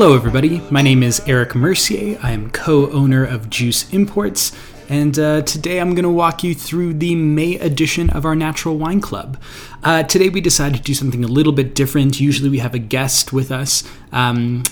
Hello, 0.00 0.14
everybody. 0.14 0.62
My 0.70 0.80
name 0.80 1.02
is 1.02 1.20
Eric 1.26 1.54
Mercier. 1.54 2.18
I 2.22 2.30
am 2.30 2.50
co 2.52 2.90
owner 2.90 3.22
of 3.22 3.50
Juice 3.50 3.92
Imports, 3.92 4.50
and 4.88 5.18
uh, 5.18 5.42
today 5.42 5.78
I'm 5.78 5.94
going 5.94 6.04
to 6.04 6.08
walk 6.08 6.42
you 6.42 6.54
through 6.54 6.94
the 6.94 7.14
May 7.14 7.56
edition 7.56 8.08
of 8.08 8.24
our 8.24 8.34
Natural 8.34 8.78
Wine 8.78 9.02
Club. 9.02 9.38
Uh, 9.84 10.02
today 10.02 10.30
we 10.30 10.40
decided 10.40 10.78
to 10.78 10.82
do 10.82 10.94
something 10.94 11.22
a 11.22 11.28
little 11.28 11.52
bit 11.52 11.74
different. 11.74 12.18
Usually 12.18 12.48
we 12.48 12.60
have 12.60 12.72
a 12.72 12.78
guest 12.78 13.34
with 13.34 13.52
us. 13.52 13.84
Um, 14.10 14.62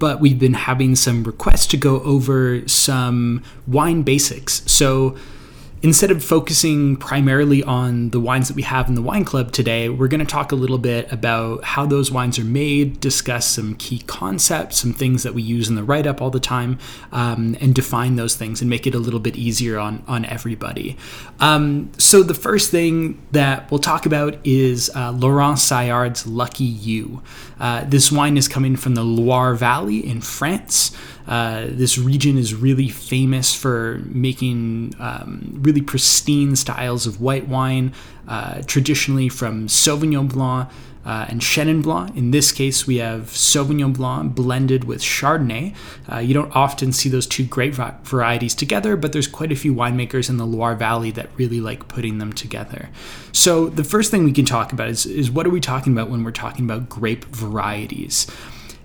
but 0.00 0.20
we've 0.20 0.40
been 0.40 0.54
having 0.54 0.96
some 0.96 1.22
requests 1.22 1.68
to 1.68 1.76
go 1.76 2.00
over 2.00 2.66
some 2.66 3.44
wine 3.68 4.02
basics. 4.02 4.64
So, 4.66 5.16
instead 5.84 6.10
of 6.10 6.24
focusing 6.24 6.96
primarily 6.96 7.62
on 7.62 8.08
the 8.08 8.18
wines 8.18 8.48
that 8.48 8.54
we 8.54 8.62
have 8.62 8.88
in 8.88 8.94
the 8.94 9.02
wine 9.02 9.22
club 9.22 9.52
today, 9.52 9.90
we're 9.90 10.08
going 10.08 10.18
to 10.18 10.26
talk 10.26 10.50
a 10.50 10.54
little 10.54 10.78
bit 10.78 11.12
about 11.12 11.62
how 11.62 11.84
those 11.84 12.10
wines 12.10 12.38
are 12.38 12.44
made, 12.44 12.98
discuss 13.00 13.46
some 13.46 13.74
key 13.74 13.98
concepts, 14.06 14.78
some 14.78 14.94
things 14.94 15.22
that 15.24 15.34
we 15.34 15.42
use 15.42 15.68
in 15.68 15.74
the 15.74 15.84
write 15.84 16.06
up 16.06 16.22
all 16.22 16.30
the 16.30 16.40
time, 16.40 16.78
um, 17.12 17.54
and 17.60 17.74
define 17.74 18.16
those 18.16 18.34
things 18.34 18.62
and 18.62 18.70
make 18.70 18.86
it 18.86 18.94
a 18.94 18.98
little 18.98 19.20
bit 19.20 19.36
easier 19.36 19.78
on, 19.78 20.02
on 20.08 20.24
everybody. 20.24 20.96
Um, 21.38 21.92
so, 21.98 22.22
the 22.22 22.32
first 22.32 22.70
thing 22.70 23.20
that 23.32 23.70
we'll 23.70 23.78
talk 23.78 24.06
about 24.06 24.38
is 24.42 24.90
uh, 24.96 25.10
Laurent 25.10 25.58
Saillard's 25.58 26.26
Lucky 26.26 26.64
You. 26.64 27.22
Uh, 27.60 27.84
this 27.84 28.10
wine 28.10 28.38
is 28.38 28.48
coming 28.48 28.76
from 28.76 28.94
the 28.94 29.04
Loire 29.04 29.54
Valley 29.54 29.98
in 29.98 30.22
France. 30.22 30.96
Uh, 31.26 31.66
this 31.68 31.98
region 31.98 32.36
is 32.36 32.54
really 32.54 32.88
famous 32.88 33.54
for 33.54 34.00
making 34.06 34.94
um, 34.98 35.58
really 35.62 35.80
pristine 35.80 36.54
styles 36.56 37.06
of 37.06 37.20
white 37.20 37.48
wine, 37.48 37.92
uh, 38.28 38.62
traditionally 38.66 39.28
from 39.28 39.66
Sauvignon 39.66 40.28
Blanc 40.28 40.68
uh, 41.04 41.26
and 41.28 41.40
Chenin 41.40 41.82
Blanc. 41.82 42.16
In 42.16 42.30
this 42.30 42.52
case, 42.52 42.86
we 42.86 42.96
have 42.96 43.24
Sauvignon 43.24 43.94
Blanc 43.94 44.34
blended 44.34 44.84
with 44.84 45.00
Chardonnay. 45.00 45.74
Uh, 46.10 46.18
you 46.18 46.34
don't 46.34 46.54
often 46.54 46.92
see 46.92 47.08
those 47.08 47.26
two 47.26 47.44
grape 47.44 47.74
varieties 47.74 48.54
together, 48.54 48.96
but 48.96 49.12
there's 49.12 49.28
quite 49.28 49.52
a 49.52 49.56
few 49.56 49.74
winemakers 49.74 50.28
in 50.28 50.36
the 50.38 50.46
Loire 50.46 50.74
Valley 50.74 51.10
that 51.12 51.28
really 51.36 51.60
like 51.60 51.88
putting 51.88 52.18
them 52.18 52.32
together. 52.32 52.88
So, 53.32 53.68
the 53.68 53.84
first 53.84 54.10
thing 54.10 54.24
we 54.24 54.32
can 54.32 54.44
talk 54.44 54.72
about 54.72 54.88
is, 54.88 55.06
is 55.06 55.30
what 55.30 55.46
are 55.46 55.50
we 55.50 55.60
talking 55.60 55.92
about 55.92 56.08
when 56.08 56.24
we're 56.24 56.30
talking 56.30 56.64
about 56.64 56.88
grape 56.88 57.24
varieties? 57.26 58.26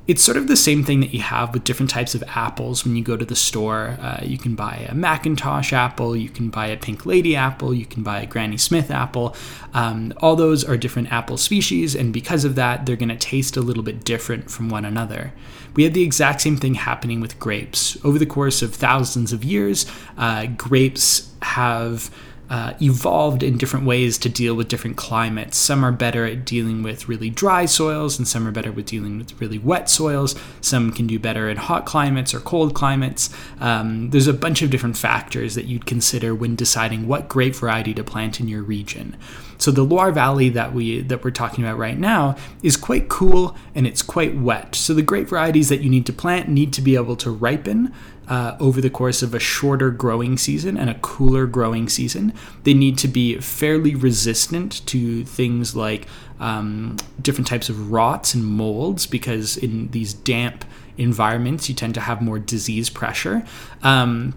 It's 0.09 0.23
sort 0.23 0.37
of 0.37 0.47
the 0.47 0.55
same 0.55 0.83
thing 0.83 1.01
that 1.01 1.13
you 1.13 1.21
have 1.21 1.53
with 1.53 1.63
different 1.63 1.91
types 1.91 2.15
of 2.15 2.23
apples 2.29 2.83
when 2.83 2.95
you 2.95 3.03
go 3.03 3.15
to 3.15 3.23
the 3.23 3.35
store. 3.35 3.95
Uh, 4.01 4.21
you 4.23 4.39
can 4.39 4.55
buy 4.55 4.87
a 4.89 4.95
McIntosh 4.95 5.71
apple, 5.71 6.15
you 6.15 6.29
can 6.29 6.49
buy 6.49 6.65
a 6.65 6.77
Pink 6.77 7.05
Lady 7.05 7.35
apple, 7.35 7.75
you 7.75 7.85
can 7.85 8.01
buy 8.01 8.19
a 8.19 8.25
Granny 8.25 8.57
Smith 8.57 8.89
apple. 8.89 9.35
Um, 9.75 10.11
all 10.17 10.35
those 10.35 10.63
are 10.63 10.77
different 10.77 11.11
apple 11.11 11.37
species, 11.37 11.93
and 11.93 12.11
because 12.11 12.43
of 12.43 12.55
that, 12.55 12.87
they're 12.87 12.95
going 12.95 13.09
to 13.09 13.17
taste 13.17 13.55
a 13.55 13.61
little 13.61 13.83
bit 13.83 14.03
different 14.03 14.49
from 14.49 14.67
one 14.67 14.83
another. 14.83 15.31
We 15.75 15.83
had 15.83 15.93
the 15.93 16.01
exact 16.01 16.41
same 16.41 16.57
thing 16.57 16.73
happening 16.73 17.21
with 17.21 17.37
grapes. 17.37 17.95
Over 18.03 18.17
the 18.17 18.25
course 18.25 18.63
of 18.63 18.73
thousands 18.73 19.31
of 19.31 19.43
years, 19.43 19.85
uh, 20.17 20.47
grapes 20.47 21.31
have 21.43 22.09
uh, 22.49 22.73
evolved 22.81 23.43
in 23.43 23.57
different 23.57 23.85
ways 23.85 24.17
to 24.17 24.29
deal 24.29 24.55
with 24.55 24.67
different 24.67 24.97
climates. 24.97 25.57
Some 25.57 25.85
are 25.85 25.91
better 25.91 26.25
at 26.25 26.45
dealing 26.45 26.81
with 26.81 27.07
really 27.07 27.29
dry 27.29 27.65
soils, 27.65 28.17
and 28.17 28.27
some 28.27 28.47
are 28.47 28.51
better 28.51 28.71
with 28.71 28.87
dealing 28.87 29.19
with 29.19 29.39
really 29.39 29.59
wet 29.59 29.89
soils. 29.89 30.35
Some 30.61 30.91
can 30.91 31.07
do 31.07 31.19
better 31.19 31.49
in 31.49 31.57
hot 31.57 31.85
climates 31.85 32.33
or 32.33 32.39
cold 32.39 32.73
climates. 32.73 33.29
Um, 33.59 34.09
there's 34.09 34.27
a 34.27 34.33
bunch 34.33 34.61
of 34.61 34.69
different 34.69 34.97
factors 34.97 35.55
that 35.55 35.65
you'd 35.65 35.85
consider 35.85 36.33
when 36.33 36.55
deciding 36.55 37.07
what 37.07 37.29
grape 37.29 37.55
variety 37.55 37.93
to 37.93 38.03
plant 38.03 38.39
in 38.39 38.47
your 38.47 38.63
region. 38.63 39.15
So 39.59 39.71
the 39.71 39.83
Loire 39.83 40.13
Valley 40.13 40.47
that 40.49 40.73
we 40.73 41.01
that 41.01 41.23
we're 41.23 41.31
talking 41.31 41.65
about 41.65 41.77
right 41.77 41.97
now 41.97 42.37
is 42.63 42.77
quite 42.77 43.09
cool 43.09 43.55
and 43.75 43.85
it's 43.85 44.01
quite 44.01 44.35
wet. 44.35 44.73
So 44.73 44.93
the 44.93 45.01
grape 45.01 45.27
varieties 45.27 45.67
that 45.67 45.81
you 45.81 45.89
need 45.89 46.05
to 46.05 46.13
plant 46.13 46.47
need 46.47 46.71
to 46.73 46.81
be 46.81 46.95
able 46.95 47.17
to 47.17 47.29
ripen 47.29 47.93
uh, 48.29 48.55
over 48.59 48.79
the 48.79 48.89
course 48.89 49.21
of 49.23 49.33
a 49.33 49.39
shorter 49.39 49.89
growing 49.89 50.37
season 50.37 50.77
and 50.77 50.89
a 50.89 50.93
cooler 50.95 51.47
growing 51.47 51.89
season. 51.89 52.31
They 52.63 52.75
need 52.75 52.97
to 52.99 53.07
be 53.07 53.39
fairly 53.39 53.95
resistant 53.95 54.85
to 54.85 55.25
things 55.25 55.75
like 55.75 56.07
um, 56.39 56.97
different 57.21 57.47
types 57.47 57.69
of 57.69 57.91
rots 57.91 58.33
and 58.33 58.45
molds 58.45 59.07
because 59.07 59.57
in 59.57 59.89
these 59.89 60.13
damp 60.13 60.63
environments 60.97 61.67
you 61.67 61.75
tend 61.75 61.95
to 61.95 62.01
have 62.01 62.21
more 62.21 62.39
disease 62.39 62.89
pressure. 62.89 63.43
Um, 63.81 64.35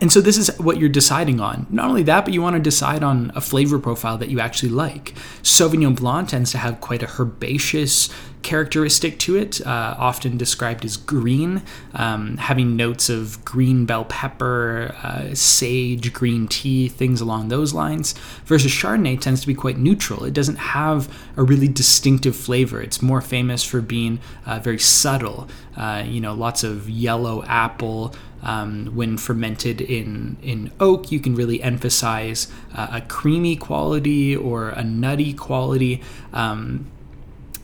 and 0.00 0.10
so 0.10 0.20
this 0.20 0.36
is 0.36 0.50
what 0.58 0.78
you're 0.78 0.88
deciding 0.88 1.40
on. 1.40 1.66
Not 1.70 1.88
only 1.88 2.02
that, 2.04 2.24
but 2.24 2.34
you 2.34 2.42
want 2.42 2.56
to 2.56 2.60
decide 2.60 3.02
on 3.02 3.32
a 3.34 3.40
flavor 3.40 3.78
profile 3.78 4.18
that 4.18 4.28
you 4.28 4.40
actually 4.40 4.70
like. 4.70 5.14
Sauvignon 5.42 5.96
Blanc 5.96 6.28
tends 6.28 6.50
to 6.52 6.58
have 6.58 6.80
quite 6.80 7.02
a 7.02 7.20
herbaceous 7.20 8.10
characteristic 8.44 9.18
to 9.18 9.36
it, 9.36 9.66
uh, 9.66 9.96
often 9.98 10.36
described 10.36 10.84
as 10.84 10.96
green, 10.96 11.62
um, 11.94 12.36
having 12.36 12.76
notes 12.76 13.08
of 13.08 13.42
green 13.44 13.86
bell 13.86 14.04
pepper, 14.04 14.94
uh, 15.02 15.34
sage, 15.34 16.12
green 16.12 16.46
tea, 16.46 16.88
things 16.88 17.20
along 17.20 17.48
those 17.48 17.72
lines. 17.72 18.14
Versus 18.44 18.70
Chardonnay 18.70 19.18
tends 19.18 19.40
to 19.40 19.46
be 19.46 19.54
quite 19.54 19.78
neutral. 19.78 20.24
It 20.24 20.34
doesn't 20.34 20.56
have 20.56 21.12
a 21.36 21.42
really 21.42 21.68
distinctive 21.68 22.36
flavor. 22.36 22.80
It's 22.82 23.00
more 23.00 23.22
famous 23.22 23.64
for 23.64 23.80
being 23.80 24.20
uh, 24.44 24.60
very 24.60 24.78
subtle. 24.78 25.48
Uh, 25.76 26.04
you 26.06 26.20
know, 26.20 26.34
lots 26.34 26.62
of 26.62 26.88
yellow 26.88 27.42
apple. 27.44 28.14
Um, 28.44 28.86
when 28.94 29.16
fermented 29.16 29.80
in, 29.80 30.36
in 30.42 30.70
oak, 30.78 31.10
you 31.10 31.18
can 31.18 31.34
really 31.34 31.62
emphasize 31.62 32.46
uh, 32.74 32.88
a 32.92 33.00
creamy 33.00 33.56
quality 33.56 34.36
or 34.36 34.68
a 34.68 34.84
nutty 34.84 35.32
quality. 35.32 36.02
Um, 36.32 36.90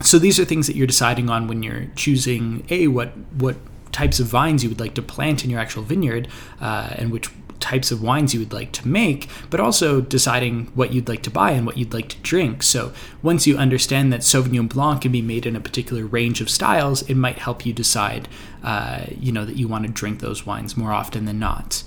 so 0.01 0.17
these 0.17 0.39
are 0.39 0.45
things 0.45 0.67
that 0.67 0.75
you're 0.75 0.87
deciding 0.87 1.29
on 1.29 1.47
when 1.47 1.63
you're 1.63 1.87
choosing 1.95 2.65
a 2.69 2.87
what 2.87 3.09
what 3.33 3.57
types 3.91 4.19
of 4.19 4.27
vines 4.27 4.63
you 4.63 4.69
would 4.69 4.79
like 4.79 4.93
to 4.95 5.01
plant 5.01 5.43
in 5.43 5.49
your 5.49 5.59
actual 5.59 5.83
vineyard 5.83 6.27
uh, 6.61 6.89
and 6.95 7.11
which 7.11 7.29
types 7.61 7.91
of 7.91 8.01
wines 8.01 8.33
you 8.33 8.39
would 8.39 8.53
like 8.53 8.71
to 8.73 8.87
make, 8.87 9.29
but 9.49 9.59
also 9.59 10.01
deciding 10.01 10.65
what 10.75 10.91
you'd 10.91 11.07
like 11.07 11.23
to 11.23 11.29
buy 11.29 11.51
and 11.51 11.65
what 11.65 11.77
you'd 11.77 11.93
like 11.93 12.09
to 12.09 12.17
drink. 12.17 12.63
So, 12.63 12.91
once 13.21 13.47
you 13.47 13.57
understand 13.57 14.11
that 14.11 14.21
Sauvignon 14.21 14.67
Blanc 14.67 15.01
can 15.01 15.11
be 15.11 15.21
made 15.21 15.45
in 15.45 15.55
a 15.55 15.61
particular 15.61 16.05
range 16.05 16.41
of 16.41 16.49
styles, 16.49 17.01
it 17.03 17.15
might 17.15 17.37
help 17.37 17.65
you 17.65 17.73
decide, 17.73 18.27
uh, 18.63 19.05
you 19.17 19.31
know, 19.31 19.45
that 19.45 19.55
you 19.55 19.67
want 19.67 19.85
to 19.85 19.91
drink 19.91 20.19
those 20.19 20.45
wines 20.45 20.75
more 20.75 20.91
often 20.91 21.25
than 21.25 21.39
not. 21.39 21.83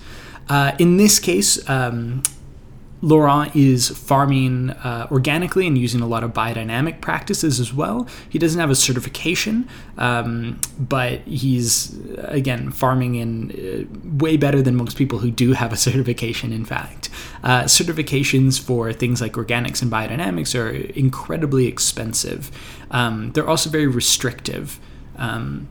Uh, 0.48 0.72
in 0.78 0.96
this 0.96 1.18
case, 1.18 1.68
um, 1.68 2.22
Laurent 3.04 3.54
is 3.54 3.90
farming 3.90 4.70
uh, 4.70 5.06
organically 5.10 5.66
and 5.66 5.76
using 5.76 6.00
a 6.00 6.06
lot 6.06 6.24
of 6.24 6.32
biodynamic 6.32 7.02
practices 7.02 7.60
as 7.60 7.70
well. 7.70 8.08
He 8.30 8.38
doesn't 8.38 8.58
have 8.58 8.70
a 8.70 8.74
certification, 8.74 9.68
um, 9.98 10.58
but 10.78 11.20
he's, 11.20 11.98
again, 12.16 12.70
farming 12.70 13.16
in 13.16 13.50
uh, 13.50 14.16
way 14.16 14.38
better 14.38 14.62
than 14.62 14.74
most 14.74 14.96
people 14.96 15.18
who 15.18 15.30
do 15.30 15.52
have 15.52 15.70
a 15.70 15.76
certification, 15.88 16.50
in 16.50 16.64
fact. 16.64 17.10
Uh, 17.42 17.64
certifications 17.64 18.58
for 18.58 18.90
things 18.90 19.20
like 19.20 19.34
organics 19.34 19.82
and 19.82 19.92
biodynamics 19.92 20.58
are 20.58 20.70
incredibly 20.70 21.66
expensive. 21.66 22.50
Um, 22.90 23.32
they're 23.32 23.46
also 23.46 23.68
very 23.68 23.86
restrictive. 23.86 24.80
Um, 25.18 25.68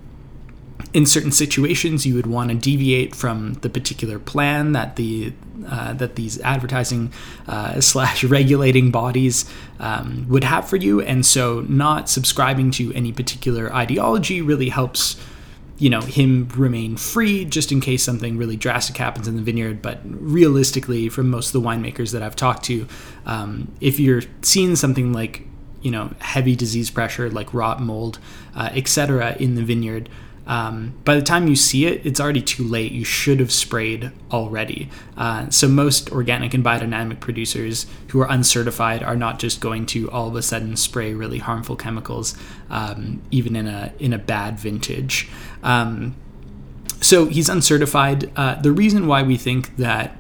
in 0.94 1.08
certain 1.08 1.32
situations, 1.32 2.06
you 2.06 2.14
would 2.14 2.28
want 2.28 2.52
to 2.52 2.56
deviate 2.56 3.16
from 3.16 3.54
the 3.56 3.70
particular 3.70 4.20
plan 4.20 4.74
that 4.74 4.96
the 4.96 5.34
uh, 5.68 5.94
that 5.94 6.16
these 6.16 6.40
advertising 6.42 7.12
uh, 7.48 7.80
slash 7.82 8.24
regulating 8.24 8.92
bodies 8.92 9.50
um, 9.80 10.26
would 10.30 10.44
have 10.44 10.68
for 10.68 10.78
you, 10.78 11.02
and 11.02 11.26
so 11.26 11.62
not 11.62 12.10
subscribing 12.10 12.70
to 12.72 12.94
any 12.94 13.12
particular 13.12 13.74
ideology 13.74 14.42
really 14.42 14.70
helps 14.70 15.20
you 15.80 15.90
know 15.90 16.02
him 16.02 16.48
remain 16.56 16.96
free 16.96 17.44
just 17.44 17.72
in 17.72 17.82
case 17.82 18.04
something 18.04 18.38
really 18.38 18.56
drastic 18.56 18.96
happens 18.98 19.28
in 19.28 19.36
the 19.36 19.42
vineyard. 19.42 19.82
But 19.82 20.00
realistically 20.04 21.10
from 21.10 21.30
most 21.30 21.54
of 21.54 21.62
the 21.62 21.68
winemakers 21.68 22.12
that 22.12 22.22
i've 22.22 22.36
talked 22.36 22.64
to 22.66 22.88
um, 23.26 23.72
if 23.82 24.00
you're 24.00 24.22
seeing 24.42 24.76
something 24.76 25.12
like 25.12 25.48
you 25.82 25.92
know 25.92 26.12
heavy 26.20 26.56
disease 26.56 26.90
pressure 26.90 27.30
like 27.30 27.54
rot 27.54 27.82
mold 27.82 28.20
uh, 28.56 28.70
etc 28.74 29.36
in 29.40 29.56
the 29.56 29.64
vineyard 29.64 30.10
um, 30.46 30.94
by 31.06 31.16
the 31.16 31.22
time 31.22 31.48
you 31.48 31.56
see 31.56 31.86
it, 31.86 32.06
it's 32.06 32.20
already 32.20 32.42
too 32.42 32.64
late. 32.64 32.92
You 32.92 33.06
should 33.06 33.40
have 33.40 33.52
sprayed 33.52 34.12
already. 34.32 34.90
Uh, 35.16 35.50
so, 35.50 35.68
most 35.68 36.12
organic 36.12 36.54
and 36.54 36.64
biodynamic 36.64 37.20
producers 37.20 37.86
who 38.10 38.20
are 38.22 38.30
uncertified 38.30 39.04
are 39.04 39.16
not 39.16 39.40
just 39.40 39.62
going 39.62 39.86
to 39.88 40.12
all 40.12 40.28
of 40.28 40.36
a 40.36 40.42
sudden 40.42 40.76
spray 40.76 41.14
really 41.14 41.40
harmful 41.40 41.76
chemicals, 41.76 42.36
um, 42.70 43.22
even 43.32 43.56
in 43.56 43.68
a 43.68 43.94
in 44.00 44.12
a 44.12 44.18
bad 44.18 44.60
vintage. 44.60 45.30
Um, 45.64 46.16
so 47.04 47.26
he's 47.26 47.50
uncertified. 47.50 48.32
Uh, 48.36 48.56
the 48.62 48.72
reason 48.72 49.08
why 49.08 49.24
we 49.24 49.36
think 49.36 49.76
that 49.76 50.16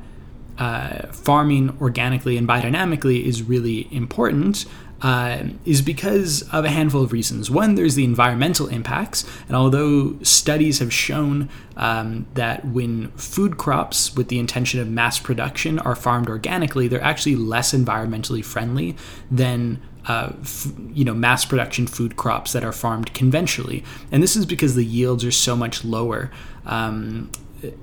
uh, 0.57 1.07
farming 1.07 1.75
organically 1.81 2.37
and 2.37 2.47
biodynamically 2.47 3.23
is 3.23 3.41
really 3.41 3.87
important 3.89 4.65
uh, 5.03 5.43
is 5.65 5.81
because 5.81 6.43
of 6.53 6.63
a 6.63 6.69
handful 6.69 7.03
of 7.03 7.11
reasons. 7.11 7.51
One, 7.51 7.75
there's 7.75 7.95
the 7.95 8.05
environmental 8.05 8.67
impacts, 8.67 9.25
and 9.47 9.55
although 9.55 10.17
studies 10.23 10.79
have 10.79 10.93
shown 10.93 11.49
um, 11.75 12.25
that 12.35 12.65
when 12.65 13.11
food 13.11 13.57
crops 13.57 14.15
with 14.15 14.29
the 14.29 14.39
intention 14.39 14.79
of 14.79 14.89
mass 14.89 15.19
production 15.19 15.77
are 15.79 15.95
farmed 15.95 16.29
organically, 16.29 16.87
they're 16.87 17.03
actually 17.03 17.35
less 17.35 17.73
environmentally 17.73 18.43
friendly 18.43 18.95
than 19.29 19.81
uh, 20.07 20.31
f- 20.41 20.71
you 20.93 21.03
know 21.03 21.13
mass 21.13 21.43
production 21.43 21.85
food 21.85 22.15
crops 22.15 22.53
that 22.53 22.63
are 22.63 22.71
farmed 22.71 23.13
conventionally, 23.13 23.83
and 24.09 24.23
this 24.23 24.37
is 24.37 24.45
because 24.45 24.75
the 24.75 24.85
yields 24.85 25.25
are 25.25 25.31
so 25.31 25.55
much 25.55 25.83
lower. 25.83 26.31
Um, 26.65 27.29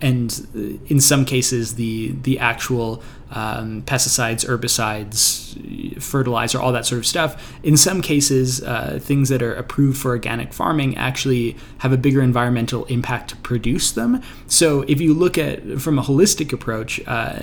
and 0.01 0.81
in 0.89 1.01
some 1.01 1.25
cases, 1.25 1.75
the 1.75 2.13
the 2.23 2.39
actual 2.39 3.03
um, 3.31 3.83
pesticides, 3.83 4.45
herbicides, 4.45 6.03
fertilizer, 6.03 6.59
all 6.59 6.73
that 6.73 6.87
sort 6.87 6.99
of 6.99 7.07
stuff. 7.07 7.57
In 7.63 7.77
some 7.77 8.03
cases, 8.03 8.63
uh, 8.63 8.99
things 9.01 9.29
that 9.29 9.43
are 9.43 9.55
approved 9.55 9.99
for 9.99 10.11
organic 10.11 10.53
farming 10.53 10.97
actually 10.97 11.57
have 11.79 11.93
a 11.93 11.97
bigger 11.97 12.23
environmental 12.23 12.85
impact 12.87 13.31
to 13.31 13.37
produce 13.37 13.93
them. 13.93 14.21
So 14.47 14.83
if 14.83 15.01
you 15.01 15.15
look 15.15 15.39
at 15.39 15.81
from 15.81 15.99
a 15.99 16.03
holistic 16.03 16.53
approach, 16.53 17.01
uh, 17.07 17.39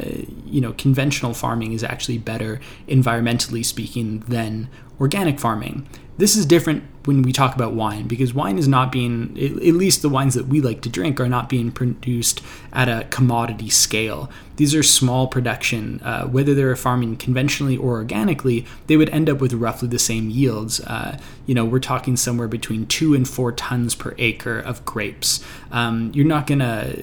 you 0.45 0.59
know, 0.59 0.73
conventional 0.73 1.33
farming 1.33 1.71
is 1.71 1.83
actually 1.83 2.17
better 2.17 2.59
environmentally 2.87 3.63
speaking 3.63 4.19
than 4.27 4.69
organic 4.99 5.39
farming. 5.39 5.87
This 6.17 6.35
is 6.35 6.47
different 6.47 6.83
when 7.05 7.21
we 7.21 7.31
talk 7.31 7.55
about 7.55 7.73
wine 7.73 8.07
because 8.07 8.33
wine 8.33 8.57
is 8.57 8.67
not 8.67 8.91
being, 8.91 9.37
at 9.39 9.73
least 9.73 10.01
the 10.01 10.09
wines 10.09 10.33
that 10.33 10.47
we 10.47 10.59
like 10.59 10.81
to 10.81 10.89
drink, 10.89 11.19
are 11.19 11.29
not 11.29 11.47
being 11.47 11.71
produced 11.71 12.41
at 12.73 12.89
a 12.89 13.05
commodity 13.11 13.69
scale. 13.69 14.29
These 14.57 14.73
are 14.73 14.81
small 14.81 15.27
production. 15.27 16.01
Uh, 16.03 16.25
whether 16.25 16.55
they're 16.55 16.75
farming 16.75 17.17
conventionally 17.17 17.77
or 17.77 17.93
organically, 17.93 18.65
they 18.87 18.97
would 18.97 19.09
end 19.09 19.29
up 19.29 19.39
with 19.39 19.53
roughly 19.53 19.87
the 19.87 19.99
same 19.99 20.31
yields. 20.31 20.79
Uh, 20.81 21.19
you 21.45 21.53
know, 21.53 21.63
we're 21.63 21.79
talking 21.79 22.17
somewhere 22.17 22.47
between 22.47 22.87
two 22.87 23.13
and 23.13 23.29
four 23.29 23.51
tons 23.51 23.93
per 23.93 24.15
acre 24.17 24.59
of 24.59 24.83
grapes. 24.83 25.45
Um, 25.71 26.11
you're 26.15 26.25
not 26.25 26.47
gonna, 26.47 26.93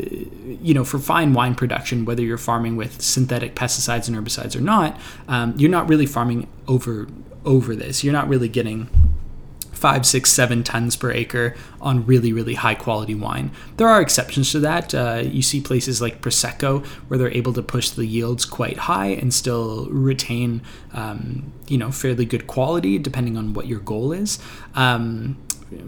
you 0.61 0.75
know, 0.75 0.85
for 0.85 0.99
fine 0.99 1.33
wine 1.33 1.55
production, 1.55 2.05
whether 2.05 2.23
you're 2.23 2.37
farming 2.37 2.77
with 2.77 3.01
synthetic 3.01 3.55
pesticides 3.55 4.09
and 4.09 4.17
herbicides 4.17 4.57
or 4.57 4.61
not, 4.61 4.99
um, 5.29 5.55
you're 5.57 5.71
not 5.71 5.89
really 5.89 6.07
farming 6.07 6.49
over 6.67 7.07
over 7.45 7.75
this. 7.75 8.05
You're 8.05 8.13
not 8.13 8.29
really 8.29 8.49
getting 8.49 8.89
five, 9.85 10.07
six, 10.07 10.33
seven 10.33 10.65
tons 10.65 10.97
per 10.97 11.11
acre 11.11 11.55
on 11.79 12.07
really, 12.07 12.33
really 12.33 12.55
high 12.55 12.75
quality 12.75 13.15
wine. 13.15 13.51
There 13.77 13.87
are 13.87 14.01
exceptions 14.01 14.51
to 14.53 14.61
that. 14.61 14.95
Uh, 14.95 15.23
you 15.23 15.43
see 15.43 15.61
places 15.61 16.01
like 16.01 16.23
Prosecco 16.23 16.87
where 17.09 17.19
they're 17.19 17.31
able 17.37 17.53
to 17.53 17.63
push 17.63 17.91
the 17.91 18.07
yields 18.07 18.47
quite 18.47 18.79
high 18.79 19.09
and 19.09 19.35
still 19.35 19.87
retain, 19.91 20.63
um, 20.95 21.53
you 21.69 21.77
know, 21.77 21.91
fairly 21.91 22.25
good 22.25 22.47
quality 22.47 22.99
depending 22.99 23.37
on 23.37 23.53
what 23.53 23.67
your 23.67 23.81
goal 23.81 24.13
is, 24.13 24.39
um, 24.75 25.37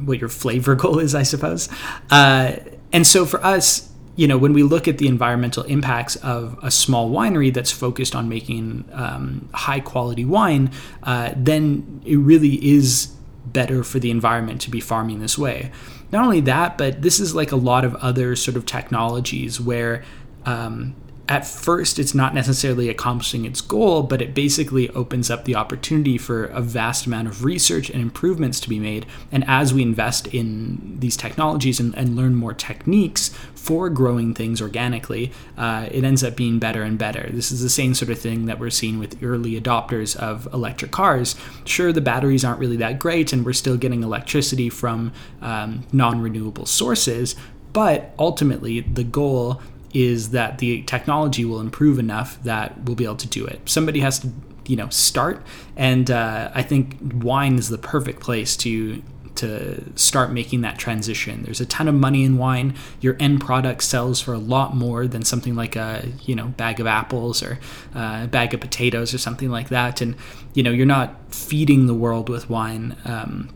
what 0.05 0.19
your 0.19 0.29
flavor 0.29 0.75
goal 0.85 0.99
is, 0.99 1.14
I 1.14 1.23
suppose. 1.23 1.70
Uh, 2.11 2.56
and 2.93 3.06
so 3.06 3.25
for 3.25 3.43
us, 3.43 3.86
you 4.17 4.27
know, 4.27 4.39
when 4.39 4.55
we 4.55 4.63
look 4.63 4.89
at 4.89 4.99
the 4.99 5.07
environmental 5.07 5.63
impacts 5.65 6.17
of 6.17 6.59
a 6.63 6.71
small 6.71 7.11
winery 7.11 7.53
that's 7.53 7.71
focused 7.71 8.17
on 8.17 8.29
making 8.29 8.89
um, 8.93 9.49
high 9.53 9.81
quality 9.81 10.25
wine, 10.25 10.71
uh, 11.03 11.33
then 11.37 12.01
it 12.05 12.17
really 12.17 12.55
is 12.67 13.13
better 13.45 13.85
for 13.85 13.99
the 13.99 14.11
environment 14.11 14.61
to 14.63 14.71
be 14.71 14.81
farming 14.81 15.21
this 15.21 15.39
way. 15.39 15.71
Not 16.13 16.25
only 16.25 16.41
that, 16.41 16.79
but 16.79 17.03
this 17.03 17.21
is 17.21 17.35
like 17.35 17.53
a 17.53 17.57
lot 17.57 17.85
of 17.85 17.95
other 17.97 18.35
sort 18.37 18.57
of 18.57 18.65
technologies 18.65 19.61
where 19.61 20.03
um, 20.47 20.95
at 21.28 21.46
first 21.46 21.99
it's 21.99 22.14
not 22.14 22.34
necessarily 22.34 22.88
accomplishing 22.88 23.44
its 23.44 23.61
goal, 23.61 24.02
but 24.05 24.23
it 24.23 24.32
basically 24.32 24.88
opens 24.90 25.28
up 25.31 25.44
the 25.44 25.56
opportunity 25.56 26.17
for 26.19 26.44
a 26.46 26.61
vast 26.61 27.06
amount 27.06 27.26
of 27.26 27.44
research 27.44 27.90
and 27.90 28.00
improvements 28.00 28.61
to 28.61 28.69
be 28.69 28.78
made. 28.78 29.06
And 29.32 29.44
as 29.49 29.75
we 29.75 29.82
invest 29.82 30.28
in 30.28 30.99
these 31.00 31.17
technologies 31.17 31.81
and, 31.81 31.96
and 31.96 32.14
learn 32.14 32.34
more 32.37 32.55
techniques 32.55 33.31
for 33.55 33.90
growing 33.90 34.34
things 34.34 34.62
organically, 34.62 35.32
uh, 35.58 35.88
it 35.90 36.05
ends 36.05 36.23
up 36.23 36.37
being 36.37 36.61
better 36.61 36.82
and 36.82 36.96
better. 36.96 37.29
This 37.32 37.50
is 37.50 37.61
the 37.61 37.70
same 37.70 37.94
sort 37.94 38.11
of 38.12 38.20
thing 38.20 38.46
that 38.46 38.61
we're 38.61 38.70
seeing 38.70 39.00
with 39.00 39.20
early 39.22 39.61
adopters 39.61 40.14
of 40.14 40.46
electric 40.55 40.93
cars. 40.93 41.34
Sure, 41.64 41.93
the 41.93 42.00
batteries 42.00 42.44
aren't 42.44 42.61
really 42.61 42.76
that 42.76 43.00
great, 43.00 43.32
and 43.32 43.44
we're 43.44 43.52
still 43.52 43.76
getting 43.76 44.05
electricity 44.05 44.70
from 44.70 45.12
um, 45.43 45.84
non 45.93 46.20
renewable 46.20 46.67
sources, 46.67 47.34
but 47.72 48.14
ultimately 48.19 48.81
the 48.81 49.05
goal 49.05 49.61
is 49.96 50.31
that 50.31 50.58
the 50.58 50.82
technology 50.82 51.43
will 51.43 51.58
improve 51.58 51.98
enough 51.98 52.43
that 52.43 52.78
we'll 52.82 52.94
be 52.94 53.04
able 53.04 53.16
to 53.16 53.26
do 53.26 53.46
it. 53.46 53.58
Somebody 53.64 54.00
has 54.00 54.19
to, 54.19 54.31
you 54.66 54.76
know, 54.76 54.90
start, 54.90 55.43
and 55.75 56.10
uh, 56.10 56.50
I 56.54 56.62
think 56.62 56.98
wine 57.14 57.56
is 57.56 57.70
the 57.70 57.78
perfect 57.78 58.20
place 58.20 58.56
to 58.58 59.02
to 59.37 59.82
start 59.98 60.32
making 60.32 60.62
that 60.62 60.78
transition. 60.78 61.43
There's 61.43 61.60
a 61.60 61.66
ton 61.66 61.88
of 61.88 61.94
money 61.94 62.25
in 62.25 62.38
wine. 62.38 62.75
Your 63.00 63.16
end 63.20 63.40
product 63.40 63.82
sells 63.84 64.20
for 64.20 64.32
a 64.32 64.38
lot 64.38 64.75
more 64.75 65.06
than 65.06 65.25
something 65.25 65.54
like 65.54 65.76
a 65.76 66.08
you 66.26 66.34
know 66.34 66.48
bag 66.48 66.78
of 66.78 66.87
apples 66.87 67.43
or 67.43 67.58
uh, 67.94 68.22
a 68.25 68.28
bag 68.28 68.52
of 68.52 68.60
potatoes 68.60 69.14
or 69.14 69.19
something 69.19 69.50
like 69.50 69.70
that. 69.70 70.02
And 70.02 70.14
you 70.52 70.62
know 70.62 70.70
you're 70.70 70.84
not 70.84 71.34
feeding 71.34 71.87
the 71.87 71.94
world 71.94 72.28
with 72.28 72.50
wine. 72.50 72.96
Um, 73.06 73.48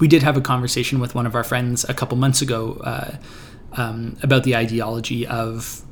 we 0.00 0.08
did 0.08 0.22
have 0.22 0.38
a 0.38 0.40
conversation 0.40 1.00
with 1.00 1.14
one 1.14 1.26
of 1.26 1.34
our 1.34 1.44
friends 1.44 1.84
a 1.84 1.94
couple 1.94 2.16
months 2.16 2.40
ago. 2.40 2.80
Uh, 2.82 3.16
um, 3.76 4.16
about 4.22 4.44
the 4.44 4.56
ideology 4.56 5.26
of 5.26 5.82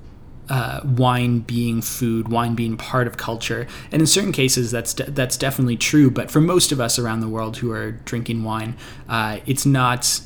uh, 0.48 0.80
wine 0.84 1.40
being 1.40 1.80
food, 1.80 2.28
wine 2.28 2.54
being 2.54 2.76
part 2.76 3.06
of 3.06 3.16
culture, 3.16 3.66
and 3.90 4.02
in 4.02 4.06
certain 4.06 4.32
cases 4.32 4.70
that's 4.70 4.92
de- 4.94 5.10
that's 5.10 5.36
definitely 5.36 5.76
true. 5.76 6.10
But 6.10 6.30
for 6.30 6.40
most 6.40 6.72
of 6.72 6.80
us 6.80 6.98
around 6.98 7.20
the 7.20 7.28
world 7.28 7.58
who 7.58 7.70
are 7.70 7.92
drinking 7.92 8.44
wine, 8.44 8.76
uh, 9.08 9.38
it's 9.46 9.64
not 9.64 10.20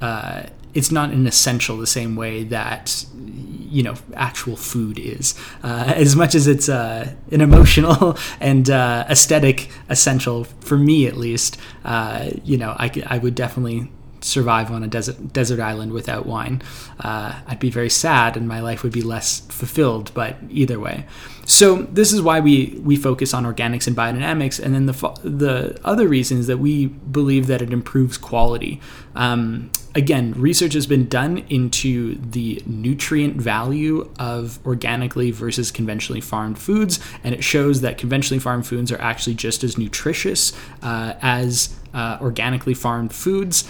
uh, 0.00 0.44
it's 0.74 0.92
not 0.92 1.10
an 1.10 1.26
essential 1.26 1.76
the 1.76 1.86
same 1.86 2.14
way 2.14 2.44
that 2.44 3.04
you 3.16 3.82
know 3.82 3.94
actual 4.14 4.56
food 4.56 4.98
is. 4.98 5.34
Uh, 5.62 5.92
as 5.96 6.14
much 6.14 6.36
as 6.36 6.46
it's 6.46 6.68
uh, 6.68 7.12
an 7.32 7.40
emotional 7.40 8.16
and 8.40 8.70
uh, 8.70 9.04
aesthetic 9.08 9.70
essential 9.88 10.44
for 10.44 10.78
me, 10.78 11.06
at 11.08 11.16
least, 11.16 11.56
you 12.44 12.56
know, 12.56 12.76
I, 12.78 12.90
I 13.06 13.18
would 13.18 13.34
definitely 13.34 13.90
survive 14.24 14.70
on 14.70 14.82
a 14.82 14.88
desert 14.88 15.32
desert 15.32 15.60
island 15.60 15.92
without 15.92 16.26
wine. 16.26 16.62
Uh, 16.98 17.40
I'd 17.46 17.60
be 17.60 17.70
very 17.70 17.90
sad, 17.90 18.36
and 18.36 18.48
my 18.48 18.60
life 18.60 18.82
would 18.82 18.92
be 18.92 19.02
less 19.02 19.40
fulfilled. 19.40 20.10
But 20.14 20.36
either 20.50 20.80
way, 20.80 21.06
so 21.44 21.82
this 21.82 22.12
is 22.12 22.22
why 22.22 22.40
we 22.40 22.80
we 22.82 22.96
focus 22.96 23.34
on 23.34 23.44
organics 23.44 23.86
and 23.86 23.96
biodynamics, 23.96 24.62
and 24.62 24.74
then 24.74 24.86
the 24.86 24.92
the 25.22 25.78
other 25.84 26.08
reason 26.08 26.38
is 26.38 26.46
that 26.46 26.58
we 26.58 26.86
believe 26.86 27.46
that 27.48 27.60
it 27.62 27.72
improves 27.72 28.16
quality. 28.16 28.80
Um, 29.14 29.70
again, 29.94 30.32
research 30.32 30.72
has 30.72 30.86
been 30.86 31.06
done 31.06 31.38
into 31.48 32.16
the 32.16 32.62
nutrient 32.66 33.36
value 33.36 34.10
of 34.18 34.58
organically 34.66 35.30
versus 35.30 35.70
conventionally 35.70 36.20
farmed 36.20 36.58
foods, 36.58 36.98
and 37.22 37.34
it 37.34 37.44
shows 37.44 37.82
that 37.82 37.98
conventionally 37.98 38.40
farmed 38.40 38.66
foods 38.66 38.90
are 38.90 39.00
actually 39.00 39.34
just 39.34 39.62
as 39.62 39.76
nutritious 39.76 40.52
uh, 40.82 41.14
as 41.20 41.76
uh, 41.92 42.18
organically 42.20 42.74
farmed 42.74 43.12
foods 43.12 43.64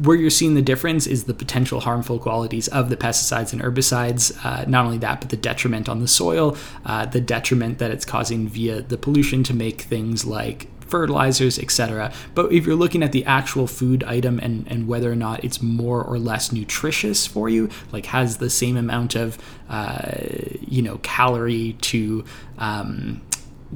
where 0.00 0.16
you're 0.16 0.30
seeing 0.30 0.54
the 0.54 0.62
difference 0.62 1.06
is 1.06 1.24
the 1.24 1.34
potential 1.34 1.80
harmful 1.80 2.18
qualities 2.18 2.68
of 2.68 2.90
the 2.90 2.96
pesticides 2.96 3.52
and 3.52 3.62
herbicides. 3.62 4.36
Uh, 4.44 4.64
not 4.66 4.84
only 4.84 4.98
that, 4.98 5.20
but 5.20 5.30
the 5.30 5.36
detriment 5.36 5.88
on 5.88 6.00
the 6.00 6.08
soil, 6.08 6.56
uh, 6.84 7.06
the 7.06 7.20
detriment 7.20 7.78
that 7.78 7.90
it's 7.90 8.04
causing 8.04 8.48
via 8.48 8.82
the 8.82 8.96
pollution 8.96 9.42
to 9.44 9.54
make 9.54 9.82
things 9.82 10.24
like 10.24 10.68
fertilizers, 10.88 11.58
etc. 11.58 12.12
But 12.34 12.52
if 12.52 12.66
you're 12.66 12.76
looking 12.76 13.02
at 13.02 13.12
the 13.12 13.24
actual 13.24 13.66
food 13.66 14.02
item 14.04 14.38
and, 14.40 14.66
and 14.68 14.88
whether 14.88 15.12
or 15.12 15.16
not 15.16 15.44
it's 15.44 15.62
more 15.62 16.02
or 16.02 16.18
less 16.18 16.50
nutritious 16.50 17.26
for 17.26 17.48
you, 17.48 17.68
like 17.92 18.06
has 18.06 18.38
the 18.38 18.50
same 18.50 18.76
amount 18.76 19.14
of 19.14 19.38
uh, 19.68 20.12
you 20.60 20.82
know 20.82 20.98
calorie 21.02 21.74
to 21.82 22.24
um, 22.56 23.20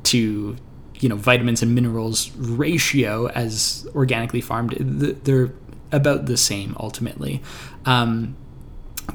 to 0.05 0.57
you 1.01 1.09
know 1.09 1.17
vitamins 1.17 1.63
and 1.63 1.75
minerals 1.75 2.31
ratio 2.37 3.27
as 3.29 3.87
organically 3.95 4.41
farmed, 4.41 4.75
they're 4.81 5.53
about 5.93 6.27
the 6.27 6.37
same 6.37 6.77
ultimately. 6.81 7.43
Um, 7.85 8.37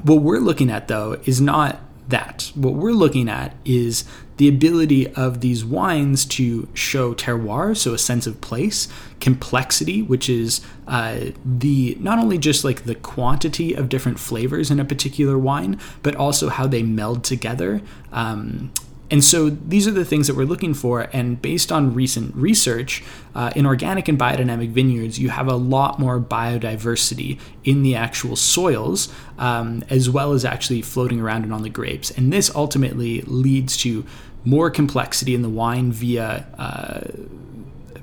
what 0.02 0.22
we're 0.22 0.38
looking 0.38 0.70
at 0.70 0.88
though 0.88 1.14
is 1.24 1.40
not 1.40 1.80
that. 2.08 2.50
What 2.54 2.74
we're 2.74 2.92
looking 2.92 3.28
at 3.28 3.54
is 3.64 4.04
the 4.38 4.48
ability 4.48 5.12
of 5.14 5.40
these 5.40 5.64
wines 5.64 6.24
to 6.24 6.68
show 6.72 7.12
terroir, 7.12 7.76
so 7.76 7.92
a 7.92 7.98
sense 7.98 8.26
of 8.26 8.40
place, 8.40 8.88
complexity, 9.20 10.00
which 10.00 10.28
is 10.28 10.60
uh, 10.86 11.18
the 11.44 11.96
not 12.00 12.18
only 12.18 12.38
just 12.38 12.64
like 12.64 12.84
the 12.84 12.94
quantity 12.94 13.74
of 13.74 13.88
different 13.88 14.18
flavors 14.18 14.70
in 14.70 14.80
a 14.80 14.84
particular 14.84 15.36
wine, 15.36 15.78
but 16.02 16.14
also 16.14 16.48
how 16.48 16.66
they 16.66 16.82
meld 16.82 17.24
together. 17.24 17.82
Um, 18.12 18.72
and 19.10 19.24
so 19.24 19.48
these 19.48 19.88
are 19.88 19.92
the 19.92 20.04
things 20.04 20.26
that 20.26 20.36
we're 20.36 20.44
looking 20.44 20.74
for. 20.74 21.08
And 21.12 21.40
based 21.40 21.72
on 21.72 21.94
recent 21.94 22.34
research, 22.34 23.02
uh, 23.34 23.50
in 23.56 23.64
organic 23.64 24.08
and 24.08 24.18
biodynamic 24.18 24.70
vineyards, 24.70 25.18
you 25.18 25.30
have 25.30 25.48
a 25.48 25.56
lot 25.56 25.98
more 25.98 26.20
biodiversity 26.20 27.38
in 27.64 27.82
the 27.82 27.94
actual 27.94 28.36
soils, 28.36 29.08
um, 29.38 29.82
as 29.88 30.10
well 30.10 30.32
as 30.32 30.44
actually 30.44 30.82
floating 30.82 31.20
around 31.20 31.44
and 31.44 31.54
on 31.54 31.62
the 31.62 31.70
grapes. 31.70 32.10
And 32.10 32.32
this 32.32 32.54
ultimately 32.54 33.22
leads 33.22 33.76
to 33.78 34.04
more 34.44 34.70
complexity 34.70 35.34
in 35.34 35.42
the 35.42 35.48
wine 35.48 35.90
via, 35.90 36.46
uh, 36.58 37.00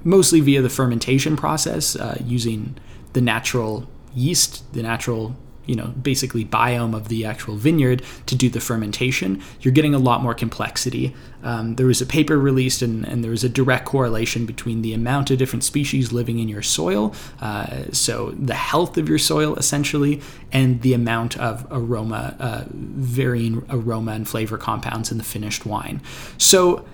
mostly 0.03 0.39
via 0.39 0.61
the 0.61 0.69
fermentation 0.69 1.35
process, 1.35 1.95
uh, 1.95 2.17
using 2.23 2.75
the 3.13 3.21
natural 3.21 3.87
yeast, 4.13 4.71
the 4.73 4.81
natural 4.81 5.35
you 5.65 5.75
know, 5.75 5.87
basically 6.01 6.45
biome 6.45 6.95
of 6.95 7.07
the 7.07 7.25
actual 7.25 7.55
vineyard 7.55 8.01
to 8.25 8.35
do 8.35 8.49
the 8.49 8.59
fermentation, 8.59 9.41
you're 9.61 9.73
getting 9.73 9.93
a 9.93 9.99
lot 9.99 10.21
more 10.21 10.33
complexity. 10.33 11.15
Um, 11.43 11.75
there 11.75 11.85
was 11.85 12.01
a 12.01 12.05
paper 12.05 12.39
released, 12.39 12.81
and, 12.81 13.05
and, 13.05 13.23
there 13.23 13.31
was 13.31 13.43
a 13.43 13.49
direct 13.49 13.85
correlation 13.85 14.45
between 14.45 14.81
the 14.81 14.93
amount 14.93 15.29
of 15.31 15.37
different 15.37 15.63
species 15.63 16.11
living 16.11 16.39
in 16.39 16.47
your 16.47 16.61
soil, 16.61 17.13
uh, 17.39 17.85
so 17.91 18.31
the 18.31 18.55
health 18.55 18.97
of 18.97 19.07
your 19.07 19.19
soil 19.19 19.55
essentially, 19.55 20.21
and 20.51 20.81
the 20.81 20.93
amount 20.93 21.37
of 21.37 21.67
aroma, 21.69 22.35
uh, 22.39 22.63
varying 22.71 23.63
aroma 23.69 24.13
and 24.13 24.27
flavor 24.27 24.57
compounds 24.57 25.11
in 25.11 25.17
the 25.17 25.23
finished 25.23 25.65
wine. 25.65 26.01
So 26.37 26.85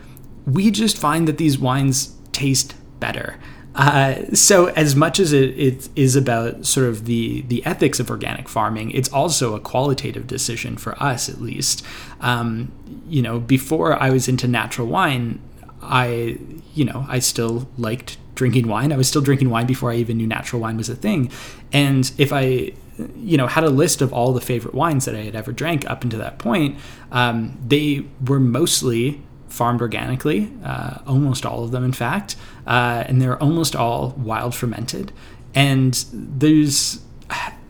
we 0.45 0.71
just 0.71 0.97
find 0.97 1.27
that 1.27 1.37
these 1.37 1.57
wines 1.57 2.15
taste 2.31 2.75
better. 2.99 3.37
Uh, 3.73 4.15
so 4.33 4.67
as 4.67 4.95
much 4.95 5.19
as 5.19 5.31
it, 5.31 5.57
it 5.57 5.89
is 5.95 6.15
about 6.15 6.65
sort 6.65 6.87
of 6.87 7.05
the 7.05 7.41
the 7.43 7.65
ethics 7.65 7.99
of 7.99 8.09
organic 8.09 8.49
farming, 8.49 8.91
it's 8.91 9.11
also 9.13 9.55
a 9.55 9.59
qualitative 9.59 10.27
decision 10.27 10.75
for 10.77 11.01
us, 11.01 11.29
at 11.29 11.41
least. 11.41 11.85
Um, 12.19 12.71
you 13.07 13.21
know, 13.21 13.39
before 13.39 14.01
I 14.01 14.09
was 14.09 14.27
into 14.27 14.47
natural 14.47 14.87
wine, 14.87 15.39
I 15.81 16.37
you 16.73 16.85
know 16.85 17.05
I 17.07 17.19
still 17.19 17.69
liked 17.77 18.17
drinking 18.35 18.67
wine. 18.67 18.91
I 18.91 18.97
was 18.97 19.07
still 19.07 19.21
drinking 19.21 19.49
wine 19.49 19.67
before 19.67 19.91
I 19.91 19.95
even 19.95 20.17
knew 20.17 20.27
natural 20.27 20.61
wine 20.61 20.77
was 20.77 20.89
a 20.89 20.95
thing. 20.95 21.31
And 21.71 22.11
if 22.17 22.33
I 22.33 22.73
you 23.15 23.37
know 23.37 23.47
had 23.47 23.63
a 23.63 23.69
list 23.69 24.01
of 24.01 24.11
all 24.11 24.33
the 24.33 24.41
favorite 24.41 24.75
wines 24.75 25.05
that 25.05 25.15
I 25.15 25.19
had 25.19 25.35
ever 25.35 25.53
drank 25.53 25.89
up 25.89 26.03
until 26.03 26.19
that 26.19 26.39
point, 26.39 26.77
um, 27.11 27.57
they 27.65 28.05
were 28.27 28.39
mostly 28.39 29.21
farmed 29.47 29.81
organically, 29.81 30.51
uh, 30.63 30.99
almost 31.05 31.45
all 31.45 31.63
of 31.63 31.71
them, 31.71 31.83
in 31.83 31.91
fact, 31.91 32.35
uh, 32.67 33.03
and 33.07 33.21
they're 33.21 33.41
almost 33.41 33.75
all 33.75 34.09
wild 34.17 34.55
fermented. 34.55 35.11
And 35.53 36.05
there's 36.11 37.01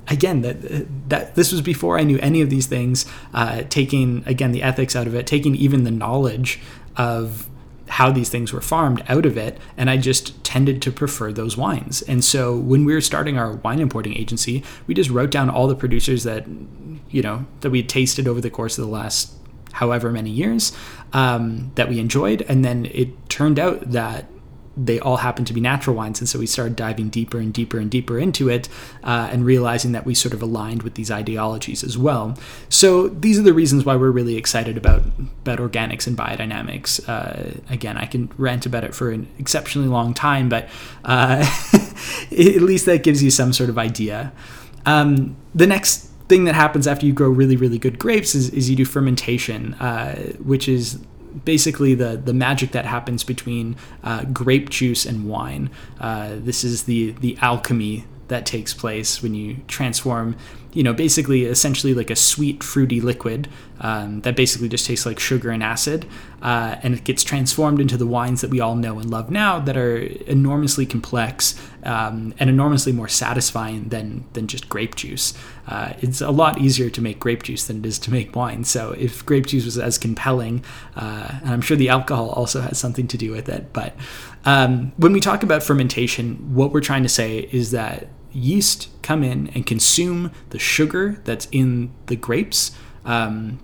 again 0.07 0.41
that 0.41 1.09
that 1.09 1.35
this 1.35 1.51
was 1.51 1.61
before 1.61 1.97
I 1.97 2.03
knew 2.03 2.19
any 2.19 2.41
of 2.41 2.49
these 2.49 2.67
things. 2.67 3.05
Uh, 3.33 3.63
taking 3.69 4.23
again 4.25 4.51
the 4.51 4.63
ethics 4.63 4.95
out 4.95 5.07
of 5.07 5.15
it, 5.15 5.25
taking 5.27 5.55
even 5.55 5.83
the 5.83 5.91
knowledge 5.91 6.59
of 6.97 7.47
how 7.87 8.09
these 8.09 8.29
things 8.29 8.53
were 8.53 8.61
farmed 8.61 9.03
out 9.09 9.25
of 9.25 9.37
it, 9.37 9.57
and 9.75 9.89
I 9.89 9.97
just 9.97 10.41
tended 10.43 10.81
to 10.83 10.91
prefer 10.91 11.33
those 11.33 11.57
wines. 11.57 12.01
And 12.03 12.23
so 12.23 12.55
when 12.55 12.85
we 12.85 12.93
were 12.93 13.01
starting 13.01 13.37
our 13.37 13.53
wine 13.57 13.79
importing 13.79 14.15
agency, 14.15 14.63
we 14.87 14.93
just 14.93 15.09
wrote 15.09 15.29
down 15.31 15.49
all 15.49 15.67
the 15.67 15.75
producers 15.75 16.23
that 16.23 16.45
you 17.09 17.21
know 17.21 17.45
that 17.61 17.69
we 17.69 17.79
had 17.79 17.89
tasted 17.89 18.27
over 18.27 18.41
the 18.41 18.49
course 18.49 18.77
of 18.77 18.85
the 18.85 18.91
last 18.91 19.33
however 19.73 20.11
many 20.11 20.29
years 20.29 20.73
um, 21.13 21.71
that 21.75 21.89
we 21.89 21.99
enjoyed. 21.99 22.41
And 22.43 22.63
then 22.63 22.85
it 22.87 23.29
turned 23.29 23.59
out 23.59 23.91
that 23.91 24.25
they 24.77 24.99
all 24.99 25.17
happen 25.17 25.45
to 25.45 25.53
be 25.53 25.61
natural 25.61 25.95
wines. 25.95 26.19
And 26.19 26.29
so 26.29 26.39
we 26.39 26.45
started 26.45 26.75
diving 26.75 27.09
deeper 27.09 27.37
and 27.37 27.53
deeper 27.53 27.77
and 27.77 27.91
deeper 27.91 28.17
into 28.17 28.49
it 28.49 28.69
uh, 29.03 29.29
and 29.31 29.45
realizing 29.45 29.91
that 29.91 30.05
we 30.05 30.15
sort 30.15 30.33
of 30.33 30.41
aligned 30.41 30.83
with 30.83 30.95
these 30.95 31.11
ideologies 31.11 31.83
as 31.83 31.97
well. 31.97 32.37
So 32.69 33.09
these 33.09 33.37
are 33.37 33.43
the 33.43 33.53
reasons 33.53 33.85
why 33.85 33.95
we're 33.95 34.11
really 34.11 34.37
excited 34.37 34.77
about, 34.77 35.03
about 35.41 35.59
organics 35.59 36.07
and 36.07 36.17
biodynamics. 36.17 37.07
Uh, 37.07 37.59
again, 37.69 37.97
I 37.97 38.05
can 38.05 38.31
rant 38.37 38.65
about 38.65 38.83
it 38.83 38.95
for 38.95 39.11
an 39.11 39.27
exceptionally 39.37 39.89
long 39.89 40.13
time, 40.13 40.47
but 40.47 40.69
uh, 41.03 41.45
at 42.31 42.61
least 42.61 42.85
that 42.85 43.03
gives 43.03 43.21
you 43.21 43.29
some 43.29 43.53
sort 43.53 43.69
of 43.69 43.77
idea. 43.77 44.31
Um, 44.85 45.35
the 45.53 45.67
next 45.67 46.09
thing 46.29 46.45
that 46.45 46.55
happens 46.55 46.87
after 46.87 47.05
you 47.05 47.11
grow 47.11 47.29
really, 47.29 47.57
really 47.57 47.77
good 47.77 47.99
grapes 47.99 48.33
is, 48.35 48.49
is 48.51 48.69
you 48.69 48.75
do 48.77 48.85
fermentation, 48.85 49.73
uh, 49.75 50.15
which 50.39 50.69
is 50.69 50.99
basically 51.45 51.95
the 51.95 52.17
the 52.17 52.33
magic 52.33 52.71
that 52.71 52.85
happens 52.85 53.23
between 53.23 53.75
uh, 54.03 54.25
grape 54.25 54.69
juice 54.69 55.05
and 55.05 55.27
wine. 55.27 55.69
Uh, 55.99 56.35
this 56.35 56.63
is 56.63 56.83
the 56.83 57.11
the 57.21 57.37
alchemy 57.41 58.05
that 58.31 58.45
takes 58.45 58.73
place 58.73 59.21
when 59.21 59.35
you 59.35 59.57
transform, 59.67 60.37
you 60.71 60.81
know, 60.81 60.93
basically 60.93 61.43
essentially 61.43 61.93
like 61.93 62.09
a 62.09 62.15
sweet 62.15 62.63
fruity 62.63 63.01
liquid 63.01 63.49
um, 63.81 64.21
that 64.21 64.37
basically 64.37 64.69
just 64.69 64.85
tastes 64.85 65.05
like 65.05 65.19
sugar 65.19 65.51
and 65.51 65.61
acid, 65.61 66.07
uh, 66.41 66.77
and 66.81 66.93
it 66.95 67.03
gets 67.03 67.23
transformed 67.23 67.79
into 67.79 67.97
the 67.97 68.05
wines 68.05 68.41
that 68.41 68.49
we 68.49 68.59
all 68.59 68.75
know 68.75 68.99
and 68.99 69.09
love 69.09 69.29
now 69.29 69.59
that 69.59 69.77
are 69.77 69.97
enormously 69.97 70.85
complex 70.85 71.55
um, 71.83 72.33
and 72.39 72.49
enormously 72.49 72.91
more 72.91 73.07
satisfying 73.07 73.89
than 73.89 74.25
than 74.33 74.47
just 74.47 74.67
grape 74.69 74.95
juice. 74.95 75.33
Uh, 75.67 75.93
it's 75.99 76.21
a 76.21 76.31
lot 76.31 76.59
easier 76.59 76.89
to 76.89 77.01
make 77.01 77.19
grape 77.19 77.43
juice 77.43 77.65
than 77.65 77.79
it 77.79 77.85
is 77.85 77.99
to 77.99 78.11
make 78.11 78.35
wine. 78.35 78.63
So 78.63 78.91
if 78.93 79.25
grape 79.25 79.47
juice 79.47 79.65
was 79.65 79.77
as 79.77 79.97
compelling, 79.97 80.63
uh, 80.95 81.39
and 81.41 81.49
I'm 81.49 81.61
sure 81.61 81.77
the 81.77 81.89
alcohol 81.89 82.29
also 82.29 82.61
has 82.61 82.79
something 82.79 83.07
to 83.07 83.17
do 83.17 83.31
with 83.31 83.47
it, 83.47 83.71
but 83.73 83.95
um, 84.45 84.91
when 84.97 85.13
we 85.13 85.19
talk 85.19 85.43
about 85.43 85.61
fermentation, 85.61 86.55
what 86.55 86.71
we're 86.71 86.81
trying 86.81 87.03
to 87.03 87.09
say 87.09 87.49
is 87.51 87.71
that 87.71 88.07
yeast 88.33 88.89
come 89.01 89.23
in 89.23 89.49
and 89.49 89.65
consume 89.65 90.31
the 90.49 90.59
sugar 90.59 91.21
that's 91.25 91.47
in 91.51 91.91
the 92.07 92.15
grapes. 92.15 92.71
Um, 93.05 93.59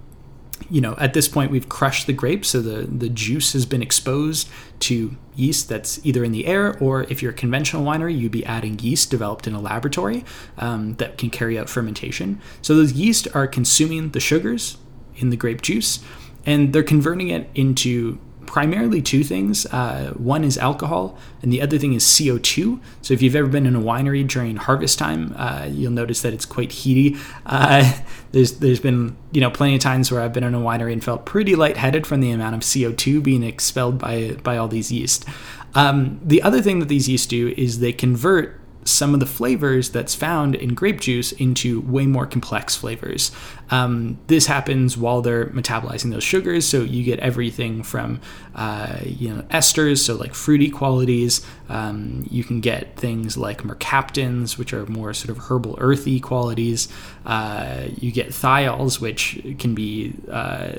you 0.69 0.81
know, 0.81 0.95
at 0.97 1.13
this 1.13 1.27
point, 1.27 1.51
we've 1.51 1.69
crushed 1.69 2.07
the 2.07 2.13
grapes, 2.13 2.49
so 2.49 2.61
the, 2.61 2.83
the 2.83 3.09
juice 3.09 3.53
has 3.53 3.65
been 3.65 3.81
exposed 3.81 4.49
to 4.79 5.15
yeast 5.35 5.69
that's 5.69 6.05
either 6.05 6.23
in 6.23 6.31
the 6.31 6.45
air, 6.45 6.77
or 6.79 7.03
if 7.03 7.21
you're 7.21 7.31
a 7.31 7.35
conventional 7.35 7.83
winery, 7.83 8.17
you'd 8.17 8.31
be 8.31 8.45
adding 8.45 8.77
yeast 8.79 9.11
developed 9.11 9.47
in 9.47 9.53
a 9.53 9.61
laboratory 9.61 10.25
um, 10.57 10.95
that 10.95 11.17
can 11.17 11.29
carry 11.29 11.57
out 11.57 11.69
fermentation. 11.69 12.41
So 12.61 12.75
those 12.75 12.93
yeast 12.93 13.27
are 13.33 13.47
consuming 13.47 14.11
the 14.11 14.19
sugars 14.19 14.77
in 15.15 15.29
the 15.29 15.37
grape 15.37 15.61
juice, 15.61 16.03
and 16.45 16.73
they're 16.73 16.83
converting 16.83 17.29
it 17.29 17.49
into 17.55 18.19
primarily 18.47 19.01
two 19.01 19.23
things. 19.23 19.67
Uh, 19.67 20.13
one 20.17 20.43
is 20.43 20.57
alcohol, 20.57 21.15
and 21.43 21.53
the 21.53 21.61
other 21.61 21.77
thing 21.77 21.93
is 21.93 22.03
CO2. 22.03 22.79
So 23.03 23.13
if 23.13 23.21
you've 23.21 23.35
ever 23.35 23.47
been 23.47 23.67
in 23.67 23.75
a 23.75 23.79
winery 23.79 24.27
during 24.27 24.55
harvest 24.55 24.97
time, 24.97 25.35
uh, 25.37 25.67
you'll 25.69 25.91
notice 25.91 26.21
that 26.23 26.33
it's 26.33 26.45
quite 26.45 26.71
heaty. 26.71 27.15
Uh, 27.45 27.99
there's 28.31 28.53
there's 28.59 28.79
been 28.79 29.15
you 29.31 29.41
know 29.41 29.51
plenty 29.51 29.75
of 29.75 29.81
times 29.81 30.11
where 30.11 30.21
I've 30.21 30.33
been 30.33 30.43
in 30.43 30.55
a 30.55 30.59
winery 30.59 30.93
and 30.93 31.03
felt 31.03 31.25
pretty 31.25 31.55
lightheaded 31.55 32.07
from 32.07 32.21
the 32.21 32.31
amount 32.31 32.55
of 32.55 32.61
CO2 32.61 33.21
being 33.21 33.43
expelled 33.43 33.99
by 33.99 34.37
by 34.43 34.57
all 34.57 34.67
these 34.67 34.91
yeast. 34.91 35.25
Um, 35.75 36.19
the 36.23 36.41
other 36.41 36.61
thing 36.61 36.79
that 36.79 36.87
these 36.87 37.07
yeast 37.07 37.29
do 37.29 37.53
is 37.55 37.79
they 37.79 37.93
convert 37.93 38.59
some 38.88 39.13
of 39.13 39.20
the 39.20 39.25
flavors 39.25 39.89
that's 39.89 40.15
found 40.15 40.56
in 40.56 40.74
grape 40.74 41.01
juice 41.01 41.32
into 41.34 41.82
way 41.82 42.06
more 42.06 42.25
complex 42.25 42.75
flavors. 42.75 43.32
Um, 43.70 44.17
this 44.27 44.46
happens 44.46 44.98
while 44.98 45.22
they're 45.22 45.48
metabolizing 45.48 46.12
those 46.12 46.24
sugars, 46.24 46.65
so 46.65 46.82
you 46.82 47.03
get 47.03 47.20
everything 47.20 47.84
from 47.84 48.22
uh, 48.56 49.00
you 49.03 49.34
know 49.34 49.41
esters, 49.44 50.00
so 50.00 50.15
like 50.15 50.34
fruity 50.34 50.70
qualities. 50.70 51.46
Um, 51.70 52.25
you 52.29 52.44
can 52.44 52.62
get 52.62 52.96
things 52.96 53.38
like 53.38 53.63
mercaptans, 53.63 54.58
which 54.58 54.74
are 54.74 54.86
more 54.86 55.13
sort 55.13 55.38
of 55.38 55.46
herbal, 55.46 55.77
earthy 55.79 56.20
qualities. 56.20 56.88
Uh, 57.25 57.88
you 57.98 58.12
get 58.12 58.29
thiols, 58.29 59.01
which 59.01 59.41
can 59.60 59.75
be 59.75 60.13
uh, 60.32 60.74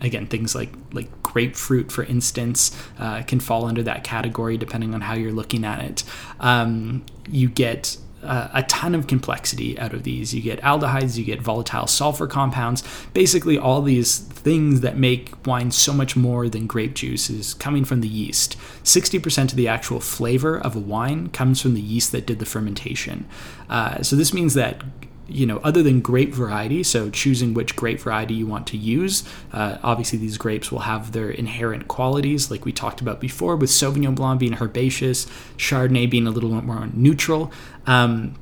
again 0.00 0.26
things 0.26 0.54
like 0.54 0.72
like 0.92 1.22
grapefruit 1.22 1.90
for 1.92 2.04
instance 2.04 2.76
uh, 2.98 3.22
can 3.22 3.40
fall 3.40 3.64
under 3.64 3.82
that 3.82 4.04
category 4.04 4.56
depending 4.56 4.94
on 4.94 5.00
how 5.00 5.14
you're 5.14 5.32
looking 5.32 5.64
at 5.64 5.80
it 5.80 6.04
um, 6.40 7.04
you 7.28 7.48
get 7.48 7.96
uh, 8.22 8.48
a 8.52 8.62
ton 8.64 8.94
of 8.94 9.06
complexity 9.06 9.78
out 9.78 9.94
of 9.94 10.02
these. 10.02 10.34
You 10.34 10.42
get 10.42 10.60
aldehydes, 10.60 11.16
you 11.16 11.24
get 11.24 11.40
volatile 11.40 11.86
sulfur 11.86 12.26
compounds. 12.26 12.82
Basically, 13.14 13.58
all 13.58 13.82
these 13.82 14.18
things 14.18 14.80
that 14.80 14.96
make 14.96 15.46
wine 15.46 15.70
so 15.70 15.92
much 15.92 16.16
more 16.16 16.48
than 16.48 16.66
grape 16.66 16.94
juice 16.94 17.30
is 17.30 17.54
coming 17.54 17.84
from 17.84 18.00
the 18.00 18.08
yeast. 18.08 18.56
60% 18.84 19.50
of 19.50 19.56
the 19.56 19.68
actual 19.68 20.00
flavor 20.00 20.58
of 20.58 20.76
a 20.76 20.80
wine 20.80 21.28
comes 21.28 21.60
from 21.60 21.74
the 21.74 21.80
yeast 21.80 22.12
that 22.12 22.26
did 22.26 22.38
the 22.38 22.46
fermentation. 22.46 23.26
Uh, 23.68 24.02
so, 24.02 24.16
this 24.16 24.34
means 24.34 24.54
that 24.54 24.82
you 25.30 25.46
know, 25.46 25.58
other 25.58 25.82
than 25.82 26.00
grape 26.00 26.34
variety, 26.34 26.82
so 26.82 27.10
choosing 27.10 27.54
which 27.54 27.76
grape 27.76 28.00
variety 28.00 28.34
you 28.34 28.46
want 28.46 28.66
to 28.68 28.76
use, 28.76 29.24
uh, 29.52 29.78
obviously 29.82 30.18
these 30.18 30.36
grapes 30.36 30.70
will 30.72 30.80
have 30.80 31.12
their 31.12 31.30
inherent 31.30 31.88
qualities, 31.88 32.50
like 32.50 32.64
we 32.64 32.72
talked 32.72 33.00
about 33.00 33.20
before, 33.20 33.56
with 33.56 33.70
Sauvignon 33.70 34.14
Blanc 34.14 34.40
being 34.40 34.54
herbaceous, 34.60 35.26
Chardonnay 35.56 36.10
being 36.10 36.26
a 36.26 36.30
little 36.30 36.50
bit 36.50 36.64
more 36.64 36.88
neutral. 36.92 37.52
Um, 37.86 38.34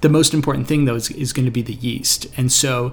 the 0.00 0.08
most 0.08 0.34
important 0.34 0.66
thing, 0.66 0.84
though, 0.84 0.94
is, 0.94 1.10
is 1.10 1.32
going 1.32 1.46
to 1.46 1.50
be 1.50 1.62
the 1.62 1.74
yeast. 1.74 2.26
And 2.36 2.52
so, 2.52 2.92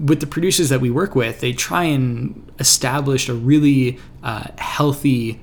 with 0.00 0.20
the 0.20 0.26
producers 0.26 0.70
that 0.70 0.80
we 0.80 0.90
work 0.90 1.14
with, 1.14 1.40
they 1.40 1.52
try 1.52 1.84
and 1.84 2.50
establish 2.58 3.28
a 3.28 3.34
really 3.34 3.98
uh, 4.22 4.46
healthy 4.58 5.40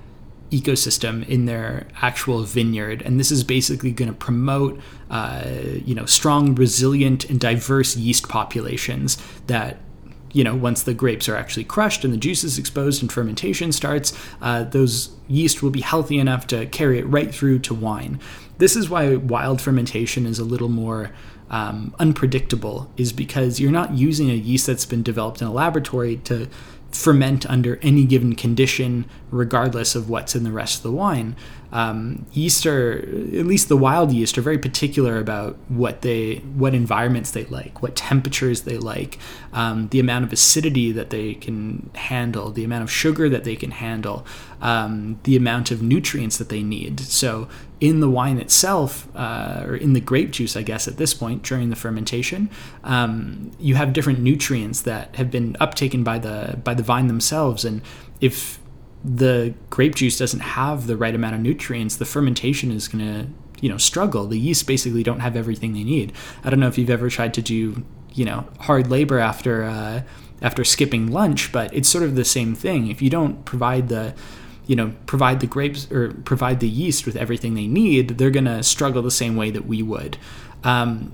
ecosystem 0.53 1.27
in 1.27 1.45
their 1.45 1.87
actual 2.01 2.43
vineyard. 2.43 3.01
And 3.01 3.19
this 3.19 3.31
is 3.31 3.43
basically 3.43 3.91
going 3.91 4.09
to 4.09 4.17
promote 4.17 4.79
uh, 5.09 5.43
you 5.85 5.95
know 5.95 6.05
strong 6.05 6.55
resilient 6.55 7.29
and 7.29 7.39
diverse 7.39 7.95
yeast 7.95 8.29
populations 8.29 9.17
that 9.47 9.77
you 10.31 10.43
know 10.43 10.55
once 10.55 10.83
the 10.83 10.93
grapes 10.93 11.29
are 11.29 11.35
actually 11.35 11.63
crushed 11.63 12.03
and 12.03 12.13
the 12.13 12.17
juice 12.17 12.43
is 12.43 12.57
exposed 12.57 13.01
and 13.01 13.11
fermentation 13.11 13.71
starts 13.71 14.13
uh, 14.41 14.63
those 14.63 15.15
yeast 15.27 15.61
will 15.61 15.69
be 15.69 15.81
healthy 15.81 16.17
enough 16.17 16.47
to 16.47 16.65
carry 16.67 16.99
it 16.99 17.05
right 17.05 17.33
through 17.33 17.59
to 17.59 17.73
wine. 17.73 18.19
This 18.57 18.75
is 18.75 18.89
why 18.89 19.15
wild 19.15 19.61
fermentation 19.61 20.25
is 20.25 20.39
a 20.39 20.43
little 20.43 20.69
more 20.69 21.11
um, 21.49 21.93
unpredictable 21.99 22.91
is 22.97 23.13
because 23.13 23.59
you're 23.59 23.71
not 23.71 23.93
using 23.93 24.31
a 24.31 24.33
yeast 24.33 24.65
that's 24.65 24.85
been 24.85 25.03
developed 25.03 25.41
in 25.41 25.47
a 25.47 25.51
laboratory 25.51 26.17
to 26.17 26.47
ferment 26.93 27.45
under 27.49 27.79
any 27.81 28.05
given 28.05 28.35
condition, 28.35 29.05
regardless 29.31 29.95
of 29.95 30.09
what's 30.09 30.35
in 30.35 30.43
the 30.43 30.51
rest 30.51 30.77
of 30.77 30.83
the 30.83 30.91
wine. 30.91 31.35
Um, 31.73 32.27
yeast 32.31 32.67
are, 32.67 32.99
at 32.99 33.47
least 33.47 33.67
the 33.67 33.75
wild 33.75 34.13
yeast, 34.13 34.37
are 34.37 34.41
very 34.41 34.59
particular 34.59 35.17
about 35.17 35.57
what 35.69 36.03
they, 36.03 36.35
what 36.55 36.75
environments 36.75 37.31
they 37.31 37.45
like, 37.45 37.81
what 37.81 37.95
temperatures 37.95 38.61
they 38.61 38.77
like, 38.77 39.17
um, 39.53 39.87
the 39.87 39.99
amount 39.99 40.23
of 40.23 40.31
acidity 40.31 40.91
that 40.91 41.09
they 41.09 41.33
can 41.33 41.89
handle, 41.95 42.51
the 42.51 42.63
amount 42.63 42.83
of 42.83 42.91
sugar 42.91 43.27
that 43.27 43.43
they 43.43 43.55
can 43.55 43.71
handle, 43.71 44.23
um, 44.61 45.19
the 45.23 45.35
amount 45.35 45.71
of 45.71 45.81
nutrients 45.81 46.37
that 46.37 46.49
they 46.49 46.61
need. 46.61 46.99
So 46.99 47.47
in 47.81 48.01
the 48.01 48.09
wine 48.09 48.37
itself, 48.37 49.07
uh, 49.15 49.63
or 49.65 49.75
in 49.75 49.93
the 49.93 49.99
grape 49.99 50.29
juice, 50.29 50.55
I 50.55 50.61
guess 50.61 50.87
at 50.87 50.97
this 50.97 51.15
point 51.15 51.41
during 51.41 51.71
the 51.71 51.75
fermentation, 51.75 52.51
um, 52.83 53.51
you 53.59 53.73
have 53.73 53.93
different 53.93 54.19
nutrients 54.19 54.83
that 54.83 55.15
have 55.15 55.31
been 55.31 55.53
uptaken 55.59 56.03
by 56.03 56.19
the 56.19 56.59
by 56.63 56.75
the 56.75 56.83
vine 56.83 57.07
themselves, 57.07 57.65
and 57.65 57.81
if 58.21 58.59
the 59.03 59.53
grape 59.69 59.95
juice 59.95 60.17
doesn't 60.17 60.39
have 60.39 60.87
the 60.87 60.95
right 60.95 61.13
amount 61.13 61.35
of 61.35 61.41
nutrients, 61.41 61.97
the 61.97 62.05
fermentation 62.05 62.71
is 62.71 62.87
going 62.87 63.05
to 63.05 63.27
you 63.61 63.69
know 63.69 63.77
struggle. 63.77 64.27
The 64.27 64.39
yeast 64.39 64.67
basically 64.67 65.03
don't 65.03 65.21
have 65.21 65.35
everything 65.35 65.73
they 65.73 65.83
need. 65.83 66.13
I 66.43 66.49
don't 66.49 66.59
know 66.59 66.67
if 66.67 66.77
you've 66.77 66.89
ever 66.89 67.09
tried 67.09 67.33
to 67.35 67.41
do 67.41 67.85
you 68.13 68.25
know 68.25 68.47
hard 68.61 68.89
labor 68.89 69.19
after 69.19 69.63
uh, 69.63 70.01
after 70.41 70.63
skipping 70.63 71.11
lunch, 71.11 71.51
but 71.51 71.73
it's 71.73 71.89
sort 71.89 72.03
of 72.03 72.15
the 72.15 72.25
same 72.25 72.55
thing. 72.55 72.87
If 72.87 73.01
you 73.01 73.09
don't 73.09 73.45
provide 73.45 73.89
the 73.89 74.13
you 74.65 74.75
know 74.75 74.93
provide 75.05 75.39
the 75.39 75.47
grapes 75.47 75.91
or 75.91 76.13
provide 76.13 76.59
the 76.59 76.69
yeast 76.69 77.05
with 77.05 77.15
everything 77.15 77.55
they 77.55 77.67
need, 77.67 78.17
they're 78.17 78.31
going 78.31 78.45
to 78.45 78.63
struggle 78.63 79.01
the 79.01 79.11
same 79.11 79.35
way 79.35 79.51
that 79.51 79.65
we 79.65 79.81
would. 79.81 80.17
Um, 80.63 81.11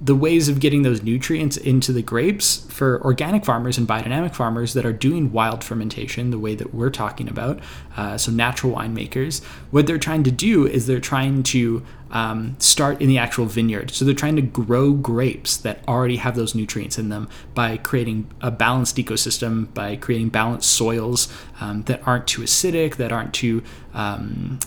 the 0.00 0.16
ways 0.16 0.48
of 0.48 0.60
getting 0.60 0.82
those 0.82 1.02
nutrients 1.02 1.56
into 1.56 1.92
the 1.92 2.02
grapes 2.02 2.66
for 2.70 3.02
organic 3.04 3.44
farmers 3.44 3.76
and 3.76 3.86
biodynamic 3.86 4.34
farmers 4.34 4.72
that 4.74 4.86
are 4.86 4.92
doing 4.92 5.30
wild 5.30 5.62
fermentation 5.62 6.30
the 6.30 6.38
way 6.38 6.54
that 6.54 6.74
we're 6.74 6.90
talking 6.90 7.28
about, 7.28 7.60
uh, 7.96 8.16
so 8.16 8.32
natural 8.32 8.74
winemakers, 8.74 9.44
what 9.70 9.86
they're 9.86 9.98
trying 9.98 10.22
to 10.22 10.30
do 10.30 10.66
is 10.66 10.86
they're 10.86 11.00
trying 11.00 11.42
to 11.42 11.84
um, 12.10 12.56
start 12.58 13.00
in 13.00 13.08
the 13.08 13.18
actual 13.18 13.46
vineyard. 13.46 13.90
So 13.90 14.04
they're 14.04 14.14
trying 14.14 14.36
to 14.36 14.42
grow 14.42 14.92
grapes 14.92 15.56
that 15.58 15.86
already 15.86 16.16
have 16.16 16.34
those 16.34 16.54
nutrients 16.54 16.98
in 16.98 17.08
them 17.08 17.28
by 17.54 17.76
creating 17.76 18.30
a 18.40 18.50
balanced 18.50 18.96
ecosystem, 18.96 19.72
by 19.74 19.96
creating 19.96 20.30
balanced 20.30 20.70
soils 20.70 21.32
um, 21.60 21.82
that 21.82 22.06
aren't 22.06 22.26
too 22.26 22.42
acidic, 22.42 22.96
that 22.96 23.12
aren't 23.12 23.34
too 23.34 23.62
um, 23.94 24.58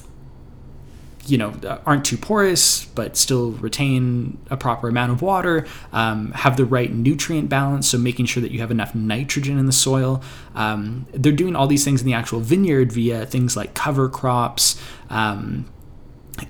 you 1.26 1.38
know 1.38 1.54
aren't 1.86 2.04
too 2.04 2.18
porous 2.18 2.86
but 2.86 3.16
still 3.16 3.52
retain 3.54 4.38
a 4.50 4.58
proper 4.58 4.90
amount 4.90 5.12
of 5.12 5.22
water 5.22 5.66
um, 5.94 6.32
have 6.32 6.58
the 6.58 6.66
right 6.66 6.94
nutrient 6.94 7.48
balance 7.50 7.90
so 7.90 7.98
making 7.98 8.26
sure 8.26 8.42
that 8.42 8.52
you 8.52 8.60
have 8.60 8.72
enough 8.72 8.96
nitrogen 8.96 9.60
in 9.60 9.66
the 9.66 9.72
soil. 9.72 10.22
Um, 10.56 11.06
they're 11.12 11.32
doing 11.32 11.56
all 11.56 11.68
these 11.68 11.84
things 11.84 12.02
in 12.02 12.08
the 12.08 12.14
actual 12.14 12.40
vineyard 12.40 12.92
via 12.92 13.26
things 13.26 13.56
like 13.56 13.74
cover 13.74 14.10
crops 14.10 14.82
um, 15.10 15.66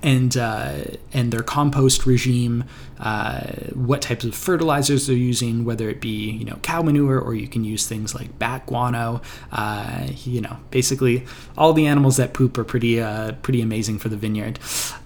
and 0.02 0.36
uh, 0.36 0.84
and 1.12 1.32
their 1.32 1.42
compost 1.42 2.06
regime, 2.06 2.64
uh, 2.98 3.40
what 3.74 4.02
types 4.02 4.24
of 4.24 4.34
fertilizers 4.34 5.06
they're 5.06 5.16
using, 5.16 5.64
whether 5.64 5.88
it 5.88 6.00
be 6.00 6.30
you 6.30 6.44
know 6.44 6.56
cow 6.62 6.82
manure 6.82 7.18
or 7.18 7.34
you 7.34 7.48
can 7.48 7.64
use 7.64 7.86
things 7.86 8.14
like 8.14 8.38
bat 8.38 8.66
guano. 8.66 9.22
Uh, 9.52 10.08
you 10.24 10.40
know, 10.40 10.56
basically 10.70 11.24
all 11.56 11.72
the 11.72 11.86
animals 11.86 12.16
that 12.16 12.34
poop 12.34 12.56
are 12.58 12.64
pretty 12.64 13.00
uh, 13.00 13.32
pretty 13.42 13.60
amazing 13.62 13.98
for 13.98 14.08
the 14.08 14.16
vineyard. 14.16 14.58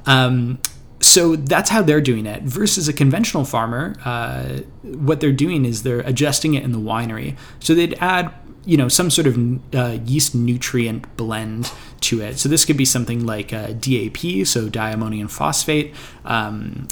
Um, 0.07 0.59
so 1.01 1.37
that's 1.37 1.71
how 1.71 1.81
they're 1.83 2.01
doing 2.01 2.27
it 2.27 2.43
versus 2.43 2.89
a 2.89 2.93
conventional 2.93 3.45
farmer 3.45 3.95
uh, 4.05 4.59
what 4.83 5.21
they're 5.21 5.31
doing 5.31 5.65
is 5.65 5.85
they're 5.85 6.01
adjusting 6.01 6.55
it 6.55 6.65
in 6.65 6.73
the 6.73 6.79
winery 6.79 7.37
so 7.61 7.73
they'd 7.73 7.95
add 8.01 8.35
you 8.65 8.77
know 8.77 8.89
some 8.89 9.11
sort 9.11 9.27
of 9.27 9.75
uh, 9.75 9.99
yeast 10.05 10.35
nutrient 10.35 11.17
blend 11.17 11.73
to 12.03 12.21
it. 12.21 12.39
So 12.39 12.49
this 12.49 12.65
could 12.65 12.77
be 12.77 12.85
something 12.85 13.25
like 13.25 13.53
uh, 13.53 13.73
DAP, 13.73 14.47
so 14.47 14.69
diammonium 14.69 15.29
phosphate. 15.29 15.95
Um, 16.25 16.89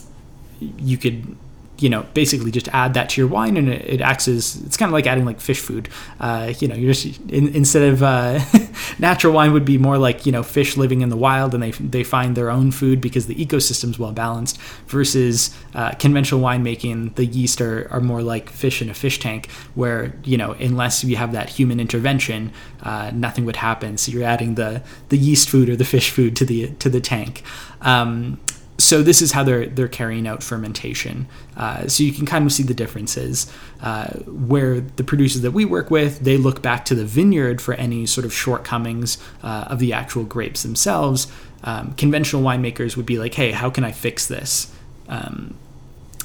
you 0.60 0.96
could 0.96 1.36
you 1.78 1.88
know 1.88 2.06
basically 2.14 2.50
just 2.50 2.68
add 2.68 2.94
that 2.94 3.10
to 3.10 3.20
your 3.20 3.28
wine 3.28 3.56
and 3.56 3.68
it, 3.68 3.84
it 3.86 4.00
acts 4.00 4.28
as 4.28 4.56
it's 4.64 4.76
kind 4.76 4.88
of 4.88 4.92
like 4.92 5.06
adding 5.06 5.24
like 5.24 5.40
fish 5.40 5.60
food. 5.60 5.88
Uh, 6.20 6.52
you 6.58 6.68
know 6.68 6.74
you're 6.74 6.92
just 6.92 7.18
in, 7.28 7.54
instead 7.54 7.82
of 7.82 8.02
uh, 8.02 8.40
natural 8.98 9.32
wine 9.32 9.52
would 9.52 9.64
be 9.64 9.78
more 9.78 9.98
like 9.98 10.26
you 10.26 10.32
know 10.32 10.42
fish 10.42 10.76
living 10.76 11.00
in 11.00 11.08
the 11.08 11.16
wild 11.16 11.54
and 11.54 11.62
they 11.62 11.70
they 11.72 12.04
find 12.04 12.36
their 12.36 12.50
own 12.50 12.70
food 12.70 13.00
because 13.00 13.26
the 13.26 13.34
ecosystem's 13.34 13.98
well 13.98 14.12
balanced 14.12 14.58
versus 14.86 15.54
uh, 15.74 15.92
conventional 15.92 16.40
winemaking 16.40 17.14
the 17.16 17.26
yeast 17.26 17.60
are, 17.60 17.90
are 17.90 18.00
more 18.00 18.22
like 18.22 18.50
fish 18.50 18.80
in 18.80 18.88
a 18.88 18.94
fish 18.94 19.18
tank 19.18 19.50
where 19.74 20.14
you 20.24 20.36
know 20.36 20.52
unless 20.52 21.04
you 21.04 21.16
have 21.16 21.32
that 21.32 21.48
human 21.48 21.80
intervention 21.80 22.52
uh, 22.86 23.10
nothing 23.12 23.44
would 23.44 23.56
happen. 23.56 23.98
So 23.98 24.12
you're 24.12 24.22
adding 24.22 24.54
the 24.54 24.80
the 25.08 25.18
yeast 25.18 25.48
food 25.48 25.68
or 25.68 25.74
the 25.74 25.84
fish 25.84 26.10
food 26.10 26.36
to 26.36 26.44
the 26.44 26.68
to 26.74 26.88
the 26.88 27.00
tank. 27.00 27.42
Um, 27.80 28.38
so 28.78 29.02
this 29.02 29.22
is 29.22 29.32
how 29.32 29.42
they're 29.42 29.66
they're 29.66 29.88
carrying 29.88 30.26
out 30.26 30.42
fermentation. 30.42 31.26
Uh, 31.56 31.88
so 31.88 32.02
you 32.02 32.12
can 32.12 32.26
kind 32.26 32.44
of 32.44 32.52
see 32.52 32.62
the 32.62 32.74
differences. 32.74 33.50
Uh, 33.80 34.08
where 34.26 34.80
the 34.80 35.04
producers 35.04 35.42
that 35.42 35.52
we 35.52 35.64
work 35.64 35.90
with, 35.90 36.20
they 36.20 36.36
look 36.36 36.62
back 36.62 36.84
to 36.86 36.94
the 36.94 37.04
vineyard 37.04 37.60
for 37.60 37.74
any 37.74 38.06
sort 38.06 38.24
of 38.24 38.32
shortcomings 38.32 39.18
uh, 39.42 39.66
of 39.68 39.78
the 39.78 39.92
actual 39.92 40.24
grapes 40.24 40.62
themselves. 40.62 41.26
Um, 41.64 41.94
conventional 41.94 42.42
winemakers 42.42 42.96
would 42.96 43.06
be 43.06 43.18
like, 43.18 43.34
"Hey, 43.34 43.52
how 43.52 43.70
can 43.70 43.84
I 43.84 43.92
fix 43.92 44.26
this?" 44.26 44.72
Um, 45.08 45.54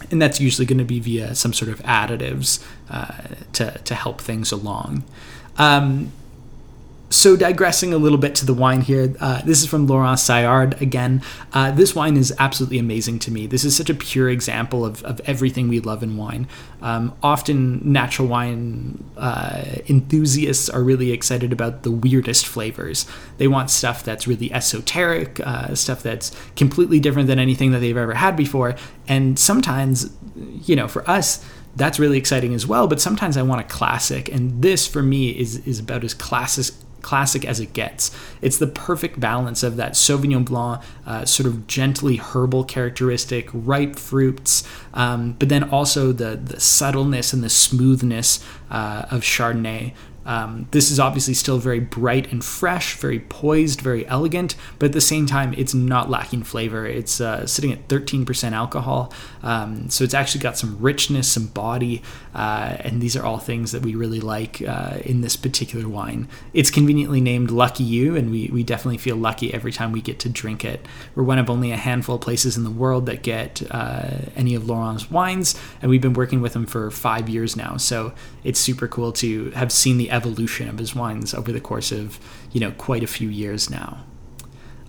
and 0.10 0.22
that's 0.22 0.42
usually 0.42 0.66
going 0.66 0.80
to 0.80 0.84
be 0.84 1.00
via 1.00 1.36
some 1.36 1.54
sort 1.54 1.72
of 1.72 1.80
additives 1.84 2.64
uh, 2.90 3.36
to 3.54 3.72
to 3.80 3.96
help 3.96 4.20
things 4.20 4.52
along. 4.52 5.04
Um, 5.58 6.12
so 7.12 7.36
digressing 7.36 7.93
a 7.93 7.97
little 7.97 8.17
bit 8.17 8.36
to 8.36 8.45
the 8.45 8.54
wine 8.54 8.82
here, 8.82 9.13
uh, 9.19 9.41
this 9.41 9.62
is 9.62 9.67
from 9.67 9.86
Laurent 9.86 10.17
Saillard 10.17 10.80
again. 10.80 11.21
Uh, 11.52 11.69
this 11.69 11.93
wine 11.93 12.15
is 12.15 12.34
absolutely 12.39 12.80
amazing 12.80 13.19
to 13.19 13.32
me. 13.32 13.47
This 13.47 13.65
is 13.65 13.76
such 13.76 13.89
a 13.89 13.93
pure 13.93 14.30
example 14.30 14.86
of, 14.86 15.04
of 15.04 15.19
everything 15.26 15.67
we 15.67 15.82
love 15.82 16.04
in 16.04 16.15
wine. 16.15 16.47
Um, 16.82 17.13
often 17.21 17.91
natural 17.91 18.30
wine 18.30 19.04
uh, 19.17 19.62
enthusiasts 19.89 20.69
are 20.69 20.82
really 20.82 21.12
excited 21.12 21.52
about 21.52 21.84
the 21.84 21.91
weirdest 21.91 22.47
flavors. 22.47 23.06
They 23.38 23.47
want 23.50 23.69
stuff 23.69 24.06
that's 24.06 24.26
really 24.26 24.52
esoteric, 24.52 25.41
uh, 25.41 25.76
stuff 25.76 26.02
that's 26.02 26.32
completely 26.56 27.02
different 27.02 27.28
than 27.28 27.39
anything 27.39 27.71
that 27.71 27.80
they've 27.80 27.97
ever 27.97 28.13
had 28.13 28.38
before. 28.38 28.76
And 29.10 29.38
sometimes, 29.38 30.10
you 30.63 30.78
know, 30.78 30.88
for 30.88 31.08
us, 31.10 31.45
that's 31.76 32.00
really 32.00 32.17
exciting 32.17 32.54
as 32.54 32.65
well. 32.65 32.88
But 32.88 33.02
sometimes 33.02 33.36
I 33.36 33.41
want 33.41 33.62
a 33.62 33.65
classic, 33.65 34.30
and 34.30 34.62
this 34.62 34.88
for 34.88 35.02
me 35.02 35.30
is 35.30 35.65
is 35.65 35.80
about 35.80 36.04
as 36.04 36.13
classic 36.13 36.76
classic 37.02 37.46
as 37.46 37.60
it 37.60 37.74
gets. 37.74 38.12
It's 38.42 38.58
the 38.58 38.68
perfect 38.68 39.20
balance 39.20 39.64
of 39.64 39.76
that 39.78 39.94
Sauvignon 39.94 40.46
Blanc, 40.46 40.82
uh, 41.06 41.26
sort 41.26 41.48
of 41.48 41.68
gently 41.68 42.18
herbal 42.18 42.66
characteristic, 42.66 43.50
ripe 43.54 43.96
fruits, 43.96 44.64
um, 44.94 45.36
but 45.40 45.50
then 45.50 45.64
also 45.70 46.12
the 46.12 46.36
the 46.36 46.60
subtleness 46.60 47.34
and 47.34 47.44
the 47.44 47.50
smoothness 47.50 48.44
uh, 48.70 49.06
of 49.12 49.22
Chardonnay. 49.22 49.94
Um, 50.32 50.70
this 50.72 50.91
is 50.91 50.98
obviously 50.98 51.34
still 51.34 51.58
very 51.58 51.82
bright 51.82 52.32
and 52.32 52.41
fresh, 52.41 52.96
very 52.96 53.20
poised, 53.20 53.82
very 53.82 54.08
elegant, 54.08 54.56
but 54.80 54.86
at 54.86 54.91
the 54.94 55.02
same 55.02 55.26
time, 55.26 55.54
it's 55.58 55.74
not 55.74 56.10
lacking 56.10 56.44
flavor. 56.44 56.88
It's 56.88 57.20
uh, 57.20 57.46
sitting 57.46 57.74
at 57.74 57.89
13% 57.89 58.54
alcohol, 58.54 59.12
um, 59.44 59.89
so 59.89 60.06
it's 60.06 60.13
actually 60.13 60.39
got 60.39 60.58
some 60.58 60.78
richness, 60.80 61.30
some 61.30 61.48
body, 61.48 62.02
uh, 62.34 62.78
and 62.80 63.02
these 63.02 63.17
are 63.17 63.26
all 63.26 63.39
things 63.39 63.74
that 63.74 63.82
we 63.82 63.94
really 63.94 64.22
like 64.22 64.62
uh, 64.62 65.00
in 65.04 65.20
this 65.20 65.36
particular 65.36 65.89
wine. 65.89 66.30
It's 66.54 66.72
conveniently 66.72 67.20
named 67.20 67.52
Lucky 67.52 67.84
You, 67.84 68.15
and 68.15 68.32
we, 68.32 68.50
we 68.54 68.63
definitely 68.63 69.00
feel 69.00 69.17
lucky 69.17 69.54
every 69.54 69.74
time 69.74 69.91
we 69.91 70.02
get 70.02 70.17
to 70.20 70.30
drink 70.30 70.63
it. 70.63 70.86
We're 71.13 71.24
one 71.24 71.39
of 71.39 71.50
only 71.50 71.74
a 71.74 71.78
handful 71.78 72.15
of 72.15 72.22
places 72.22 72.56
in 72.56 72.63
the 72.63 72.72
world 72.72 73.06
that 73.08 73.22
get 73.22 73.63
uh, 73.70 74.12
any 74.38 74.56
of 74.56 74.65
Laurent's 74.65 75.12
wines, 75.12 75.60
and 75.82 75.91
we've 75.91 76.02
been 76.02 76.13
working 76.13 76.39
with 76.39 76.56
him 76.56 76.65
for 76.65 76.89
five 76.89 77.28
years 77.28 77.58
now, 77.58 77.76
so 77.76 78.13
it's 78.46 78.62
super 78.62 78.88
cool 78.88 79.12
to 79.12 79.52
have 79.52 79.74
seen 79.74 79.98
the 79.98 80.10
evolution 80.10 80.21
of 80.26 80.78
his 80.78 80.96
wines 80.96 81.34
over 81.34 81.52
the 81.52 81.62
course 81.62 81.92
of 81.92 82.20
you 82.52 82.60
know 82.60 82.72
quite 82.72 83.04
a 83.04 83.08
few 83.08 83.30
years 83.30 83.70
now. 83.70 84.06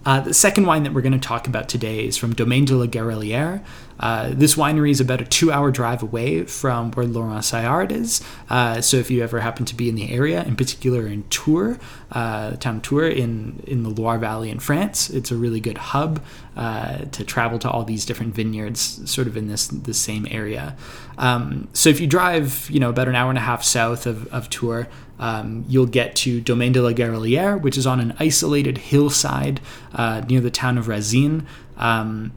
Uh, 0.05 0.21
the 0.21 0.35
second 0.35 0.67
wine 0.67 0.83
that 0.83 0.93
we're 0.93 1.03
going 1.03 1.13
to 1.13 1.19
talk 1.19 1.47
about 1.47 1.69
today 1.69 2.05
is 2.05 2.17
from 2.17 2.35
Domaine 2.35 2.65
de 2.65 2.75
la 2.75 2.87
Garrelière. 2.87 3.65
Uh, 4.01 4.31
this 4.33 4.57
winery 4.57 4.91
is 4.91 5.01
about 5.01 5.21
a 5.21 5.25
two 5.25 5.53
hour 5.53 5.71
drive 5.71 6.03
away 6.03 6.43
from 6.43 6.91
where 6.93 7.07
Laurent 7.07 7.45
Saillard 7.45 7.93
is. 7.93 8.21
Uh, 8.51 8.81
so 8.81 8.97
if 8.97 9.13
you 9.13 9.23
ever 9.23 9.39
happen 9.39 9.65
to 9.65 9.77
be 9.77 9.89
in 9.89 9.95
the 9.95 10.11
area, 10.13 10.43
in 10.43 10.57
particular 10.57 11.07
in 11.07 11.23
Tours, 11.25 11.79
uh, 12.11 12.57
town 12.57 12.81
Tours 12.81 13.15
in, 13.15 13.63
in 13.67 13.85
the 13.85 13.91
Loire 13.91 14.19
Valley 14.19 14.51
in 14.51 14.59
France, 14.59 15.09
it's 15.09 15.31
a 15.31 15.37
really 15.37 15.61
good 15.61 15.79
hub 15.79 16.21
uh, 16.57 16.99
to 17.13 17.23
travel 17.23 17.61
to 17.61 17.71
all 17.71 17.85
these 17.85 18.05
different 18.05 18.35
vineyards 18.35 19.09
sort 19.09 19.29
of 19.29 19.37
in 19.37 19.47
this, 19.47 19.69
this 19.69 19.99
same 19.99 20.27
area. 20.31 20.77
Um, 21.17 21.69
so 21.73 21.91
if 21.91 22.01
you 22.01 22.09
drive, 22.09 22.69
you 22.71 22.81
know, 22.81 22.91
about 22.91 23.07
an 23.07 23.15
hour 23.15 23.29
and 23.29 23.39
a 23.39 23.43
half 23.43 23.63
south 23.63 24.07
of, 24.07 24.27
of 24.35 24.51
Tours, 24.51 24.87
um, 25.23 25.65
you'll 25.69 25.87
get 25.87 26.17
to 26.17 26.41
Domaine 26.41 26.73
de 26.73 26.83
la 26.83 26.91
Garrelière, 26.91 27.61
which 27.61 27.79
is 27.79 27.87
on 27.87 28.01
an 28.01 28.13
isolated 28.19 28.77
hillside 28.77 29.61
uh, 29.95 30.21
near 30.29 30.41
the 30.41 30.51
town 30.51 30.77
of 30.77 30.87
Razines. 30.87 31.47
Um, 31.77 32.33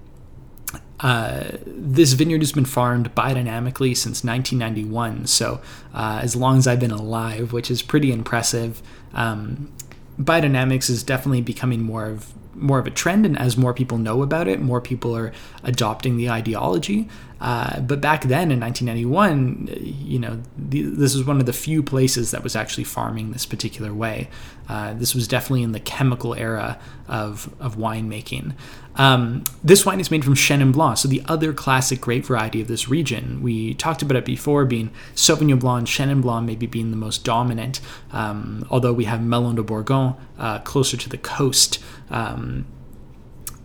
uh, 0.99 1.45
this 1.65 2.13
vineyard 2.13 2.41
has 2.41 2.51
been 2.51 2.63
farmed 2.63 3.13
biodynamically 3.15 3.97
since 3.97 4.23
1991, 4.23 5.25
so 5.25 5.61
uh, 5.95 6.19
as 6.21 6.35
long 6.35 6.59
as 6.59 6.67
I've 6.67 6.79
been 6.79 6.91
alive, 6.91 7.51
which 7.51 7.71
is 7.71 7.81
pretty 7.81 8.11
impressive. 8.11 8.83
Um, 9.15 9.73
biodynamics 10.19 10.87
is 10.87 11.01
definitely 11.01 11.41
becoming 11.41 11.81
more 11.81 12.05
of 12.05 12.33
more 12.53 12.79
of 12.79 12.87
a 12.87 12.91
trend, 12.91 13.25
and 13.25 13.37
as 13.37 13.57
more 13.57 13.73
people 13.73 13.97
know 13.97 14.21
about 14.21 14.47
it, 14.47 14.61
more 14.61 14.79
people 14.79 15.17
are 15.17 15.33
adopting 15.63 16.17
the 16.17 16.29
ideology. 16.29 17.09
Uh, 17.39 17.79
but 17.81 18.01
back 18.01 18.23
then 18.23 18.51
in 18.51 18.59
1991, 18.59 19.69
you 19.81 20.19
know, 20.19 20.41
this 20.57 21.15
was 21.15 21.25
one 21.25 21.39
of 21.39 21.45
the 21.45 21.53
few 21.53 21.83
places 21.83 22.31
that 22.31 22.43
was 22.43 22.55
actually 22.55 22.83
farming 22.83 23.31
this 23.31 23.45
particular 23.45 23.93
way. 23.93 24.29
Uh, 24.67 24.93
this 24.93 25.13
was 25.13 25.27
definitely 25.27 25.63
in 25.63 25.71
the 25.71 25.79
chemical 25.79 26.33
era 26.33 26.79
of, 27.07 27.53
of 27.59 27.75
winemaking. 27.75 28.53
Um, 28.95 29.43
this 29.63 29.85
wine 29.85 29.99
is 29.99 30.09
made 30.09 30.23
from 30.23 30.35
Chenin 30.35 30.71
Blanc, 30.71 30.97
so 30.97 31.07
the 31.07 31.21
other 31.25 31.53
classic 31.53 31.99
grape 31.99 32.25
variety 32.25 32.61
of 32.61 32.67
this 32.67 32.87
region. 32.87 33.41
We 33.41 33.73
talked 33.73 34.01
about 34.01 34.15
it 34.15 34.25
before, 34.25 34.63
being 34.65 34.91
Sauvignon 35.13 35.59
Blanc 35.59 35.87
Chenin 35.87 36.21
Blanc 36.21 36.45
maybe 36.45 36.65
being 36.65 36.91
the 36.91 36.97
most 36.97 37.23
dominant, 37.23 37.81
um, 38.11 38.65
although 38.69 38.93
we 38.93 39.05
have 39.05 39.21
Melon 39.21 39.55
de 39.55 39.63
Bourgogne 39.63 40.15
uh, 40.39 40.59
closer 40.59 40.97
to 40.97 41.09
the 41.09 41.17
coast. 41.17 41.79
Um, 42.09 42.65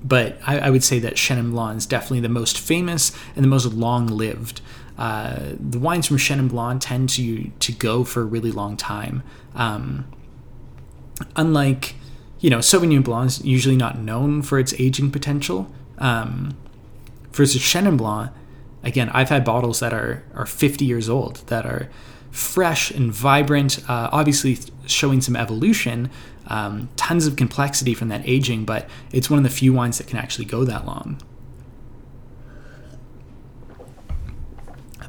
but 0.03 0.39
I, 0.47 0.59
I, 0.59 0.71
would 0.71 0.83
say 0.83 0.99
that 1.01 1.15
Chenin 1.15 1.51
Blanc 1.51 1.77
is 1.77 1.87
definitely 1.87 2.21
the 2.21 2.29
most 2.29 2.59
famous 2.59 3.13
and 3.35 3.45
the 3.45 3.49
most 3.49 3.67
long 3.67 4.07
lived. 4.07 4.61
Uh, 4.99 5.53
the 5.59 5.79
wines 5.79 6.07
from 6.07 6.17
Chenin 6.17 6.49
Blanc 6.49 6.83
tend 6.83 7.09
to 7.11 7.51
to 7.51 7.73
go 7.73 8.05
for 8.05 8.23
a 8.23 8.25
really 8.25 8.53
long 8.53 8.77
time. 8.77 9.23
Um, 9.55 10.07
unlike, 11.37 11.95
you 12.39 12.51
know, 12.51 12.59
Sauvignon 12.59 13.05
Blanc 13.05 13.29
is 13.29 13.45
usually 13.45 13.77
not 13.77 13.99
known 13.99 14.43
for 14.43 14.59
its 14.59 14.73
aging 14.75 15.11
potential. 15.11 15.71
Um, 15.99 16.57
versus 17.33 17.61
Chenin 17.61 17.97
Blanc, 17.97 18.31
again, 18.83 19.11
I've 19.11 19.29
had 19.29 19.45
bottles 19.45 19.81
that 19.81 19.93
are 19.93 20.23
are 20.35 20.47
50 20.47 20.85
years 20.85 21.09
old 21.09 21.37
that 21.47 21.67
are 21.67 21.89
fresh 22.31 22.91
and 22.91 23.13
vibrant, 23.13 23.81
uh, 23.89 24.09
obviously 24.13 24.59
showing 24.87 25.21
some 25.21 25.37
evolution, 25.37 26.11
um, 26.51 26.89
tons 26.97 27.27
of 27.27 27.37
complexity 27.37 27.95
from 27.95 28.09
that 28.09 28.23
aging, 28.25 28.65
but 28.65 28.89
it's 29.13 29.31
one 29.31 29.39
of 29.39 29.45
the 29.45 29.51
few 29.51 29.73
wines 29.73 29.99
that 29.99 30.07
can 30.07 30.19
actually 30.19 30.45
go 30.45 30.65
that 30.65 30.85
long. 30.85 31.21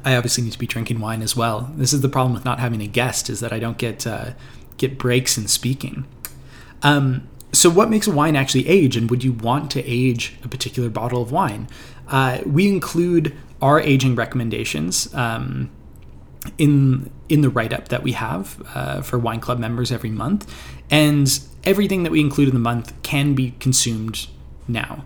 I 0.04 0.16
obviously 0.16 0.44
need 0.44 0.52
to 0.52 0.58
be 0.58 0.66
drinking 0.66 1.00
wine 1.00 1.22
as 1.22 1.36
well. 1.36 1.72
This 1.76 1.92
is 1.92 2.00
the 2.00 2.08
problem 2.08 2.32
with 2.32 2.44
not 2.44 2.58
having 2.58 2.80
a 2.80 2.86
guest 2.86 3.28
is 3.28 3.40
that 3.40 3.52
I 3.52 3.58
don't 3.58 3.78
get 3.78 4.06
uh, 4.06 4.30
get 4.76 4.98
breaks 4.98 5.36
in 5.36 5.46
speaking. 5.48 6.06
Um, 6.82 7.28
so, 7.52 7.68
what 7.70 7.90
makes 7.90 8.06
a 8.06 8.10
wine 8.10 8.34
actually 8.34 8.66
age, 8.66 8.96
and 8.96 9.10
would 9.10 9.22
you 9.22 9.32
want 9.32 9.70
to 9.72 9.84
age 9.84 10.34
a 10.42 10.48
particular 10.48 10.88
bottle 10.88 11.22
of 11.22 11.30
wine? 11.30 11.68
Uh, 12.08 12.38
we 12.46 12.68
include 12.68 13.36
our 13.60 13.80
aging 13.80 14.16
recommendations. 14.16 15.12
Um, 15.14 15.70
in 16.58 17.10
in 17.28 17.40
the 17.40 17.48
write 17.48 17.72
up 17.72 17.88
that 17.88 18.02
we 18.02 18.12
have 18.12 18.60
uh, 18.74 19.00
for 19.00 19.18
wine 19.18 19.40
club 19.40 19.58
members 19.58 19.92
every 19.92 20.10
month, 20.10 20.52
and 20.92 21.40
everything 21.64 22.04
that 22.04 22.12
we 22.12 22.20
include 22.20 22.48
in 22.48 22.54
the 22.54 22.60
month 22.60 22.92
can 23.02 23.34
be 23.34 23.54
consumed 23.58 24.28
now. 24.68 25.04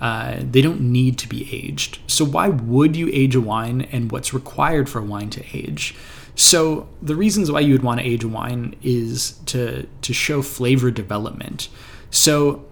Uh, 0.00 0.40
they 0.40 0.60
don't 0.60 0.80
need 0.80 1.16
to 1.16 1.28
be 1.28 1.48
aged. 1.52 1.98
So 2.08 2.24
why 2.24 2.48
would 2.48 2.96
you 2.96 3.08
age 3.12 3.34
a 3.34 3.40
wine, 3.40 3.82
and 3.92 4.12
what's 4.12 4.34
required 4.34 4.88
for 4.88 4.98
a 4.98 5.04
wine 5.04 5.30
to 5.30 5.44
age? 5.56 5.94
So 6.34 6.88
the 7.00 7.14
reasons 7.14 7.50
why 7.50 7.60
you 7.60 7.72
would 7.72 7.82
want 7.82 8.00
to 8.00 8.06
age 8.06 8.24
a 8.24 8.28
wine 8.28 8.74
is 8.82 9.32
to 9.46 9.86
to 9.86 10.12
show 10.12 10.42
flavor 10.42 10.90
development. 10.90 11.68
So 12.10 12.64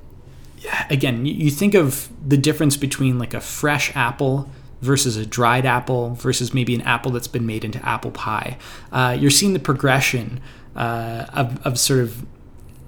again, 0.88 1.24
you 1.24 1.50
think 1.50 1.74
of 1.74 2.08
the 2.26 2.36
difference 2.36 2.76
between 2.76 3.18
like 3.18 3.32
a 3.32 3.40
fresh 3.40 3.94
apple 3.94 4.50
versus 4.82 5.16
a 5.16 5.26
dried 5.26 5.66
apple 5.66 6.14
versus 6.14 6.52
maybe 6.54 6.74
an 6.74 6.80
apple 6.82 7.12
that's 7.12 7.28
been 7.28 7.46
made 7.46 7.64
into 7.64 7.86
apple 7.86 8.10
pie. 8.10 8.56
Uh, 8.90 9.16
you're 9.18 9.30
seeing 9.30 9.52
the 9.52 9.60
progression 9.60 10.40
uh, 10.74 11.26
of, 11.32 11.64
of 11.66 11.78
sort 11.78 12.00
of 12.00 12.26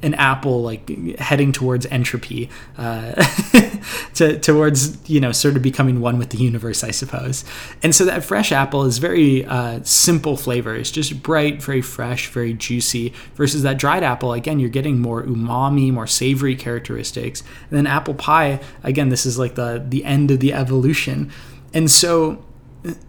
an 0.03 0.15
apple 0.15 0.63
like 0.63 0.89
heading 1.19 1.53
towards 1.53 1.87
entropy 1.87 2.51
uh, 2.77 3.13
to, 4.15 4.39
towards 4.39 4.99
you 5.09 5.21
know 5.21 5.33
sort 5.33 5.57
of 5.57 5.63
becoming 5.63 6.01
one 6.01 6.19
with 6.19 6.31
the 6.31 6.39
universe 6.39 6.83
i 6.85 6.91
suppose. 6.91 7.45
And 7.83 7.95
so 7.95 8.05
that 8.05 8.25
fresh 8.25 8.53
apple 8.53 8.85
is 8.85 8.99
very 8.99 9.45
uh, 9.45 9.81
simple 9.83 10.37
flavor. 10.37 10.75
It's 10.75 10.91
just 10.91 11.23
bright 11.23 11.63
very 11.63 11.83
fresh 11.83 12.29
very 12.29 12.55
juicy 12.55 13.13
versus 13.35 13.63
that 13.63 13.79
dried 13.79 14.03
apple. 14.03 14.33
Again 14.33 14.59
you're 14.59 14.71
getting 14.71 15.01
more 15.01 15.23
umami 15.23 15.93
more 15.93 16.07
savory 16.07 16.57
characteristics. 16.57 17.43
And 17.71 17.79
then 17.79 17.87
apple 17.87 18.15
pie 18.15 18.61
again 18.83 19.09
this 19.09 19.27
is 19.27 19.39
like 19.39 19.55
the 19.55 19.85
the 19.87 20.05
end 20.05 20.31
of 20.31 20.41
the 20.41 20.53
evolution. 20.53 21.31
And 21.75 21.91
so, 21.91 22.45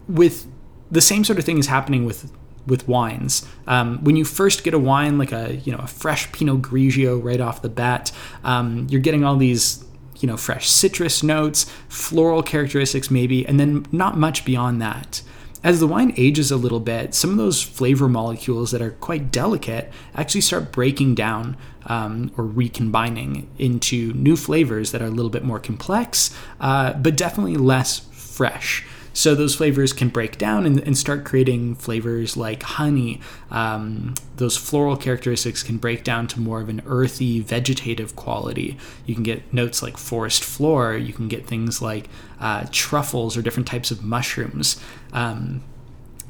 with 0.08 0.48
the 0.90 1.02
same 1.02 1.24
sort 1.24 1.40
of 1.40 1.46
thing 1.46 1.58
is 1.58 1.68
happening 1.68 2.06
with 2.06 2.32
with 2.65 2.88
wines. 2.88 3.45
Um, 3.67 4.04
when 4.04 4.15
you 4.15 4.26
first 4.26 4.63
get 4.63 4.73
a 4.73 4.80
wine 4.80 5.17
like 5.17 5.32
a 5.32 5.56
you 5.58 5.71
know 5.71 5.80
a 5.80 5.88
fresh 5.88 6.32
Pinot 6.32 6.62
Grigio 6.62 7.21
right 7.23 7.41
off 7.41 7.62
the 7.62 7.69
bat, 7.69 8.12
um, 8.43 8.88
you're 8.89 9.02
getting 9.02 9.23
all 9.23 9.36
these 9.36 9.84
you 10.19 10.28
know 10.28 10.38
fresh 10.38 10.69
citrus 10.69 11.23
notes, 11.23 11.65
floral 11.89 12.43
characteristics 12.43 13.12
maybe, 13.12 13.45
and 13.45 13.60
then 13.60 13.86
not 13.91 14.17
much 14.17 14.45
beyond 14.45 14.82
that. 14.82 15.21
As 15.63 15.80
the 15.80 15.88
wine 15.88 16.13
ages 16.17 16.52
a 16.52 16.58
little 16.58 16.82
bit, 16.82 17.15
some 17.15 17.32
of 17.32 17.38
those 17.38 17.62
flavor 17.62 18.10
molecules 18.10 18.71
that 18.71 18.82
are 18.82 18.91
quite 18.91 19.32
delicate 19.32 19.89
actually 20.13 20.41
start 20.41 20.73
breaking 20.73 21.15
down 21.15 21.56
um, 21.86 22.34
or 22.38 22.45
recombining 22.45 23.49
into 23.58 24.12
new 24.12 24.36
flavors 24.36 24.91
that 24.91 25.02
are 25.02 25.06
a 25.06 25.12
little 25.12 25.30
bit 25.30 25.45
more 25.45 25.60
complex, 25.60 26.36
uh, 26.60 26.91
but 26.93 27.15
definitely 27.15 27.56
less 27.56 27.99
fresh. 28.12 28.86
So 29.13 29.36
those 29.36 29.56
flavors 29.56 29.93
can 29.93 30.10
break 30.10 30.38
down 30.38 30.65
and, 30.65 30.80
and 30.80 30.97
start 30.97 31.23
creating 31.23 31.76
flavors 31.76 32.36
like 32.36 32.63
honey. 32.63 33.21
Um, 33.52 34.15
those 34.38 34.58
floral 34.58 34.97
characteristics 34.97 35.62
can 35.63 35.78
break 35.78 36.04
down 36.04 36.28
to 36.30 36.39
more 36.39 36.62
of 36.62 36.69
an 36.69 36.82
earthy, 36.86 37.39
vegetative 37.39 38.15
quality. 38.15 38.78
You 39.06 39.13
can 39.13 39.23
get 39.23 39.54
notes 39.54 39.84
like 39.84 39.97
forest 39.97 40.43
floor. 40.43 40.95
You 40.97 41.13
can 41.13 41.28
get 41.28 41.45
things 41.45 41.82
like 41.82 42.10
uh, 42.39 42.65
truffles 42.71 43.38
or 43.38 43.41
different 43.41 43.67
types 43.67 43.91
of 43.91 44.04
mushrooms. 44.04 44.82
Um, 45.13 45.63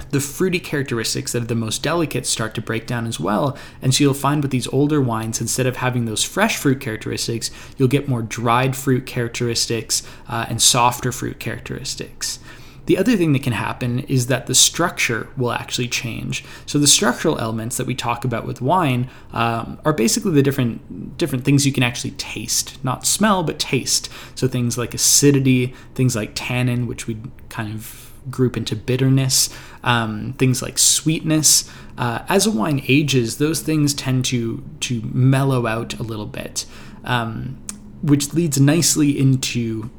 the 0.09 0.19
fruity 0.19 0.59
characteristics 0.59 1.31
that 1.31 1.43
are 1.43 1.47
the 1.47 1.55
most 1.55 1.83
delicate 1.83 2.25
start 2.25 2.55
to 2.55 2.61
break 2.61 2.87
down 2.87 3.05
as 3.05 3.19
well. 3.19 3.57
And 3.81 3.93
so 3.93 4.03
you'll 4.03 4.13
find 4.13 4.41
with 4.41 4.51
these 4.51 4.67
older 4.67 4.99
wines, 4.99 5.39
instead 5.39 5.65
of 5.65 5.77
having 5.77 6.05
those 6.05 6.23
fresh 6.23 6.57
fruit 6.57 6.81
characteristics, 6.81 7.51
you'll 7.77 7.87
get 7.87 8.07
more 8.07 8.21
dried 8.21 8.75
fruit 8.75 9.05
characteristics 9.05 10.03
uh, 10.27 10.45
and 10.49 10.61
softer 10.61 11.11
fruit 11.11 11.39
characteristics. 11.39 12.39
The 12.85 12.97
other 12.97 13.15
thing 13.15 13.33
that 13.33 13.43
can 13.43 13.53
happen 13.53 13.99
is 13.99 14.27
that 14.27 14.47
the 14.47 14.55
structure 14.55 15.29
will 15.37 15.51
actually 15.51 15.87
change. 15.87 16.43
So 16.65 16.79
the 16.79 16.87
structural 16.87 17.39
elements 17.39 17.77
that 17.77 17.87
we 17.87 17.95
talk 17.95 18.25
about 18.25 18.45
with 18.45 18.61
wine 18.61 19.09
um, 19.31 19.79
are 19.85 19.93
basically 19.93 20.31
the 20.31 20.43
different 20.43 21.17
different 21.17 21.45
things 21.45 21.65
you 21.65 21.71
can 21.71 21.83
actually 21.83 22.11
taste, 22.11 22.83
not 22.83 23.05
smell, 23.05 23.43
but 23.43 23.59
taste. 23.59 24.09
So 24.35 24.47
things 24.47 24.77
like 24.77 24.93
acidity, 24.93 25.73
things 25.95 26.15
like 26.15 26.31
tannin, 26.35 26.87
which 26.87 27.07
we 27.07 27.17
kind 27.49 27.73
of 27.73 28.11
group 28.29 28.55
into 28.57 28.75
bitterness, 28.75 29.49
um, 29.83 30.33
things 30.33 30.61
like 30.61 30.77
sweetness. 30.77 31.69
Uh, 31.97 32.23
as 32.27 32.45
a 32.45 32.51
wine 32.51 32.81
ages, 32.87 33.37
those 33.37 33.61
things 33.61 33.93
tend 33.93 34.25
to 34.25 34.63
to 34.81 35.01
mellow 35.03 35.67
out 35.67 35.97
a 35.99 36.03
little 36.03 36.25
bit, 36.25 36.65
um, 37.05 37.61
which 38.01 38.33
leads 38.33 38.59
nicely 38.59 39.17
into 39.17 39.89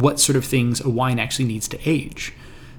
what 0.00 0.20
sort 0.20 0.36
of 0.36 0.44
things 0.44 0.80
a 0.80 0.90
wine 0.90 1.18
actually 1.18 1.46
needs 1.46 1.68
to 1.68 1.78
age. 1.88 2.32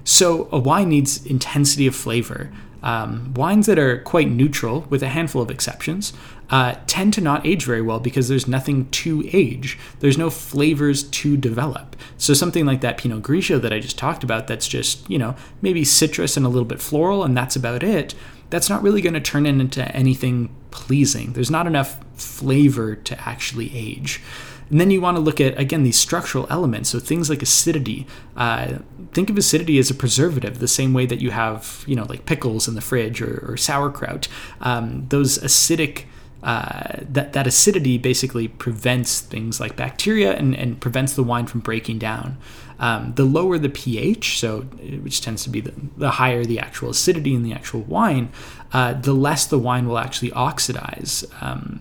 So 0.04 0.48
a 0.50 0.58
wine 0.58 0.88
needs 0.88 1.24
intensity 1.26 1.86
of 1.86 1.94
flavor. 1.94 2.50
Um, 2.82 3.34
wines 3.34 3.66
that 3.66 3.78
are 3.78 3.98
quite 3.98 4.30
neutral, 4.30 4.86
with 4.88 5.02
a 5.02 5.08
handful 5.08 5.42
of 5.42 5.50
exceptions, 5.50 6.12
uh, 6.48 6.76
tend 6.86 7.12
to 7.14 7.20
not 7.20 7.44
age 7.44 7.64
very 7.64 7.82
well 7.82 7.98
because 7.98 8.28
there's 8.28 8.46
nothing 8.46 8.88
to 8.90 9.28
age. 9.32 9.78
There's 9.98 10.16
no 10.16 10.30
flavors 10.30 11.02
to 11.02 11.36
develop. 11.36 11.96
So 12.16 12.34
something 12.34 12.64
like 12.64 12.80
that 12.80 12.96
Pinot 12.96 13.22
Grigio 13.22 13.60
that 13.60 13.72
I 13.72 13.80
just 13.80 13.98
talked 13.98 14.22
about, 14.22 14.46
that's 14.46 14.68
just 14.68 15.08
you 15.10 15.18
know 15.18 15.34
maybe 15.60 15.84
citrus 15.84 16.36
and 16.36 16.46
a 16.46 16.48
little 16.48 16.64
bit 16.64 16.80
floral, 16.80 17.24
and 17.24 17.36
that's 17.36 17.56
about 17.56 17.82
it. 17.82 18.14
That's 18.50 18.70
not 18.70 18.82
really 18.82 19.02
going 19.02 19.14
to 19.14 19.20
turn 19.20 19.44
into 19.44 19.84
anything 19.94 20.54
pleasing. 20.70 21.32
There's 21.32 21.50
not 21.50 21.66
enough 21.66 21.98
flavor 22.14 22.94
to 22.94 23.28
actually 23.28 23.76
age. 23.76 24.22
And 24.70 24.80
then 24.80 24.90
you 24.90 25.00
want 25.00 25.16
to 25.16 25.20
look 25.20 25.40
at, 25.40 25.58
again, 25.58 25.82
these 25.82 25.98
structural 25.98 26.46
elements. 26.50 26.90
So 26.90 26.98
things 26.98 27.30
like 27.30 27.42
acidity. 27.42 28.06
Uh, 28.36 28.78
think 29.12 29.30
of 29.30 29.38
acidity 29.38 29.78
as 29.78 29.90
a 29.90 29.94
preservative, 29.94 30.58
the 30.58 30.68
same 30.68 30.92
way 30.92 31.06
that 31.06 31.20
you 31.20 31.30
have, 31.30 31.84
you 31.86 31.96
know, 31.96 32.04
like 32.04 32.26
pickles 32.26 32.68
in 32.68 32.74
the 32.74 32.80
fridge 32.80 33.22
or, 33.22 33.44
or 33.48 33.56
sauerkraut. 33.56 34.28
Um, 34.60 35.06
those 35.08 35.38
acidic. 35.38 36.04
Uh, 36.40 37.00
that 37.00 37.32
that 37.32 37.48
acidity 37.48 37.98
basically 37.98 38.46
prevents 38.46 39.20
things 39.20 39.58
like 39.58 39.74
bacteria 39.74 40.36
and, 40.36 40.54
and 40.54 40.80
prevents 40.80 41.14
the 41.14 41.22
wine 41.24 41.46
from 41.46 41.58
breaking 41.58 41.98
down. 41.98 42.36
Um, 42.78 43.12
the 43.16 43.24
lower 43.24 43.58
the 43.58 43.68
pH, 43.68 44.38
so 44.38 44.60
which 44.60 45.20
tends 45.20 45.42
to 45.42 45.50
be 45.50 45.60
the, 45.60 45.72
the 45.96 46.12
higher 46.12 46.44
the 46.44 46.60
actual 46.60 46.90
acidity 46.90 47.34
in 47.34 47.42
the 47.42 47.52
actual 47.52 47.80
wine, 47.80 48.30
uh, 48.72 48.92
the 48.92 49.14
less 49.14 49.46
the 49.46 49.58
wine 49.58 49.88
will 49.88 49.98
actually 49.98 50.30
oxidize. 50.30 51.24
Um, 51.40 51.80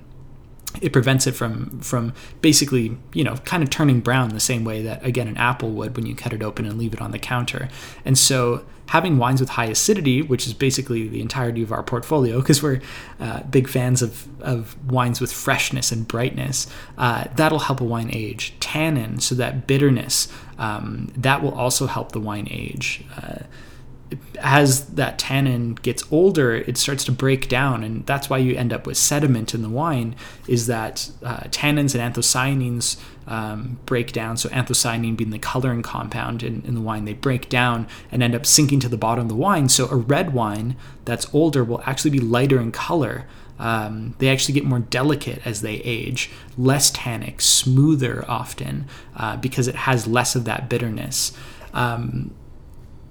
it 0.82 0.94
prevents 0.94 1.26
it 1.26 1.34
from 1.34 1.80
from 1.80 2.14
basically 2.42 2.98
you 3.14 3.24
know 3.24 3.36
kind 3.46 3.64
of 3.64 3.70
turning 3.70 4.00
brown 4.00 4.30
the 4.30 4.40
same 4.40 4.64
way 4.64 4.82
that 4.82 5.04
again 5.06 5.28
an 5.28 5.38
apple 5.38 5.72
would 5.72 5.96
when 5.96 6.06
you 6.06 6.16
cut 6.16 6.34
it 6.34 6.44
open 6.44 6.66
and 6.66 6.78
leave 6.78 6.94
it 6.94 7.02
on 7.02 7.12
the 7.12 7.20
counter. 7.20 7.70
And 8.06 8.18
so 8.18 8.66
having 8.88 9.18
wines 9.18 9.42
with 9.42 9.50
high 9.50 9.66
acidity 9.66 10.22
which 10.22 10.48
is 10.48 10.54
basically 10.54 11.08
the 11.08 11.20
entirety 11.20 11.62
of 11.62 11.72
our 11.72 11.84
portfolio 11.84 12.40
because 12.40 12.64
we're 12.64 12.80
uh, 13.20 13.44
big 13.44 13.68
fans 13.68 14.02
of, 14.02 14.28
of 14.42 14.76
wines 14.90 15.20
with 15.20 15.32
freshness 15.32 15.92
and 15.92 16.08
brightness 16.08 16.68
uh, 16.98 17.26
that'll 17.36 17.60
help 17.60 17.82
a 17.82 17.84
wine 17.84 18.10
age. 18.14 18.54
Tannin 18.60 19.20
so 19.20 19.36
that 19.36 19.68
bitterness 19.68 20.28
um, 20.58 21.12
that 21.16 21.42
will 21.42 21.54
also 21.54 21.88
help 21.88 22.12
the 22.12 22.20
wine 22.20 22.48
age. 22.50 23.04
Uh, 23.16 23.40
as 24.40 24.86
that 24.92 25.20
tannin 25.20 25.76
gets 25.76 26.04
older, 26.12 26.56
it 26.56 26.78
starts 26.78 27.04
to 27.06 27.12
break 27.12 27.50
down, 27.50 27.84
and 27.84 28.06
that's 28.06 28.30
why 28.30 28.38
you 28.38 28.56
end 28.56 28.72
up 28.72 28.88
with 28.88 28.98
sediment 28.98 29.54
in 29.54 29.62
the 29.62 29.70
wine. 29.70 30.16
Is 30.48 30.68
that 30.68 31.12
uh, 31.24 31.42
tannins 31.50 31.94
and 31.94 32.16
anthocyanins 32.16 32.98
um, 33.28 33.80
break 33.86 34.12
down? 34.14 34.38
So 34.38 34.50
anthocyanin 34.50 35.18
being 35.18 35.32
the 35.32 35.40
coloring 35.40 35.82
compound 35.82 36.44
in, 36.44 36.62
in 36.66 36.76
the 36.76 36.82
wine, 36.82 37.06
they 37.06 37.14
break 37.14 37.50
down 37.50 37.88
and 38.12 38.24
end 38.24 38.36
up 38.36 38.46
sinking 38.46 38.80
to 38.82 38.90
the 38.90 38.98
bottom 38.98 39.24
of 39.24 39.30
the 39.30 39.36
wine. 39.36 39.70
So 39.70 39.88
a 39.90 39.96
red 39.96 40.34
wine 40.34 40.76
that's 41.06 41.34
older 41.34 41.64
will 41.64 41.82
actually 41.86 42.12
be 42.12 42.20
lighter 42.20 42.62
in 42.62 42.72
color. 42.72 43.26
Um, 43.60 44.16
they 44.20 44.30
actually 44.30 44.54
get 44.54 44.66
more 44.66 44.80
delicate 44.80 45.42
as 45.44 45.62
they 45.62 45.76
age, 45.78 46.30
less 46.58 46.92
tannic, 46.92 47.42
smoother 47.42 48.24
often, 48.28 48.86
uh, 49.16 49.36
because 49.38 49.68
it 49.68 49.76
has 49.76 50.08
less 50.08 50.36
of 50.36 50.46
that 50.46 50.70
bitterness. 50.70 51.34
Um, 51.74 52.36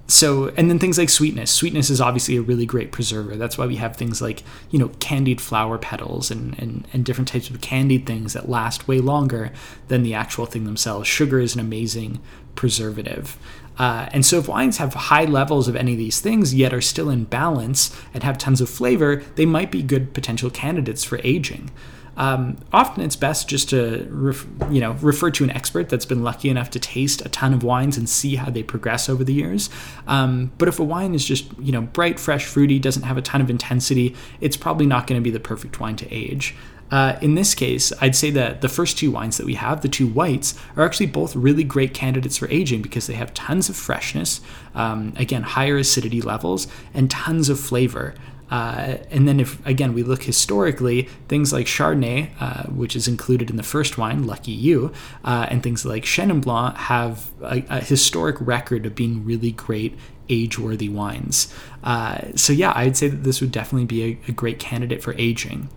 so 0.09 0.49
and 0.57 0.71
then 0.71 0.79
things 0.79 0.99
like 0.99 1.09
sweetness. 1.09 1.51
Sweetness 1.51 1.91
is 1.91 2.01
obviously 2.01 2.37
a 2.37 2.43
really 2.43 2.67
great 2.67 2.93
preserver. 2.93 3.37
That's 3.37 3.59
why 3.59 3.67
we 3.67 3.77
have 3.77 3.97
things 3.97 4.23
like 4.23 4.43
you 4.71 4.79
know 4.79 4.89
candied 5.01 5.41
flower 5.41 5.79
petals 5.79 6.31
and, 6.31 6.59
and, 6.59 6.87
and 6.93 7.05
different 7.05 7.29
types 7.29 7.51
of 7.51 7.61
candied 7.61 8.07
things 8.07 8.33
that 8.33 8.49
last 8.49 8.87
way 8.87 9.01
longer 9.01 9.53
than 9.89 10.03
the 10.03 10.15
actual 10.15 10.47
thing 10.47 10.65
themselves. 10.65 11.09
Sugar 11.09 11.41
is 11.41 11.55
an 11.55 11.61
amazing 11.61 12.21
preservative. 12.55 13.37
Uh, 13.79 14.09
and 14.13 14.25
so 14.25 14.39
if 14.39 14.49
wines 14.49 14.79
have 14.79 14.95
high 14.95 15.27
levels 15.27 15.69
of 15.69 15.77
any 15.77 15.93
of 15.93 15.99
these 15.99 16.21
things 16.21 16.55
yet 16.55 16.73
are 16.73 16.81
still 16.81 17.11
in 17.11 17.25
balance 17.25 17.95
and 18.15 18.23
have 18.23 18.39
tons 18.39 18.63
of 18.63 18.71
flavor 18.71 19.17
they 19.35 19.45
might 19.45 19.71
be 19.71 19.83
good 19.83 20.15
potential 20.15 20.49
candidates 20.49 21.05
for 21.05 21.21
aging 21.23 21.71
um, 22.17 22.59
often 22.73 23.03
it's 23.03 23.17
best 23.17 23.49
just 23.49 23.71
to 23.71 24.07
ref, 24.11 24.47
you 24.71 24.81
know 24.81 24.93
refer 25.01 25.31
to 25.31 25.45
an 25.45 25.51
expert 25.51 25.89
that's 25.89 26.07
been 26.07 26.23
lucky 26.23 26.49
enough 26.49 26.71
to 26.71 26.81
taste 26.81 27.25
a 27.25 27.29
ton 27.29 27.53
of 27.53 27.63
wines 27.63 27.97
and 27.97 28.09
see 28.09 28.37
how 28.37 28.51
they 28.51 28.63
progress 28.63 29.09
over 29.09 29.25
the 29.25 29.35
years. 29.35 29.69
Um, 30.07 30.53
but 30.59 30.69
if 30.69 30.79
a 30.79 30.85
wine 30.85 31.15
is 31.15 31.25
just 31.25 31.47
you 31.59 31.73
know 31.73 31.83
bright, 31.83 32.19
fresh, 32.19 32.45
fruity, 32.45 32.79
doesn't 32.79 33.03
have 33.03 33.17
a 33.17 33.23
ton 33.23 33.41
of 33.41 33.51
intensity, 33.51 34.17
it's 34.41 34.57
probably 34.57 34.87
not 34.87 35.07
going 35.07 35.21
to 35.21 35.25
be 35.25 35.31
the 35.31 35.41
perfect 35.41 35.81
wine 35.81 35.97
to 35.97 36.13
age. 36.13 36.55
Uh, 36.91 37.19
in 37.21 37.35
this 37.35 37.55
case, 37.55 37.93
I'd 38.01 38.15
say 38.15 38.31
that 38.31 38.61
the 38.61 38.69
first 38.69 38.97
two 38.97 39.11
wines 39.11 39.39
that 39.39 39.47
we 39.47 39.55
have, 39.55 39.81
the 39.81 39.89
two 39.89 40.07
whites, 40.07 40.55
are 40.77 40.85
actually 40.85 41.07
both 41.07 41.35
really 41.35 41.65
great 41.65 41.95
candidates 41.95 42.37
for 42.37 42.49
aging 42.49 42.83
because 42.83 43.09
they 43.09 43.15
have 43.15 43.35
tons 43.35 43.69
of 43.69 43.77
freshness, 43.77 44.41
um, 44.75 45.13
again, 45.17 45.43
higher 45.43 45.77
acidity 45.77 46.23
levels, 46.23 46.69
and 46.95 47.11
tons 47.11 47.49
of 47.49 47.59
flavor. 47.59 48.15
Uh, 48.51 48.99
and 49.11 49.27
then, 49.27 49.41
if 49.41 49.65
again 49.67 49.93
we 49.93 50.03
look 50.03 50.23
historically, 50.23 51.03
things 51.29 51.53
like 51.53 51.67
Chardonnay, 51.67 52.31
uh, 52.41 52.65
which 52.65 52.95
is 52.95 53.09
included 53.09 53.51
in 53.51 53.57
the 53.57 53.63
first 53.63 53.99
wine, 53.99 54.25
Lucky 54.25 54.53
You, 54.53 54.93
uh, 55.25 55.47
and 55.51 55.63
things 55.63 55.85
like 55.85 56.05
Chenin 56.05 56.43
Blanc 56.43 56.77
have 56.77 57.31
a, 57.43 57.65
a, 57.69 57.81
historic 57.81 58.37
record 58.41 58.87
of 58.87 58.95
being 58.95 59.25
really 59.25 59.51
great 59.51 59.99
age-worthy 60.29 60.89
wines. 60.89 61.53
Uh, 61.83 62.19
so 62.37 62.53
yeah, 62.53 62.73
I'd 62.77 62.97
say 62.97 63.09
that 63.09 63.25
this 63.25 63.41
would 63.41 63.53
definitely 63.53 63.87
be 63.87 64.05
a, 64.05 64.31
a 64.31 64.33
great 64.33 64.59
candidate 64.59 65.03
for 65.03 65.15
aging. 65.15 65.69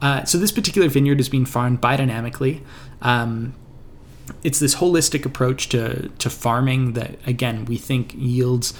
Uh, 0.00 0.24
so 0.24 0.38
this 0.38 0.52
particular 0.52 0.88
vineyard 0.88 1.20
is 1.20 1.28
being 1.28 1.44
farmed 1.44 1.80
biodynamically. 1.80 2.62
Um, 3.02 3.54
it's 4.42 4.58
this 4.58 4.76
holistic 4.76 5.26
approach 5.26 5.68
to 5.70 6.08
to 6.08 6.30
farming 6.30 6.92
that 6.92 7.16
again 7.26 7.64
we 7.64 7.76
think 7.76 8.14
yields 8.14 8.72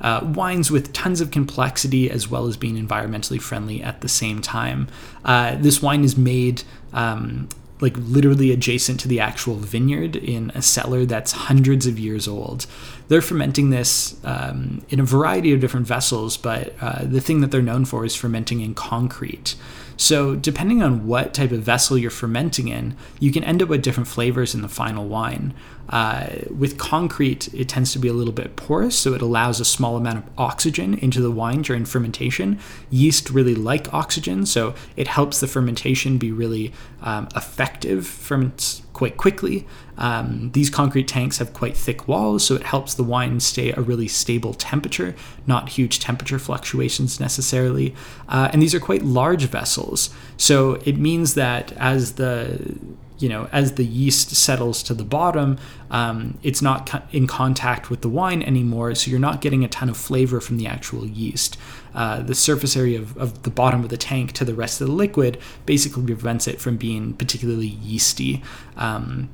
uh, 0.00 0.20
wines 0.34 0.70
with 0.70 0.92
tons 0.92 1.20
of 1.20 1.30
complexity 1.30 2.10
as 2.10 2.28
well 2.28 2.46
as 2.46 2.56
being 2.56 2.76
environmentally 2.76 3.40
friendly 3.40 3.82
at 3.82 4.00
the 4.00 4.08
same 4.08 4.40
time. 4.40 4.88
Uh, 5.24 5.56
this 5.56 5.82
wine 5.82 6.04
is 6.04 6.16
made 6.16 6.62
um, 6.92 7.48
like 7.80 7.96
literally 7.96 8.50
adjacent 8.50 8.98
to 9.00 9.08
the 9.08 9.20
actual 9.20 9.54
vineyard 9.54 10.16
in 10.16 10.50
a 10.54 10.62
cellar 10.62 11.04
that's 11.04 11.32
hundreds 11.32 11.86
of 11.86 11.98
years 11.98 12.26
old. 12.26 12.66
They're 13.08 13.22
fermenting 13.22 13.70
this 13.70 14.16
um, 14.24 14.84
in 14.88 15.00
a 15.00 15.04
variety 15.04 15.52
of 15.52 15.60
different 15.60 15.86
vessels, 15.86 16.36
but 16.36 16.74
uh, 16.80 17.04
the 17.04 17.20
thing 17.20 17.40
that 17.40 17.50
they're 17.50 17.62
known 17.62 17.84
for 17.84 18.04
is 18.04 18.14
fermenting 18.14 18.60
in 18.60 18.74
concrete. 18.74 19.54
So, 20.00 20.36
depending 20.36 20.80
on 20.80 21.08
what 21.08 21.34
type 21.34 21.50
of 21.50 21.60
vessel 21.62 21.98
you're 21.98 22.12
fermenting 22.12 22.68
in, 22.68 22.96
you 23.18 23.32
can 23.32 23.42
end 23.42 23.60
up 23.60 23.68
with 23.68 23.82
different 23.82 24.06
flavors 24.06 24.54
in 24.54 24.62
the 24.62 24.68
final 24.68 25.08
wine. 25.08 25.52
Uh, 25.88 26.28
with 26.56 26.78
concrete, 26.78 27.52
it 27.52 27.68
tends 27.68 27.92
to 27.92 27.98
be 27.98 28.06
a 28.06 28.12
little 28.12 28.32
bit 28.32 28.54
porous, 28.54 28.96
so 28.96 29.12
it 29.12 29.20
allows 29.20 29.58
a 29.58 29.64
small 29.64 29.96
amount 29.96 30.18
of 30.18 30.24
oxygen 30.38 30.94
into 30.94 31.20
the 31.20 31.32
wine 31.32 31.62
during 31.62 31.84
fermentation. 31.84 32.60
Yeast 32.90 33.28
really 33.28 33.56
like 33.56 33.92
oxygen, 33.92 34.46
so 34.46 34.72
it 34.96 35.08
helps 35.08 35.40
the 35.40 35.48
fermentation 35.48 36.16
be 36.16 36.30
really 36.30 36.72
um, 37.02 37.26
effective, 37.34 38.06
ferments 38.06 38.82
quite 38.92 39.16
quickly. 39.16 39.66
Um, 39.98 40.50
these 40.52 40.70
concrete 40.70 41.08
tanks 41.08 41.38
have 41.38 41.52
quite 41.52 41.76
thick 41.76 42.08
walls, 42.08 42.44
so 42.44 42.54
it 42.54 42.62
helps 42.62 42.94
the 42.94 43.02
wine 43.02 43.40
stay 43.40 43.72
a 43.72 43.80
really 43.80 44.08
stable 44.08 44.54
temperature, 44.54 45.14
not 45.46 45.70
huge 45.70 45.98
temperature 45.98 46.38
fluctuations 46.38 47.20
necessarily. 47.20 47.94
Uh, 48.28 48.48
and 48.52 48.62
these 48.62 48.74
are 48.74 48.80
quite 48.80 49.02
large 49.02 49.44
vessels, 49.44 50.10
so 50.36 50.74
it 50.84 50.96
means 50.96 51.34
that 51.34 51.72
as 51.72 52.12
the 52.12 52.78
you 53.18 53.28
know, 53.28 53.48
as 53.52 53.74
the 53.74 53.84
yeast 53.84 54.34
settles 54.34 54.82
to 54.84 54.94
the 54.94 55.04
bottom, 55.04 55.58
um, 55.90 56.38
it's 56.42 56.62
not 56.62 57.02
in 57.12 57.26
contact 57.26 57.90
with 57.90 58.00
the 58.00 58.08
wine 58.08 58.42
anymore, 58.42 58.94
so 58.94 59.10
you're 59.10 59.18
not 59.18 59.40
getting 59.40 59.64
a 59.64 59.68
ton 59.68 59.88
of 59.88 59.96
flavor 59.96 60.40
from 60.40 60.56
the 60.56 60.66
actual 60.66 61.04
yeast. 61.04 61.58
Uh, 61.94 62.22
the 62.22 62.34
surface 62.34 62.76
area 62.76 62.98
of, 62.98 63.16
of, 63.16 63.42
the 63.42 63.50
bottom 63.50 63.82
of 63.82 63.88
the 63.88 63.96
tank 63.96 64.32
to 64.32 64.44
the 64.44 64.54
rest 64.54 64.80
of 64.80 64.86
the 64.86 64.92
liquid 64.92 65.38
basically 65.66 66.04
prevents 66.04 66.46
it 66.46 66.60
from 66.60 66.76
being 66.76 67.12
particularly 67.14 67.66
yeasty. 67.66 68.42
Um, 68.76 69.30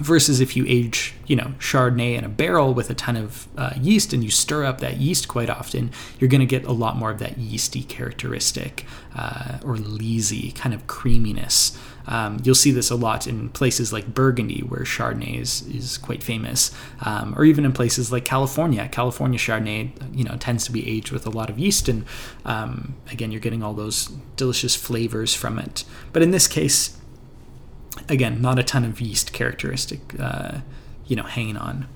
versus 0.00 0.40
if 0.40 0.56
you 0.56 0.64
age, 0.66 1.14
you 1.26 1.36
know, 1.36 1.54
Chardonnay 1.58 2.16
in 2.16 2.24
a 2.24 2.28
barrel 2.28 2.74
with 2.74 2.90
a 2.90 2.94
ton 2.94 3.16
of 3.16 3.48
uh, 3.56 3.72
yeast 3.80 4.12
and 4.12 4.24
you 4.24 4.30
stir 4.30 4.64
up 4.64 4.80
that 4.80 4.96
yeast 4.96 5.28
quite 5.28 5.50
often, 5.50 5.90
you're 6.18 6.30
going 6.30 6.40
to 6.40 6.46
get 6.46 6.64
a 6.64 6.72
lot 6.72 6.96
more 6.96 7.10
of 7.10 7.18
that 7.18 7.38
yeasty 7.38 7.82
characteristic 7.82 8.84
uh, 9.14 9.58
or 9.62 9.76
leesy 9.76 10.54
kind 10.54 10.74
of 10.74 10.86
creaminess. 10.86 11.78
Um, 12.06 12.40
you'll 12.42 12.54
see 12.54 12.70
this 12.72 12.90
a 12.90 12.96
lot 12.96 13.26
in 13.26 13.50
places 13.50 13.92
like 13.92 14.14
Burgundy, 14.14 14.62
where 14.62 14.80
Chardonnay 14.80 15.38
is, 15.38 15.62
is 15.68 15.98
quite 15.98 16.22
famous, 16.22 16.72
um, 17.02 17.34
or 17.36 17.44
even 17.44 17.64
in 17.64 17.72
places 17.72 18.10
like 18.10 18.24
California. 18.24 18.88
California 18.88 19.38
Chardonnay, 19.38 19.92
you 20.16 20.24
know, 20.24 20.36
tends 20.36 20.64
to 20.64 20.72
be 20.72 20.88
aged 20.88 21.12
with 21.12 21.26
a 21.26 21.30
lot 21.30 21.50
of 21.50 21.58
yeast, 21.58 21.88
and 21.88 22.04
um, 22.44 22.96
again, 23.12 23.30
you're 23.30 23.40
getting 23.40 23.62
all 23.62 23.74
those 23.74 24.06
delicious 24.36 24.74
flavors 24.74 25.34
from 25.34 25.58
it. 25.58 25.84
But 26.12 26.22
in 26.22 26.30
this 26.30 26.48
case, 26.48 26.96
again, 28.08 28.40
not 28.40 28.58
a 28.58 28.62
ton 28.62 28.84
of 28.84 29.00
yeast 29.00 29.32
characteristic, 29.32 30.00
uh, 30.18 30.58
you 31.06 31.16
know, 31.16 31.24
hanging 31.24 31.56
on. 31.56 31.88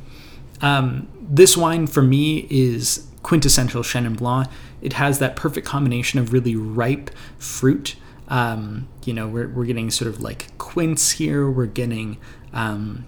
Um, 0.61 1.09
this 1.21 1.57
wine 1.57 1.87
for 1.87 2.03
me 2.03 2.47
is 2.51 3.07
quintessential 3.23 3.83
Chenin 3.83 4.17
Blanc. 4.17 4.49
It 4.81 4.95
has 4.95 5.19
that 5.19 5.37
perfect 5.37 5.67
combination 5.67 6.19
of 6.19 6.33
really 6.33 6.57
ripe 6.57 7.11
fruit. 7.39 7.97
Um, 8.29 8.89
you 9.05 9.13
know, 9.13 9.27
we're, 9.29 9.49
we're 9.49 9.65
getting 9.65 9.91
sort 9.91 10.09
of 10.09 10.21
like 10.21 10.57
quince 10.59 11.13
here. 11.13 11.51
We're 11.51 11.67
getting 11.67 12.19
um, 12.53 13.07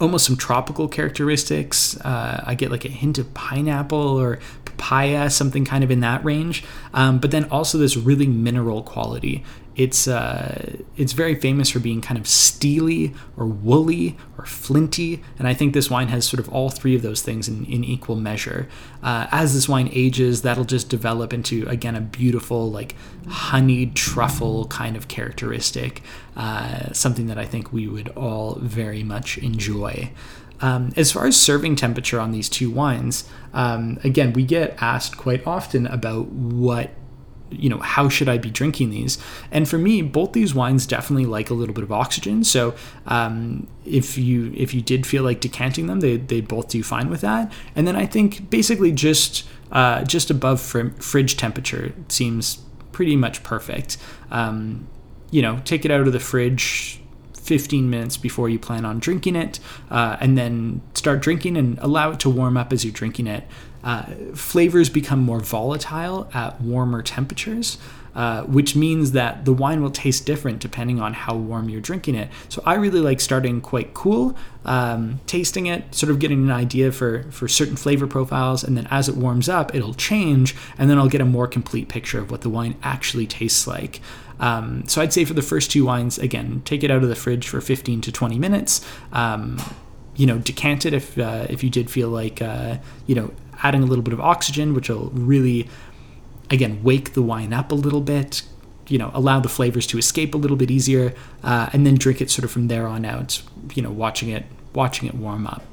almost 0.00 0.26
some 0.26 0.36
tropical 0.36 0.88
characteristics. 0.88 1.98
Uh, 2.00 2.42
I 2.44 2.54
get 2.54 2.70
like 2.70 2.84
a 2.84 2.90
hint 2.90 3.18
of 3.18 3.32
pineapple 3.34 3.98
or 4.20 4.38
papaya, 4.64 5.30
something 5.30 5.64
kind 5.64 5.84
of 5.84 5.90
in 5.90 6.00
that 6.00 6.24
range. 6.24 6.64
Um, 6.92 7.18
but 7.18 7.30
then 7.30 7.44
also 7.50 7.78
this 7.78 7.96
really 7.96 8.26
mineral 8.26 8.82
quality. 8.82 9.44
It's 9.76 10.08
uh, 10.08 10.78
it's 10.96 11.12
very 11.12 11.34
famous 11.36 11.70
for 11.70 11.78
being 11.78 12.00
kind 12.00 12.18
of 12.18 12.26
steely 12.26 13.14
or 13.36 13.46
woolly 13.46 14.16
or 14.36 14.44
flinty, 14.44 15.22
and 15.38 15.46
I 15.46 15.54
think 15.54 15.72
this 15.72 15.88
wine 15.88 16.08
has 16.08 16.28
sort 16.28 16.40
of 16.40 16.48
all 16.50 16.70
three 16.70 16.94
of 16.96 17.02
those 17.02 17.22
things 17.22 17.48
in, 17.48 17.64
in 17.64 17.84
equal 17.84 18.16
measure. 18.16 18.68
Uh, 19.02 19.28
as 19.30 19.54
this 19.54 19.68
wine 19.68 19.88
ages, 19.92 20.42
that'll 20.42 20.64
just 20.64 20.90
develop 20.90 21.32
into 21.32 21.66
again 21.68 21.94
a 21.94 22.00
beautiful 22.00 22.70
like 22.70 22.94
honeyed 23.28 23.94
truffle 23.94 24.66
kind 24.66 24.96
of 24.96 25.08
characteristic, 25.08 26.02
uh, 26.36 26.92
something 26.92 27.26
that 27.28 27.38
I 27.38 27.46
think 27.46 27.72
we 27.72 27.86
would 27.86 28.08
all 28.10 28.58
very 28.60 29.04
much 29.04 29.38
enjoy. 29.38 30.10
Um, 30.60 30.92
as 30.96 31.12
far 31.12 31.26
as 31.26 31.36
serving 31.36 31.76
temperature 31.76 32.20
on 32.20 32.32
these 32.32 32.48
two 32.48 32.70
wines, 32.70 33.28
um, 33.54 33.98
again, 34.04 34.32
we 34.32 34.44
get 34.44 34.76
asked 34.80 35.16
quite 35.16 35.46
often 35.46 35.86
about 35.86 36.26
what 36.26 36.90
you 37.52 37.68
know 37.68 37.78
how 37.78 38.08
should 38.08 38.28
i 38.28 38.38
be 38.38 38.48
drinking 38.48 38.90
these? 38.90 39.18
And 39.50 39.68
for 39.68 39.76
me 39.76 40.02
both 40.02 40.34
these 40.34 40.54
wines 40.54 40.86
definitely 40.86 41.26
like 41.26 41.50
a 41.50 41.54
little 41.54 41.74
bit 41.74 41.82
of 41.82 41.90
oxygen. 41.90 42.44
So 42.44 42.74
um, 43.06 43.66
if 43.84 44.16
you 44.16 44.52
if 44.56 44.72
you 44.72 44.80
did 44.80 45.04
feel 45.04 45.24
like 45.24 45.40
decanting 45.40 45.88
them 45.88 45.98
they, 45.98 46.16
they 46.16 46.40
both 46.40 46.68
do 46.68 46.84
fine 46.84 47.10
with 47.10 47.22
that. 47.22 47.52
And 47.74 47.88
then 47.88 47.96
i 47.96 48.06
think 48.06 48.50
basically 48.50 48.92
just 48.92 49.48
uh, 49.72 50.04
just 50.04 50.30
above 50.30 50.60
fr- 50.60 50.88
fridge 50.98 51.36
temperature 51.36 51.92
seems 52.08 52.58
pretty 52.92 53.16
much 53.16 53.42
perfect. 53.42 53.96
Um, 54.30 54.88
you 55.30 55.42
know, 55.42 55.60
take 55.64 55.84
it 55.84 55.90
out 55.90 56.06
of 56.06 56.12
the 56.12 56.20
fridge 56.20 56.99
15 57.50 57.90
minutes 57.90 58.16
before 58.16 58.48
you 58.48 58.60
plan 58.60 58.84
on 58.84 59.00
drinking 59.00 59.34
it, 59.34 59.58
uh, 59.90 60.16
and 60.20 60.38
then 60.38 60.80
start 60.94 61.20
drinking 61.20 61.56
and 61.56 61.80
allow 61.80 62.12
it 62.12 62.20
to 62.20 62.30
warm 62.30 62.56
up 62.56 62.72
as 62.72 62.84
you're 62.84 62.92
drinking 62.92 63.26
it. 63.26 63.42
Uh, 63.82 64.04
flavors 64.36 64.88
become 64.88 65.18
more 65.18 65.40
volatile 65.40 66.30
at 66.32 66.60
warmer 66.60 67.02
temperatures. 67.02 67.76
Uh, 68.12 68.42
which 68.42 68.74
means 68.74 69.12
that 69.12 69.44
the 69.44 69.52
wine 69.52 69.80
will 69.80 69.90
taste 69.90 70.26
different 70.26 70.58
depending 70.58 71.00
on 71.00 71.14
how 71.14 71.32
warm 71.32 71.68
you're 71.68 71.80
drinking 71.80 72.16
it. 72.16 72.28
So 72.48 72.60
I 72.66 72.74
really 72.74 72.98
like 72.98 73.20
starting 73.20 73.60
quite 73.60 73.94
cool, 73.94 74.36
um, 74.64 75.20
tasting 75.28 75.66
it, 75.66 75.94
sort 75.94 76.10
of 76.10 76.18
getting 76.18 76.42
an 76.42 76.50
idea 76.50 76.90
for 76.90 77.22
for 77.30 77.46
certain 77.46 77.76
flavor 77.76 78.08
profiles, 78.08 78.64
and 78.64 78.76
then 78.76 78.88
as 78.90 79.08
it 79.08 79.14
warms 79.14 79.48
up, 79.48 79.76
it'll 79.76 79.94
change, 79.94 80.56
and 80.76 80.90
then 80.90 80.98
I'll 80.98 81.08
get 81.08 81.20
a 81.20 81.24
more 81.24 81.46
complete 81.46 81.88
picture 81.88 82.18
of 82.18 82.32
what 82.32 82.40
the 82.40 82.48
wine 82.48 82.74
actually 82.82 83.28
tastes 83.28 83.68
like. 83.68 84.00
Um, 84.40 84.88
so 84.88 85.00
I'd 85.00 85.12
say 85.12 85.24
for 85.24 85.34
the 85.34 85.42
first 85.42 85.70
two 85.70 85.84
wines, 85.84 86.18
again, 86.18 86.62
take 86.64 86.82
it 86.82 86.90
out 86.90 87.02
of 87.02 87.08
the 87.08 87.14
fridge 87.14 87.46
for 87.46 87.60
15 87.60 88.00
to 88.00 88.12
20 88.12 88.38
minutes. 88.38 88.84
Um, 89.12 89.58
you 90.16 90.26
know, 90.26 90.38
decant 90.38 90.84
it 90.84 90.92
if 90.92 91.16
uh, 91.18 91.46
if 91.48 91.62
you 91.62 91.70
did 91.70 91.90
feel 91.90 92.08
like 92.08 92.42
uh, 92.42 92.78
you 93.06 93.14
know 93.14 93.32
adding 93.62 93.82
a 93.82 93.86
little 93.86 94.02
bit 94.02 94.12
of 94.12 94.20
oxygen, 94.20 94.74
which 94.74 94.88
will 94.88 95.10
really 95.10 95.68
again 96.50 96.82
wake 96.82 97.12
the 97.12 97.22
wine 97.22 97.52
up 97.52 97.70
a 97.70 97.74
little 97.74 98.00
bit 98.00 98.42
you 98.88 98.98
know 98.98 99.10
allow 99.14 99.40
the 99.40 99.48
flavors 99.48 99.86
to 99.86 99.98
escape 99.98 100.34
a 100.34 100.38
little 100.38 100.56
bit 100.56 100.70
easier 100.70 101.14
uh, 101.44 101.70
and 101.72 101.86
then 101.86 101.94
drink 101.94 102.20
it 102.20 102.30
sort 102.30 102.44
of 102.44 102.50
from 102.50 102.68
there 102.68 102.86
on 102.86 103.04
out 103.04 103.40
you 103.74 103.82
know 103.82 103.90
watching 103.90 104.28
it 104.28 104.44
watching 104.74 105.08
it 105.08 105.14
warm 105.14 105.46
up 105.46 105.69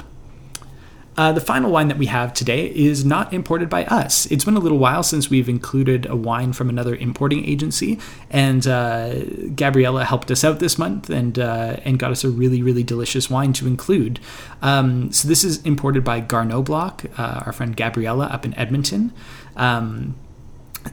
uh, 1.18 1.32
the 1.32 1.42
final 1.42 1.72
wine 1.72 1.88
that 1.88 1.98
we 1.98 2.06
have 2.06 2.32
today 2.32 2.68
is 2.76 3.04
not 3.04 3.34
imported 3.34 3.70
by 3.70 3.86
us. 3.86 4.28
It's 4.28 4.46
been 4.46 4.56
a 4.56 4.60
little 4.60 4.78
while 4.78 5.02
since 5.02 5.30
we've 5.30 5.50
included 5.50 6.06
a 6.06 6.16
wine 6.16 6.54
from 6.54 6.70
another 6.70 6.96
importing 6.96 7.44
agency, 7.44 8.00
and 8.30 8.68
uh, 8.68 9.24
Gabriella 9.56 10.06
helped 10.06 10.30
us 10.30 10.44
out 10.44 10.60
this 10.60 10.78
month 10.78 11.10
and 11.10 11.40
uh, 11.40 11.78
and 11.84 11.98
got 11.98 12.12
us 12.12 12.24
a 12.24 12.30
really 12.30 12.62
really 12.62 12.84
delicious 12.84 13.30
wine 13.30 13.52
to 13.54 13.66
include. 13.66 14.20
Um, 14.62 15.12
so 15.12 15.28
this 15.28 15.44
is 15.44 15.62
imported 15.64 16.04
by 16.04 16.20
Garneau 16.20 16.62
Block, 16.62 17.06
uh, 17.18 17.42
our 17.46 17.52
friend 17.52 17.76
Gabriella 17.76 18.28
up 18.28 18.46
in 18.46 18.54
Edmonton. 18.54 19.12
Um, 19.56 20.16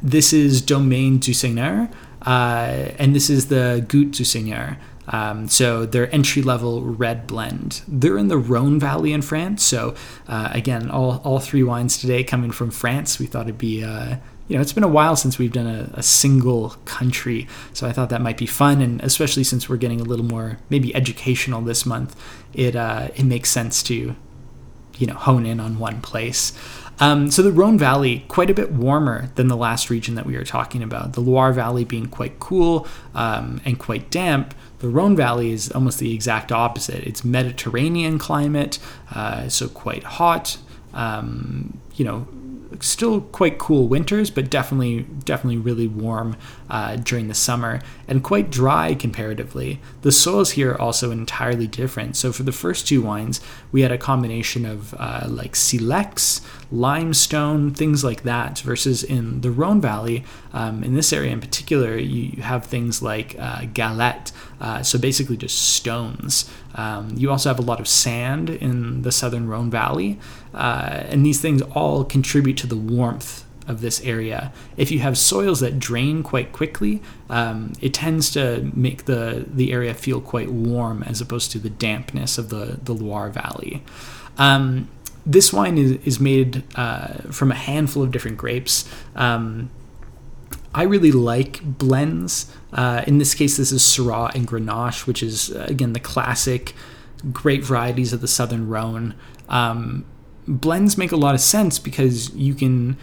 this 0.02 0.32
is 0.32 0.62
Domaine 0.62 1.18
du 1.18 1.34
Seigneur, 1.34 1.90
uh, 2.22 2.88
and 2.98 3.14
this 3.14 3.28
is 3.28 3.48
the 3.48 3.84
Goutte 3.86 4.12
du 4.12 4.24
Seigneur. 4.24 4.78
Um, 5.08 5.48
so 5.48 5.86
their 5.86 6.12
entry 6.14 6.42
level 6.42 6.82
red 6.82 7.26
blend. 7.26 7.82
They're 7.86 8.18
in 8.18 8.28
the 8.28 8.38
Rhone 8.38 8.80
Valley 8.80 9.12
in 9.12 9.22
France. 9.22 9.62
So 9.62 9.94
uh, 10.28 10.48
again, 10.52 10.90
all, 10.90 11.20
all 11.24 11.40
three 11.40 11.62
wines 11.62 11.98
today 11.98 12.24
coming 12.24 12.50
from 12.50 12.70
France. 12.70 13.18
We 13.18 13.26
thought 13.26 13.46
it'd 13.46 13.58
be, 13.58 13.84
uh, 13.84 14.16
you 14.48 14.56
know, 14.56 14.62
it's 14.62 14.72
been 14.72 14.84
a 14.84 14.88
while 14.88 15.16
since 15.16 15.38
we've 15.38 15.52
done 15.52 15.66
a, 15.66 15.90
a, 15.94 16.02
single 16.02 16.70
country. 16.84 17.46
So 17.72 17.86
I 17.86 17.92
thought 17.92 18.10
that 18.10 18.20
might 18.20 18.38
be 18.38 18.46
fun. 18.46 18.80
And 18.80 19.02
especially 19.02 19.44
since 19.44 19.68
we're 19.68 19.76
getting 19.76 20.00
a 20.00 20.04
little 20.04 20.24
more 20.24 20.58
maybe 20.70 20.94
educational 20.94 21.60
this 21.60 21.84
month, 21.84 22.16
it, 22.52 22.76
uh, 22.76 23.08
it 23.14 23.24
makes 23.24 23.50
sense 23.50 23.82
to, 23.84 24.16
you 24.96 25.06
know, 25.06 25.14
hone 25.14 25.44
in 25.44 25.60
on 25.60 25.78
one 25.78 26.00
place. 26.00 26.52
Um, 27.00 27.30
so 27.30 27.42
the 27.42 27.52
Rhone 27.52 27.76
Valley, 27.76 28.24
quite 28.28 28.50
a 28.50 28.54
bit 28.54 28.72
warmer 28.72 29.30
than 29.34 29.48
the 29.48 29.56
last 29.56 29.90
region 29.90 30.14
that 30.14 30.26
we 30.26 30.36
were 30.36 30.44
talking 30.44 30.82
about. 30.82 31.14
The 31.14 31.20
Loire 31.20 31.52
Valley 31.52 31.84
being 31.84 32.06
quite 32.06 32.38
cool 32.38 32.86
um, 33.14 33.60
and 33.64 33.78
quite 33.78 34.10
damp. 34.10 34.54
The 34.84 34.90
Rhone 34.90 35.16
Valley 35.16 35.50
is 35.50 35.72
almost 35.72 35.98
the 35.98 36.12
exact 36.12 36.52
opposite. 36.52 37.04
It's 37.04 37.24
Mediterranean 37.24 38.18
climate, 38.18 38.78
uh, 39.14 39.48
so 39.48 39.66
quite 39.66 40.04
hot. 40.04 40.58
Um, 40.92 41.80
you 41.94 42.04
know, 42.04 42.28
still 42.80 43.22
quite 43.22 43.56
cool 43.56 43.88
winters, 43.88 44.30
but 44.30 44.50
definitely 44.50 45.06
definitely 45.24 45.56
really 45.56 45.88
warm 45.88 46.36
uh, 46.68 46.96
during 46.96 47.28
the 47.28 47.34
summer 47.34 47.80
and 48.06 48.22
quite 48.22 48.50
dry 48.50 48.94
comparatively. 48.94 49.80
The 50.02 50.12
soils 50.12 50.50
here 50.50 50.72
are 50.72 50.80
also 50.80 51.10
entirely 51.10 51.66
different. 51.66 52.14
So 52.14 52.30
for 52.30 52.42
the 52.42 52.52
first 52.52 52.86
two 52.86 53.00
wines, 53.00 53.40
we 53.72 53.80
had 53.80 53.90
a 53.90 53.96
combination 53.96 54.66
of 54.66 54.94
uh, 54.98 55.24
like 55.26 55.56
silex, 55.56 56.42
limestone, 56.70 57.72
things 57.72 58.02
like 58.02 58.22
that, 58.22 58.58
versus 58.60 59.02
in 59.02 59.40
the 59.40 59.50
Rhone 59.50 59.80
Valley, 59.80 60.24
um, 60.52 60.82
in 60.82 60.94
this 60.94 61.12
area 61.12 61.32
in 61.32 61.40
particular, 61.40 61.96
you 61.96 62.42
have 62.42 62.66
things 62.66 63.02
like 63.02 63.36
uh, 63.38 63.66
galette, 63.72 64.32
uh, 64.60 64.82
so 64.82 64.98
basically 64.98 65.36
just 65.36 65.58
stones. 65.58 66.50
Um, 66.74 67.14
you 67.16 67.30
also 67.30 67.48
have 67.48 67.58
a 67.58 67.62
lot 67.62 67.80
of 67.80 67.88
sand 67.88 68.50
in 68.50 69.02
the 69.02 69.12
southern 69.12 69.48
Rhone 69.48 69.70
Valley, 69.70 70.18
uh, 70.52 71.04
and 71.08 71.24
these 71.24 71.40
things 71.40 71.62
all 71.74 72.04
contribute 72.04 72.56
to 72.58 72.66
the 72.66 72.76
warmth 72.76 73.44
of 73.66 73.80
this 73.80 74.00
area. 74.02 74.52
If 74.76 74.90
you 74.90 74.98
have 74.98 75.16
soils 75.16 75.60
that 75.60 75.78
drain 75.78 76.22
quite 76.22 76.52
quickly, 76.52 77.00
um, 77.30 77.72
it 77.80 77.94
tends 77.94 78.30
to 78.32 78.70
make 78.74 79.06
the, 79.06 79.46
the 79.48 79.72
area 79.72 79.94
feel 79.94 80.20
quite 80.20 80.50
warm 80.50 81.02
as 81.02 81.20
opposed 81.20 81.50
to 81.52 81.58
the 81.58 81.70
dampness 81.70 82.36
of 82.36 82.50
the, 82.50 82.78
the 82.82 82.92
Loire 82.92 83.30
Valley. 83.30 83.82
Um, 84.36 84.88
this 85.26 85.52
wine 85.52 85.78
is, 85.78 85.92
is 86.04 86.20
made 86.20 86.62
uh, 86.74 87.14
from 87.30 87.50
a 87.50 87.54
handful 87.54 88.02
of 88.02 88.10
different 88.10 88.36
grapes. 88.36 88.88
Um, 89.14 89.70
I 90.74 90.82
really 90.82 91.12
like 91.12 91.60
blends. 91.62 92.52
Uh, 92.72 93.04
in 93.06 93.18
this 93.18 93.34
case, 93.34 93.56
this 93.56 93.70
is 93.70 93.82
Syrah 93.82 94.34
and 94.34 94.46
Grenache, 94.46 95.06
which 95.06 95.22
is, 95.22 95.52
uh, 95.52 95.66
again, 95.68 95.92
the 95.92 96.00
classic 96.00 96.74
great 97.32 97.64
varieties 97.64 98.12
of 98.12 98.20
the 98.20 98.28
Southern 98.28 98.68
Rhone. 98.68 99.14
Um, 99.48 100.04
blends 100.46 100.98
make 100.98 101.12
a 101.12 101.16
lot 101.16 101.34
of 101.34 101.40
sense 101.40 101.78
because 101.78 102.34
you 102.34 102.54
can 102.54 102.98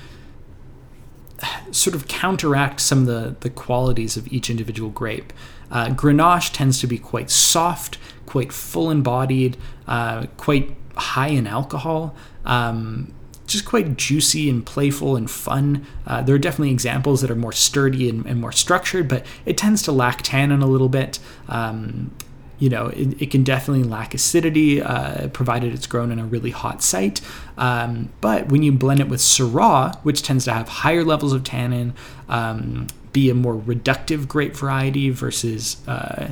sort 1.72 1.96
of 1.96 2.08
counteract 2.08 2.82
some 2.82 3.00
of 3.00 3.06
the, 3.08 3.36
the 3.40 3.50
qualities 3.50 4.18
of 4.18 4.32
each 4.32 4.50
individual 4.50 4.90
grape. 4.90 5.34
Uh, 5.72 5.88
Grenache 5.88 6.52
tends 6.52 6.80
to 6.82 6.88
be 6.88 6.98
quite 6.98 7.32
soft, 7.32 7.98
quite 8.26 8.52
full 8.52 8.92
embodied, 8.92 9.58
uh, 9.88 10.28
quite 10.38 10.76
high 11.02 11.28
in 11.28 11.48
alcohol. 11.48 12.16
Um, 12.46 13.14
just 13.48 13.66
quite 13.66 13.98
juicy 13.98 14.50
and 14.50 14.66
playful 14.66 15.16
and 15.16 15.30
fun. 15.30 15.86
Uh, 16.08 16.22
there 16.22 16.34
are 16.34 16.40
definitely 16.40 16.72
examples 16.72 17.22
that 17.22 17.30
are 17.30 17.36
more 17.36 17.52
sturdy 17.52 18.10
and, 18.10 18.26
and, 18.26 18.40
more 18.40 18.52
structured, 18.52 19.10
but 19.10 19.26
it 19.46 19.58
tends 19.58 19.82
to 19.84 19.92
lack 19.92 20.22
tannin 20.22 20.62
a 20.62 20.68
little 20.68 20.88
bit. 20.88 21.20
Um, 21.50 22.12
you 22.60 22.70
know, 22.70 22.88
it, 22.88 23.22
it, 23.22 23.32
can 23.32 23.44
definitely 23.44 23.84
lack 23.84 24.14
acidity, 24.14 24.82
uh, 24.82 25.28
provided 25.30 25.74
it's 25.74 25.88
grown 25.88 26.12
in 26.12 26.20
a 26.20 26.26
really 26.26 26.52
hot 26.52 26.84
site. 26.84 27.20
Um, 27.58 28.10
but 28.22 28.50
when 28.50 28.62
you 28.62 28.72
blend 28.72 29.00
it 29.00 29.10
with 29.10 29.20
Syrah, 29.20 29.98
which 30.04 30.22
tends 30.22 30.46
to 30.46 30.54
have 30.54 30.70
higher 30.70 31.04
levels 31.04 31.34
of 31.34 31.44
tannin, 31.44 31.96
um, 32.30 32.86
be 33.12 33.30
a 33.32 33.34
more 33.34 33.56
reductive 33.56 34.28
grape 34.28 34.56
variety 34.56 35.10
versus 35.10 35.78
uh, 35.88 36.30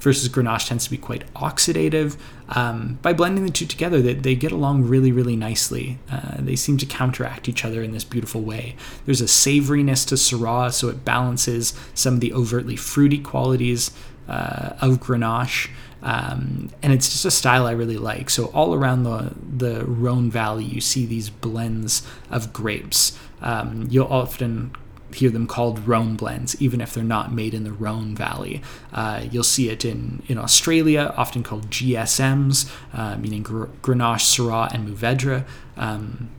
versus 0.00 0.28
Grenache 0.28 0.68
tends 0.68 0.84
to 0.84 0.90
be 0.90 0.96
quite 0.96 1.32
oxidative. 1.34 2.16
Um, 2.50 2.98
by 3.02 3.12
blending 3.12 3.44
the 3.44 3.52
two 3.52 3.66
together, 3.66 4.00
they, 4.00 4.14
they 4.14 4.34
get 4.34 4.52
along 4.52 4.84
really, 4.84 5.12
really 5.12 5.36
nicely. 5.36 5.98
Uh, 6.10 6.36
they 6.38 6.56
seem 6.56 6.78
to 6.78 6.86
counteract 6.86 7.48
each 7.48 7.64
other 7.64 7.82
in 7.82 7.92
this 7.92 8.04
beautiful 8.04 8.40
way. 8.40 8.76
There's 9.04 9.20
a 9.20 9.24
savoriness 9.24 10.06
to 10.08 10.14
Syrah, 10.14 10.72
so 10.72 10.88
it 10.88 11.04
balances 11.04 11.74
some 11.94 12.14
of 12.14 12.20
the 12.20 12.32
overtly 12.32 12.76
fruity 12.76 13.18
qualities 13.18 13.90
uh, 14.28 14.76
of 14.80 15.00
Grenache. 15.00 15.70
Um, 16.02 16.70
and 16.82 16.92
it's 16.92 17.10
just 17.10 17.24
a 17.24 17.30
style 17.30 17.66
I 17.66 17.72
really 17.72 17.96
like. 17.96 18.30
So 18.30 18.46
all 18.46 18.72
around 18.72 19.02
the 19.02 19.34
the 19.42 19.84
Rhone 19.84 20.30
Valley, 20.30 20.64
you 20.64 20.80
see 20.80 21.06
these 21.06 21.28
blends 21.28 22.06
of 22.30 22.52
grapes. 22.52 23.18
Um, 23.40 23.88
you'll 23.90 24.06
often 24.06 24.72
hear 25.14 25.30
them 25.30 25.46
called 25.46 25.86
Rhone 25.86 26.16
blends, 26.16 26.60
even 26.60 26.80
if 26.80 26.92
they're 26.92 27.04
not 27.04 27.32
made 27.32 27.54
in 27.54 27.64
the 27.64 27.72
Rhone 27.72 28.14
Valley. 28.14 28.62
Uh, 28.92 29.24
you'll 29.30 29.42
see 29.42 29.68
it 29.70 29.84
in, 29.84 30.22
in 30.28 30.38
Australia, 30.38 31.14
often 31.16 31.42
called 31.42 31.70
GSMs, 31.70 32.70
uh, 32.92 33.16
meaning 33.16 33.42
Grenache, 33.42 34.20
Syrah, 34.20 34.72
and 34.72 34.88
Mourvedre. 34.88 35.44
Um, 35.76 36.30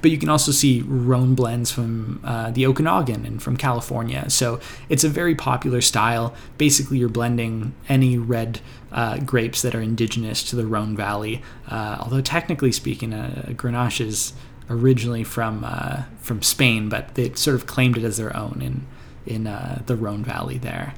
but 0.00 0.10
you 0.10 0.18
can 0.18 0.28
also 0.28 0.52
see 0.52 0.80
Rhone 0.82 1.34
blends 1.34 1.70
from 1.70 2.20
uh, 2.24 2.50
the 2.50 2.66
Okanagan 2.66 3.26
and 3.26 3.42
from 3.42 3.56
California. 3.56 4.30
So 4.30 4.58
it's 4.88 5.04
a 5.04 5.08
very 5.08 5.34
popular 5.34 5.80
style. 5.80 6.34
Basically, 6.56 6.98
you're 6.98 7.10
blending 7.10 7.74
any 7.88 8.16
red 8.16 8.60
uh, 8.90 9.18
grapes 9.18 9.60
that 9.62 9.74
are 9.74 9.82
indigenous 9.82 10.42
to 10.44 10.56
the 10.56 10.66
Rhone 10.66 10.96
Valley. 10.96 11.42
Uh, 11.68 11.98
although 12.00 12.22
technically 12.22 12.72
speaking, 12.72 13.12
a, 13.12 13.44
a 13.48 13.54
Grenache 13.54 14.00
is 14.00 14.32
originally 14.70 15.24
from 15.24 15.64
uh, 15.64 16.04
from 16.20 16.42
Spain, 16.42 16.88
but 16.88 17.14
they 17.14 17.32
sort 17.34 17.54
of 17.54 17.66
claimed 17.66 17.96
it 17.96 18.04
as 18.04 18.16
their 18.16 18.36
own 18.36 18.60
in 18.62 18.86
in 19.26 19.46
uh, 19.46 19.82
the 19.86 19.96
Rhone 19.96 20.24
Valley 20.24 20.58
there. 20.58 20.94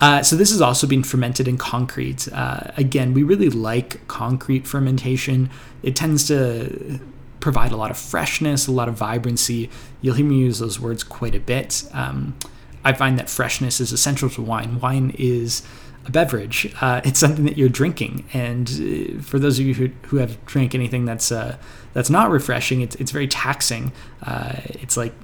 Uh, 0.00 0.22
so 0.22 0.34
this 0.36 0.50
has 0.50 0.60
also 0.60 0.86
been 0.86 1.04
fermented 1.04 1.46
in 1.46 1.56
concrete. 1.56 2.28
Uh, 2.32 2.72
again, 2.76 3.14
we 3.14 3.22
really 3.22 3.48
like 3.48 4.06
concrete 4.08 4.66
fermentation. 4.66 5.48
It 5.82 5.94
tends 5.94 6.26
to 6.28 7.00
provide 7.38 7.70
a 7.72 7.76
lot 7.76 7.90
of 7.90 7.96
freshness, 7.96 8.66
a 8.66 8.72
lot 8.72 8.88
of 8.88 8.94
vibrancy. 8.94 9.70
You'll 10.00 10.14
hear 10.14 10.26
me 10.26 10.38
use 10.38 10.58
those 10.58 10.80
words 10.80 11.04
quite 11.04 11.34
a 11.34 11.40
bit. 11.40 11.84
Um, 11.92 12.36
I 12.84 12.92
find 12.92 13.18
that 13.18 13.30
freshness 13.30 13.80
is 13.80 13.92
essential 13.92 14.28
to 14.30 14.42
wine. 14.42 14.80
Wine 14.80 15.14
is 15.18 15.62
a 16.06 16.10
beverage. 16.10 16.72
Uh, 16.80 17.00
it's 17.04 17.18
something 17.18 17.44
that 17.44 17.56
you're 17.56 17.68
drinking, 17.68 18.24
and 18.32 18.68
uh, 18.68 19.22
for 19.22 19.38
those 19.38 19.58
of 19.58 19.66
you 19.66 19.74
who, 19.74 19.88
who 20.08 20.18
have 20.18 20.44
drank 20.46 20.74
anything 20.74 21.04
that's 21.04 21.32
uh, 21.32 21.56
that's 21.92 22.10
not 22.10 22.30
refreshing, 22.30 22.80
it's 22.80 22.94
it's 22.96 23.10
very 23.10 23.28
taxing. 23.28 23.92
Uh, 24.22 24.56
it's 24.64 24.96
like 24.96 25.14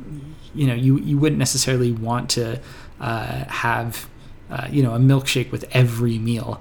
you 0.54 0.66
know 0.66 0.74
you 0.74 0.98
you 0.98 1.18
wouldn't 1.18 1.38
necessarily 1.38 1.92
want 1.92 2.30
to 2.30 2.60
uh, 3.00 3.44
have 3.44 4.08
uh, 4.50 4.66
you 4.70 4.82
know 4.82 4.94
a 4.94 4.98
milkshake 4.98 5.50
with 5.50 5.64
every 5.72 6.18
meal. 6.18 6.60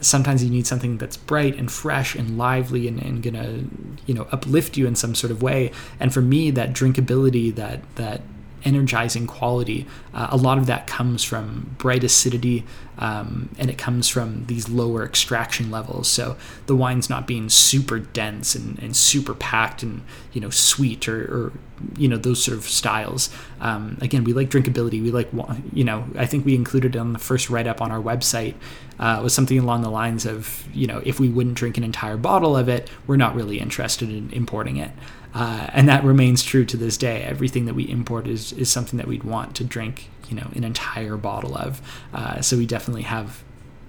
Sometimes 0.00 0.44
you 0.44 0.50
need 0.50 0.66
something 0.66 0.98
that's 0.98 1.16
bright 1.16 1.56
and 1.56 1.70
fresh 1.70 2.14
and 2.14 2.38
lively 2.38 2.86
and, 2.86 3.02
and 3.02 3.22
gonna 3.22 3.64
you 4.06 4.14
know 4.14 4.28
uplift 4.32 4.76
you 4.76 4.86
in 4.86 4.94
some 4.94 5.14
sort 5.14 5.30
of 5.30 5.42
way. 5.42 5.72
And 5.98 6.12
for 6.12 6.20
me, 6.20 6.50
that 6.50 6.72
drinkability, 6.72 7.54
that 7.54 7.80
that 7.96 8.20
energizing 8.64 9.26
quality. 9.26 9.86
Uh, 10.12 10.28
a 10.30 10.36
lot 10.36 10.58
of 10.58 10.66
that 10.66 10.86
comes 10.86 11.24
from 11.24 11.74
bright 11.78 12.04
acidity 12.04 12.64
um, 13.00 13.48
and 13.58 13.70
it 13.70 13.78
comes 13.78 14.08
from 14.08 14.44
these 14.44 14.68
lower 14.68 15.04
extraction 15.04 15.70
levels. 15.70 16.06
So 16.06 16.36
the 16.66 16.76
wine's 16.76 17.08
not 17.08 17.26
being 17.26 17.48
super 17.48 17.98
dense 17.98 18.54
and, 18.54 18.78
and 18.78 18.94
super 18.94 19.34
packed 19.34 19.82
and 19.82 20.02
you 20.32 20.40
know 20.40 20.50
sweet 20.50 21.08
or, 21.08 21.22
or 21.22 21.52
you 21.96 22.08
know 22.08 22.18
those 22.18 22.44
sort 22.44 22.58
of 22.58 22.64
styles. 22.64 23.30
Um, 23.60 23.96
again, 24.02 24.22
we 24.22 24.34
like 24.34 24.50
drinkability. 24.50 25.02
We 25.02 25.10
like 25.10 25.30
you 25.72 25.82
know 25.82 26.04
I 26.16 26.26
think 26.26 26.44
we 26.44 26.54
included 26.54 26.94
on 26.94 27.14
the 27.14 27.18
first 27.18 27.48
write 27.48 27.66
up 27.66 27.80
on 27.80 27.90
our 27.90 28.00
website 28.00 28.54
uh, 28.98 29.20
was 29.22 29.32
something 29.32 29.58
along 29.58 29.80
the 29.80 29.90
lines 29.90 30.26
of 30.26 30.68
you 30.74 30.86
know 30.86 31.00
if 31.04 31.18
we 31.18 31.30
wouldn't 31.30 31.56
drink 31.56 31.78
an 31.78 31.84
entire 31.84 32.18
bottle 32.18 32.54
of 32.54 32.68
it, 32.68 32.90
we're 33.06 33.16
not 33.16 33.34
really 33.34 33.58
interested 33.58 34.10
in 34.10 34.30
importing 34.32 34.76
it. 34.76 34.90
Uh, 35.32 35.68
and 35.72 35.88
that 35.88 36.02
remains 36.02 36.42
true 36.42 36.64
to 36.64 36.76
this 36.76 36.96
day. 36.96 37.22
Everything 37.22 37.66
that 37.66 37.74
we 37.74 37.88
import 37.88 38.26
is, 38.26 38.52
is 38.54 38.70
something 38.70 38.96
that 38.96 39.06
we'd 39.06 39.22
want 39.22 39.54
to 39.56 39.64
drink, 39.64 40.08
you 40.28 40.36
know, 40.36 40.48
an 40.54 40.64
entire 40.64 41.16
bottle 41.16 41.56
of. 41.56 41.80
Uh, 42.12 42.40
so 42.40 42.56
we 42.56 42.66
definitely 42.66 43.02
have, 43.02 43.42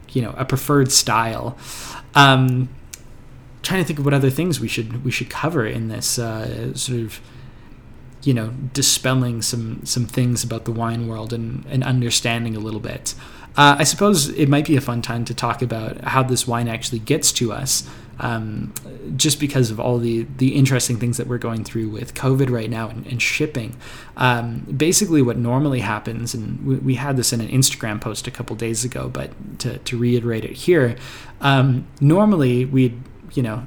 you 0.10 0.22
know, 0.22 0.34
a 0.38 0.46
preferred 0.46 0.92
style. 0.92 1.58
Um, 2.14 2.70
trying 3.64 3.82
to 3.82 3.88
think 3.88 4.00
of 4.00 4.06
what 4.06 4.14
other 4.14 4.30
things 4.30 4.60
we 4.60 4.68
should 4.68 5.04
we 5.04 5.12
should 5.12 5.30
cover 5.30 5.66
in 5.66 5.88
this 5.88 6.20
uh, 6.20 6.74
sort 6.76 7.00
of, 7.00 7.20
you 8.24 8.34
know, 8.34 8.54
dispelling 8.74 9.42
some 9.42 9.86
some 9.86 10.06
things 10.06 10.44
about 10.44 10.66
the 10.66 10.72
wine 10.72 11.08
world 11.08 11.34
and, 11.34 11.66
and 11.70 11.84
understanding 11.84 12.56
a 12.56 12.60
little 12.60 12.80
bit. 12.80 13.16
Uh, 13.58 13.76
I 13.80 13.84
suppose 13.84 14.30
it 14.30 14.48
might 14.48 14.66
be 14.66 14.78
a 14.78 14.82
fun 14.82 15.02
time 15.02 15.26
to 15.26 15.34
talk 15.34 15.62
about 15.62 16.02
how 16.02 16.24
this 16.24 16.48
wine 16.48 16.70
actually 16.70 17.00
gets 17.00 17.32
to 17.34 17.52
us 17.52 17.90
um, 18.20 18.74
just 19.16 19.40
because 19.40 19.72
of 19.72 19.80
all 19.80 19.98
the 19.98 20.28
the 20.38 20.56
interesting 20.56 20.98
things 20.98 21.18
that 21.18 21.28
we're 21.28 21.38
going 21.38 21.64
through 21.64 21.90
with 21.90 22.14
COVID 22.14 22.50
right 22.50 22.70
now 22.70 22.90
and, 22.90 23.06
and 23.08 23.22
shipping. 23.22 23.76
Um, 24.18 24.60
basically, 24.76 25.22
what 25.22 25.38
normally 25.38 25.80
happens, 25.80 26.34
and 26.34 26.66
we, 26.66 26.76
we, 26.76 26.96
had 26.96 27.18
this 27.18 27.34
in 27.34 27.42
an 27.42 27.48
Instagram 27.48 28.00
post 28.00 28.28
a 28.28 28.32
couple 28.32 28.56
days 28.56 28.86
ago, 28.86 29.10
but 29.10 29.32
to, 29.60 29.80
to 29.80 29.98
reiterate 29.98 30.46
it 30.46 30.52
here, 30.52 30.96
um, 31.40 31.88
normally 32.00 32.66
we'd 32.66 33.02
you 33.34 33.42
know 33.42 33.66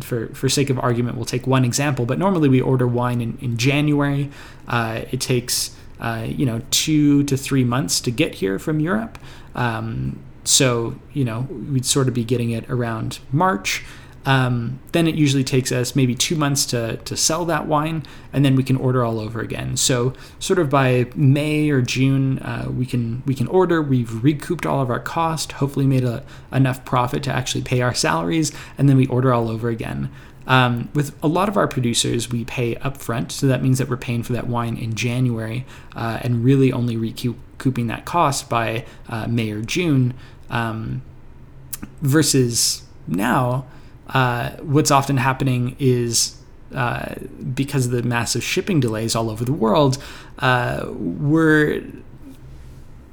for 0.00 0.28
for 0.28 0.48
sake 0.48 0.70
of 0.70 0.78
argument, 0.78 1.16
we'll 1.16 1.24
take 1.24 1.46
one 1.46 1.64
example. 1.64 2.06
But 2.06 2.18
normally 2.18 2.48
we 2.48 2.60
order 2.60 2.86
wine 2.86 3.20
in, 3.20 3.38
in 3.40 3.56
January. 3.56 4.30
Uh, 4.66 5.02
it 5.10 5.20
takes 5.20 5.76
uh, 6.00 6.26
you 6.28 6.46
know 6.46 6.62
two 6.70 7.24
to 7.24 7.36
three 7.36 7.64
months 7.64 8.00
to 8.00 8.10
get 8.10 8.36
here 8.36 8.58
from 8.58 8.80
Europe. 8.80 9.18
Um, 9.54 10.18
so, 10.44 10.96
you 11.12 11.24
know, 11.24 11.40
we'd 11.70 11.86
sort 11.86 12.08
of 12.08 12.14
be 12.14 12.24
getting 12.24 12.50
it 12.50 12.68
around 12.70 13.18
March. 13.32 13.84
Um, 14.26 14.80
then 14.92 15.06
it 15.06 15.16
usually 15.16 15.44
takes 15.44 15.70
us 15.70 15.94
maybe 15.94 16.14
two 16.14 16.34
months 16.34 16.64
to, 16.66 16.96
to 16.96 17.16
sell 17.16 17.44
that 17.44 17.66
wine, 17.66 18.04
and 18.32 18.44
then 18.44 18.56
we 18.56 18.62
can 18.62 18.76
order 18.76 19.04
all 19.04 19.20
over 19.20 19.40
again. 19.40 19.76
So, 19.76 20.14
sort 20.38 20.58
of 20.58 20.70
by 20.70 21.06
May 21.14 21.68
or 21.68 21.82
June, 21.82 22.38
uh, 22.38 22.70
we 22.74 22.86
can 22.86 23.22
we 23.26 23.34
can 23.34 23.46
order. 23.48 23.82
We've 23.82 24.22
recouped 24.24 24.64
all 24.64 24.80
of 24.80 24.88
our 24.88 25.00
cost, 25.00 25.52
hopefully 25.52 25.86
made 25.86 26.04
a, 26.04 26.24
enough 26.50 26.84
profit 26.86 27.22
to 27.24 27.32
actually 27.32 27.62
pay 27.62 27.82
our 27.82 27.94
salaries, 27.94 28.50
and 28.78 28.88
then 28.88 28.96
we 28.96 29.06
order 29.08 29.32
all 29.32 29.50
over 29.50 29.68
again. 29.68 30.10
Um, 30.46 30.90
with 30.94 31.16
a 31.22 31.28
lot 31.28 31.48
of 31.48 31.56
our 31.56 31.66
producers, 31.66 32.30
we 32.30 32.44
pay 32.44 32.74
upfront, 32.76 33.30
so 33.30 33.46
that 33.46 33.62
means 33.62 33.78
that 33.78 33.88
we're 33.88 33.96
paying 33.96 34.22
for 34.22 34.34
that 34.34 34.46
wine 34.46 34.76
in 34.76 34.94
January 34.94 35.64
uh, 35.96 36.18
and 36.22 36.44
really 36.44 36.72
only 36.72 36.96
recouping 37.54 37.86
that 37.86 38.04
cost 38.04 38.48
by 38.48 38.84
uh, 39.08 39.26
May 39.26 39.50
or 39.50 39.62
June. 39.62 40.14
Um, 40.50 41.02
versus 42.00 42.82
now, 43.06 43.66
uh, 44.08 44.50
what's 44.60 44.90
often 44.90 45.16
happening 45.16 45.76
is 45.78 46.36
uh, 46.74 47.14
because 47.54 47.86
of 47.86 47.92
the 47.92 48.02
massive 48.02 48.42
shipping 48.42 48.80
delays 48.80 49.14
all 49.14 49.30
over 49.30 49.44
the 49.44 49.52
world, 49.52 49.98
uh, 50.40 50.86
we're 50.88 51.82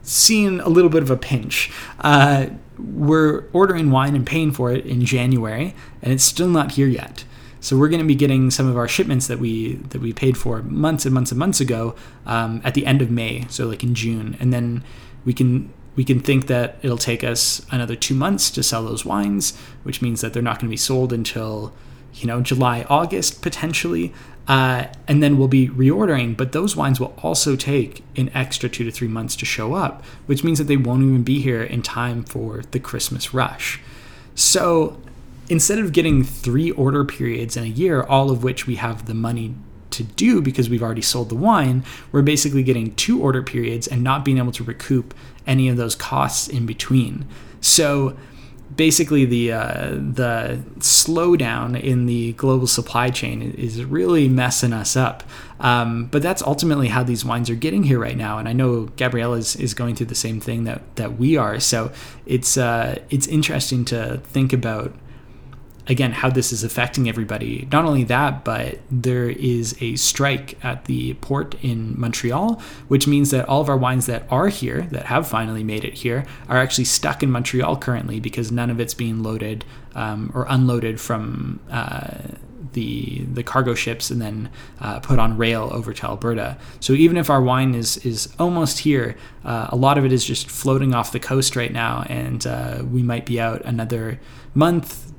seeing 0.04 0.60
a 0.62 0.70
little 0.70 0.90
bit 0.90 1.04
of 1.04 1.12
a 1.12 1.18
pinch. 1.18 1.72
Uh, 2.00 2.48
we're 2.78 3.46
ordering 3.54 3.92
wine 3.92 4.16
and 4.16 4.26
paying 4.26 4.52
for 4.52 4.72
it 4.72 4.86
in 4.86 5.06
January, 5.06 5.76
and 6.02 6.12
it's 6.12 6.24
still 6.24 6.48
not 6.48 6.72
here 6.72 6.88
yet. 6.88 7.24
So 7.62 7.78
we're 7.78 7.90
going 7.90 8.02
to 8.02 8.08
be 8.08 8.16
getting 8.16 8.52
some 8.52 8.68
of 8.68 8.76
our 8.76 8.88
shipments 8.88 9.28
that 9.28 9.40
we 9.40 9.76
that 9.90 10.02
we 10.02 10.14
paid 10.14 10.36
for 10.36 10.64
months 10.64 11.06
and 11.06 11.14
months 11.14 11.32
and 11.32 11.40
months 11.40 11.62
ago 11.62 11.96
um, 12.26 12.60
at 12.64 12.74
the 12.74 12.86
end 12.86 13.02
of 13.02 13.10
May, 13.12 13.46
so 13.50 13.68
like 13.68 13.84
in 13.84 13.94
June, 13.96 14.36
and 14.40 14.52
then 14.52 14.84
we 15.26 15.34
can 15.34 15.72
we 15.96 16.04
can 16.04 16.20
think 16.20 16.48
that 16.48 16.78
it'll 16.82 16.98
take 16.98 17.24
us 17.24 17.66
another 17.70 17.96
two 17.96 18.16
months 18.16 18.50
to 18.52 18.64
sell 18.64 18.84
those 18.84 19.06
wines, 19.06 19.58
which 19.84 20.02
means 20.02 20.22
that 20.22 20.34
they're 20.34 20.42
not 20.42 20.60
going 20.60 20.68
to 20.68 20.72
be 20.72 20.78
sold 20.78 21.12
until, 21.14 21.74
you 22.14 22.26
know, 22.26 22.42
July, 22.42 22.86
August 22.90 23.42
potentially. 23.42 24.14
Uh, 24.48 24.86
and 25.08 25.22
then 25.22 25.38
we'll 25.38 25.48
be 25.48 25.68
reordering, 25.68 26.36
but 26.36 26.52
those 26.52 26.76
wines 26.76 27.00
will 27.00 27.14
also 27.22 27.56
take 27.56 28.04
an 28.16 28.30
extra 28.34 28.68
two 28.68 28.84
to 28.84 28.92
three 28.92 29.08
months 29.08 29.36
to 29.36 29.46
show 29.46 29.76
up, 29.76 30.04
which 30.26 30.44
means 30.44 30.58
that 30.58 30.66
they 30.66 30.78
won't 30.78 31.04
even 31.04 31.24
be 31.24 31.42
here 31.42 31.62
in 31.62 31.82
time 31.82 32.24
for 32.24 32.64
the 32.72 32.80
Christmas 32.80 33.34
rush. 33.34 33.80
So 34.34 35.00
instead 35.52 35.80
of 35.80 35.92
getting 35.92 36.24
three 36.24 36.72
order 36.72 37.04
periods 37.04 37.58
in 37.58 37.66
a 37.66 37.68
year, 37.68 38.04
all 38.04 38.32
of 38.32 38.42
which 38.42 38.66
we 38.66 38.76
have 38.76 39.06
the 39.06 39.14
money 39.14 39.54
to 39.90 40.02
do 40.02 40.42
because 40.42 40.70
we've 40.70 40.82
already 40.82 41.02
sold 41.02 41.28
the 41.28 41.36
wine, 41.36 41.84
we're 42.14 42.22
basically 42.22 42.64
getting 42.64 42.96
two 42.96 43.22
order 43.22 43.44
periods 43.44 43.86
and 43.86 44.02
not 44.02 44.24
being 44.24 44.38
able 44.38 44.54
to 44.54 44.64
recoup 44.64 45.14
any 45.46 45.68
of 45.68 45.76
those 45.76 45.94
costs 45.94 46.48
in 46.48 46.66
between. 46.66 47.28
So 47.60 48.16
basically 48.78 49.26
the 49.26 49.52
uh, 49.52 49.90
the 49.90 50.64
slowdown 50.80 51.78
in 51.78 52.06
the 52.06 52.32
global 52.34 52.66
supply 52.68 53.10
chain 53.10 53.42
is 53.42 53.84
really 53.84 54.30
messing 54.30 54.72
us 54.72 54.96
up. 54.96 55.22
Um, 55.60 56.06
but 56.06 56.22
that's 56.22 56.42
ultimately 56.42 56.88
how 56.88 57.04
these 57.04 57.26
wines 57.26 57.50
are 57.50 57.56
getting 57.56 57.84
here 57.84 58.00
right 58.00 58.18
now, 58.18 58.38
and 58.38 58.48
I 58.48 58.54
know 58.54 58.86
Gabriella 58.96 59.38
is, 59.38 59.56
is 59.58 59.74
going 59.74 59.96
through 59.96 60.08
the 60.08 60.16
same 60.16 60.40
thing 60.40 60.64
that 60.64 60.96
that 60.96 61.18
we 61.18 61.36
are. 61.36 61.60
So 61.60 61.92
it's 62.26 62.58
uh, 62.58 63.00
it's 63.10 63.28
interesting 63.28 63.84
to 63.86 64.22
think 64.24 64.54
about 64.54 64.96
again 65.92 66.14
how 66.14 66.30
this 66.30 66.54
is 66.54 66.64
affecting 66.64 67.10
everybody. 67.10 67.68
Not 67.70 67.84
only 67.84 68.06
that, 68.06 68.46
but 68.46 68.80
there 68.90 69.30
is 69.30 69.76
a 69.82 69.98
strike 69.98 70.58
at 70.64 70.86
the 70.86 71.16
port 71.16 71.56
in 71.62 72.00
Montreal, 72.00 72.62
which 72.88 73.08
means 73.08 73.30
that 73.32 73.48
all 73.50 73.60
of 73.60 73.68
our 73.68 73.78
wines 73.78 74.06
that 74.06 74.24
are 74.32 74.48
here, 74.48 74.84
that 74.92 75.08
have 75.08 75.28
finally 75.28 75.66
made 75.66 75.84
it 75.84 75.96
here, 75.96 76.26
are 76.48 76.58
actually 76.58 76.86
stuck 76.86 77.22
in 77.22 77.30
Montreal 77.30 77.76
currently 77.76 78.22
because 78.22 78.54
none 78.54 78.70
of 78.70 78.80
it's 78.80 78.94
being 78.94 79.22
loaded 79.22 79.66
um, 79.94 80.32
or 80.34 80.46
unloaded 80.50 81.00
from. 81.00 81.60
Uh, 81.70 82.20
the 82.74 83.26
the 83.26 83.44
cargo 83.44 83.74
ships 83.74 84.10
and 84.10 84.22
then 84.22 84.50
uh, 84.80 84.98
put 85.02 85.20
on 85.20 85.36
rail 85.36 85.70
over 85.74 85.92
to 85.92 86.06
Alberta. 86.06 86.58
So 86.80 86.94
even 86.94 87.18
if 87.18 87.30
our 87.30 87.42
wine 87.42 87.76
is 87.76 87.98
is 88.06 88.34
almost 88.40 88.80
here, 88.80 89.18
uh, 89.44 89.68
a 89.70 89.76
lot 89.76 89.98
of 89.98 90.06
it 90.06 90.14
is 90.14 90.24
just 90.24 90.50
floating 90.50 90.94
off 90.94 91.12
the 91.12 91.20
coast 91.20 91.58
right 91.58 91.74
now, 91.74 92.06
and 92.08 92.48
uh, 92.48 92.84
we 92.90 93.04
might 93.04 93.26
be 93.26 93.42
out 93.42 93.62
another 93.66 94.22
month, 94.54 95.11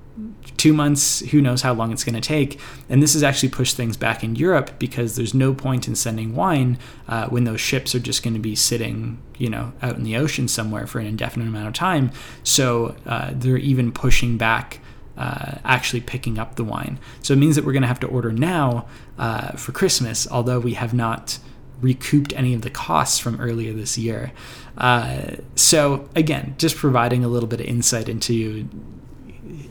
two 0.56 0.72
months, 0.72 1.20
who 1.30 1.40
knows 1.40 1.62
how 1.62 1.72
long 1.72 1.92
it's 1.92 2.04
going 2.04 2.14
to 2.14 2.20
take. 2.20 2.60
And 2.88 3.02
this 3.02 3.14
has 3.14 3.22
actually 3.22 3.48
pushed 3.48 3.76
things 3.76 3.96
back 3.96 4.22
in 4.22 4.36
Europe 4.36 4.72
because 4.78 5.16
there's 5.16 5.34
no 5.34 5.54
point 5.54 5.88
in 5.88 5.94
sending 5.94 6.34
wine 6.34 6.78
uh, 7.08 7.26
when 7.26 7.44
those 7.44 7.60
ships 7.60 7.94
are 7.94 8.00
just 8.00 8.22
going 8.22 8.34
to 8.34 8.40
be 8.40 8.54
sitting, 8.54 9.20
you 9.38 9.48
know, 9.48 9.72
out 9.82 9.96
in 9.96 10.04
the 10.04 10.16
ocean 10.16 10.48
somewhere 10.48 10.86
for 10.86 10.98
an 10.98 11.06
indefinite 11.06 11.48
amount 11.48 11.68
of 11.68 11.74
time. 11.74 12.10
So 12.42 12.94
uh, 13.06 13.30
they're 13.32 13.56
even 13.56 13.92
pushing 13.92 14.38
back. 14.38 14.80
Uh, 15.14 15.58
actually 15.62 16.00
picking 16.00 16.38
up 16.38 16.56
the 16.56 16.64
wine. 16.64 16.98
So 17.22 17.34
it 17.34 17.36
means 17.36 17.54
that 17.56 17.66
we're 17.66 17.72
going 17.72 17.82
to 17.82 17.88
have 17.88 18.00
to 18.00 18.06
order 18.06 18.32
now 18.32 18.86
uh, 19.18 19.52
for 19.52 19.70
Christmas, 19.70 20.26
although 20.26 20.58
we 20.58 20.72
have 20.72 20.94
not 20.94 21.38
recouped 21.82 22.32
any 22.32 22.54
of 22.54 22.62
the 22.62 22.70
costs 22.70 23.18
from 23.18 23.38
earlier 23.38 23.74
this 23.74 23.98
year. 23.98 24.32
Uh, 24.78 25.32
so 25.54 26.08
again, 26.16 26.54
just 26.56 26.76
providing 26.76 27.24
a 27.24 27.28
little 27.28 27.46
bit 27.46 27.60
of 27.60 27.66
insight 27.66 28.08
into 28.08 28.66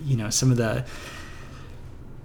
you 0.06 0.16
know 0.16 0.30
some 0.30 0.52
of 0.52 0.58
the 0.58 0.86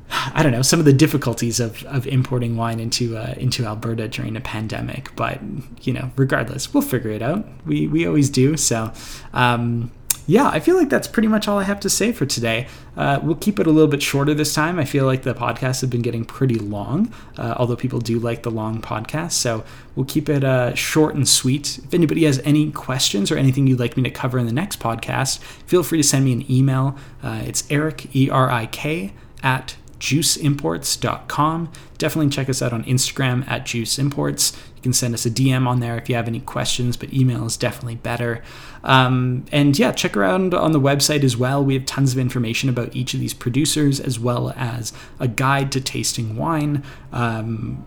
I 0.09 0.43
don't 0.43 0.53
know 0.53 0.63
some 0.63 0.79
of 0.79 0.85
the 0.85 0.93
difficulties 0.93 1.59
of, 1.59 1.83
of 1.85 2.07
importing 2.07 2.57
wine 2.57 2.79
into 2.79 3.17
uh, 3.17 3.35
into 3.37 3.65
Alberta 3.65 4.09
during 4.09 4.37
a 4.37 4.41
pandemic, 4.41 5.15
but 5.17 5.41
you 5.83 5.93
know 5.93 6.11
regardless, 6.17 6.73
we'll 6.73 6.83
figure 6.83 7.11
it 7.11 7.23
out. 7.23 7.47
We 7.65 7.89
we 7.89 8.07
always 8.07 8.31
do. 8.31 8.57
So 8.57 8.93
um, 9.33 9.91
yeah, 10.27 10.49
I 10.49 10.61
feel 10.61 10.77
like 10.77 10.89
that's 10.89 11.07
pretty 11.07 11.29
much 11.29 11.47
all 11.47 11.59
I 11.59 11.63
have 11.65 11.81
to 11.81 11.91
say 11.91 12.13
for 12.13 12.27
today. 12.27 12.67
Uh, 12.97 13.21
we'll 13.23 13.37
keep 13.37 13.61
it 13.61 13.67
a 13.67 13.71
little 13.71 13.89
bit 13.89 14.03
shorter 14.03 14.35
this 14.35 14.55
time. 14.55 14.79
I 14.79 14.85
feel 14.85 15.05
like 15.05 15.23
the 15.23 15.35
podcasts 15.35 15.81
have 15.83 15.91
been 15.91 16.03
getting 16.03 16.25
pretty 16.25 16.59
long, 16.59 17.13
uh, 17.39 17.55
although 17.57 17.77
people 17.77 18.01
do 18.01 18.19
like 18.19 18.43
the 18.43 18.51
long 18.51 18.83
podcasts. 18.83 19.33
So 19.33 19.65
we'll 19.95 20.07
keep 20.07 20.29
it 20.29 20.43
uh, 20.43 20.75
short 20.75 21.15
and 21.15 21.29
sweet. 21.29 21.79
If 21.79 21.95
anybody 21.95 22.25
has 22.25 22.41
any 22.45 22.73
questions 22.73 23.31
or 23.31 23.37
anything 23.37 23.67
you'd 23.67 23.79
like 23.79 23.97
me 23.97 24.03
to 24.03 24.11
cover 24.11 24.39
in 24.39 24.47
the 24.47 24.53
next 24.53 24.81
podcast, 24.81 25.39
feel 25.67 25.83
free 25.83 25.99
to 25.99 26.05
send 26.05 26.25
me 26.25 26.33
an 26.33 26.51
email. 26.51 26.97
Uh, 27.23 27.43
it's 27.45 27.65
Eric, 27.71 28.15
E 28.17 28.29
R 28.29 28.51
I 28.51 28.67
K, 28.67 29.13
at 29.43 29.77
juiceimports.com. 30.01 31.73
Definitely 31.99 32.31
check 32.31 32.49
us 32.49 32.61
out 32.61 32.73
on 32.73 32.85
Instagram 32.85 33.49
at 33.49 33.65
juiceimports. 33.65 34.57
You 34.77 34.83
can 34.83 34.93
send 34.93 35.15
us 35.15 35.25
a 35.27 35.31
DM 35.31 35.67
on 35.67 35.81
there 35.81 35.97
if 35.97 36.09
you 36.09 36.15
have 36.15 36.29
any 36.29 36.41
questions, 36.41 36.97
but 36.97 37.13
email 37.13 37.47
is 37.47 37.57
definitely 37.57 37.97
better. 37.97 38.43
Um, 38.85 39.45
and 39.51 39.79
yeah, 39.79 39.93
check 39.93 40.17
around 40.17 40.55
on 40.55 40.73
the 40.73 40.81
website 40.81 41.25
as 41.25 41.37
well. 41.37 41.65
We 41.65 41.75
have 41.75 41.87
tons 41.87 42.13
of 42.13 42.19
information 42.19 42.69
about 42.69 42.95
each 42.95 43.15
of 43.15 43.21
these 43.21 43.35
producers, 43.35 43.99
as 43.99 44.19
well 44.19 44.53
as 44.57 44.93
a 45.19 45.29
guide 45.29 45.73
to 45.73 45.81
tasting 45.81 46.37
wine. 46.37 46.85
Um, 47.13 47.85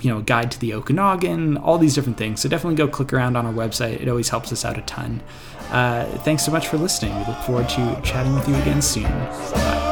you 0.00 0.10
know, 0.10 0.18
a 0.18 0.22
guide 0.22 0.50
to 0.52 0.60
the 0.60 0.72
Okanagan, 0.72 1.56
all 1.56 1.76
these 1.76 1.94
different 1.94 2.16
things. 2.16 2.40
So 2.40 2.48
definitely 2.48 2.76
go 2.76 2.88
click 2.88 3.12
around 3.12 3.36
on 3.36 3.44
our 3.44 3.52
website. 3.52 4.00
It 4.00 4.08
always 4.08 4.28
helps 4.28 4.52
us 4.52 4.64
out 4.64 4.78
a 4.78 4.82
ton. 4.82 5.20
Uh, 5.70 6.04
thanks 6.18 6.44
so 6.44 6.52
much 6.52 6.68
for 6.68 6.78
listening. 6.78 7.16
We 7.18 7.24
look 7.26 7.38
forward 7.38 7.68
to 7.70 8.00
chatting 8.02 8.34
with 8.34 8.48
you 8.48 8.54
again 8.56 8.82
soon. 8.82 9.04
Bye. 9.04 9.89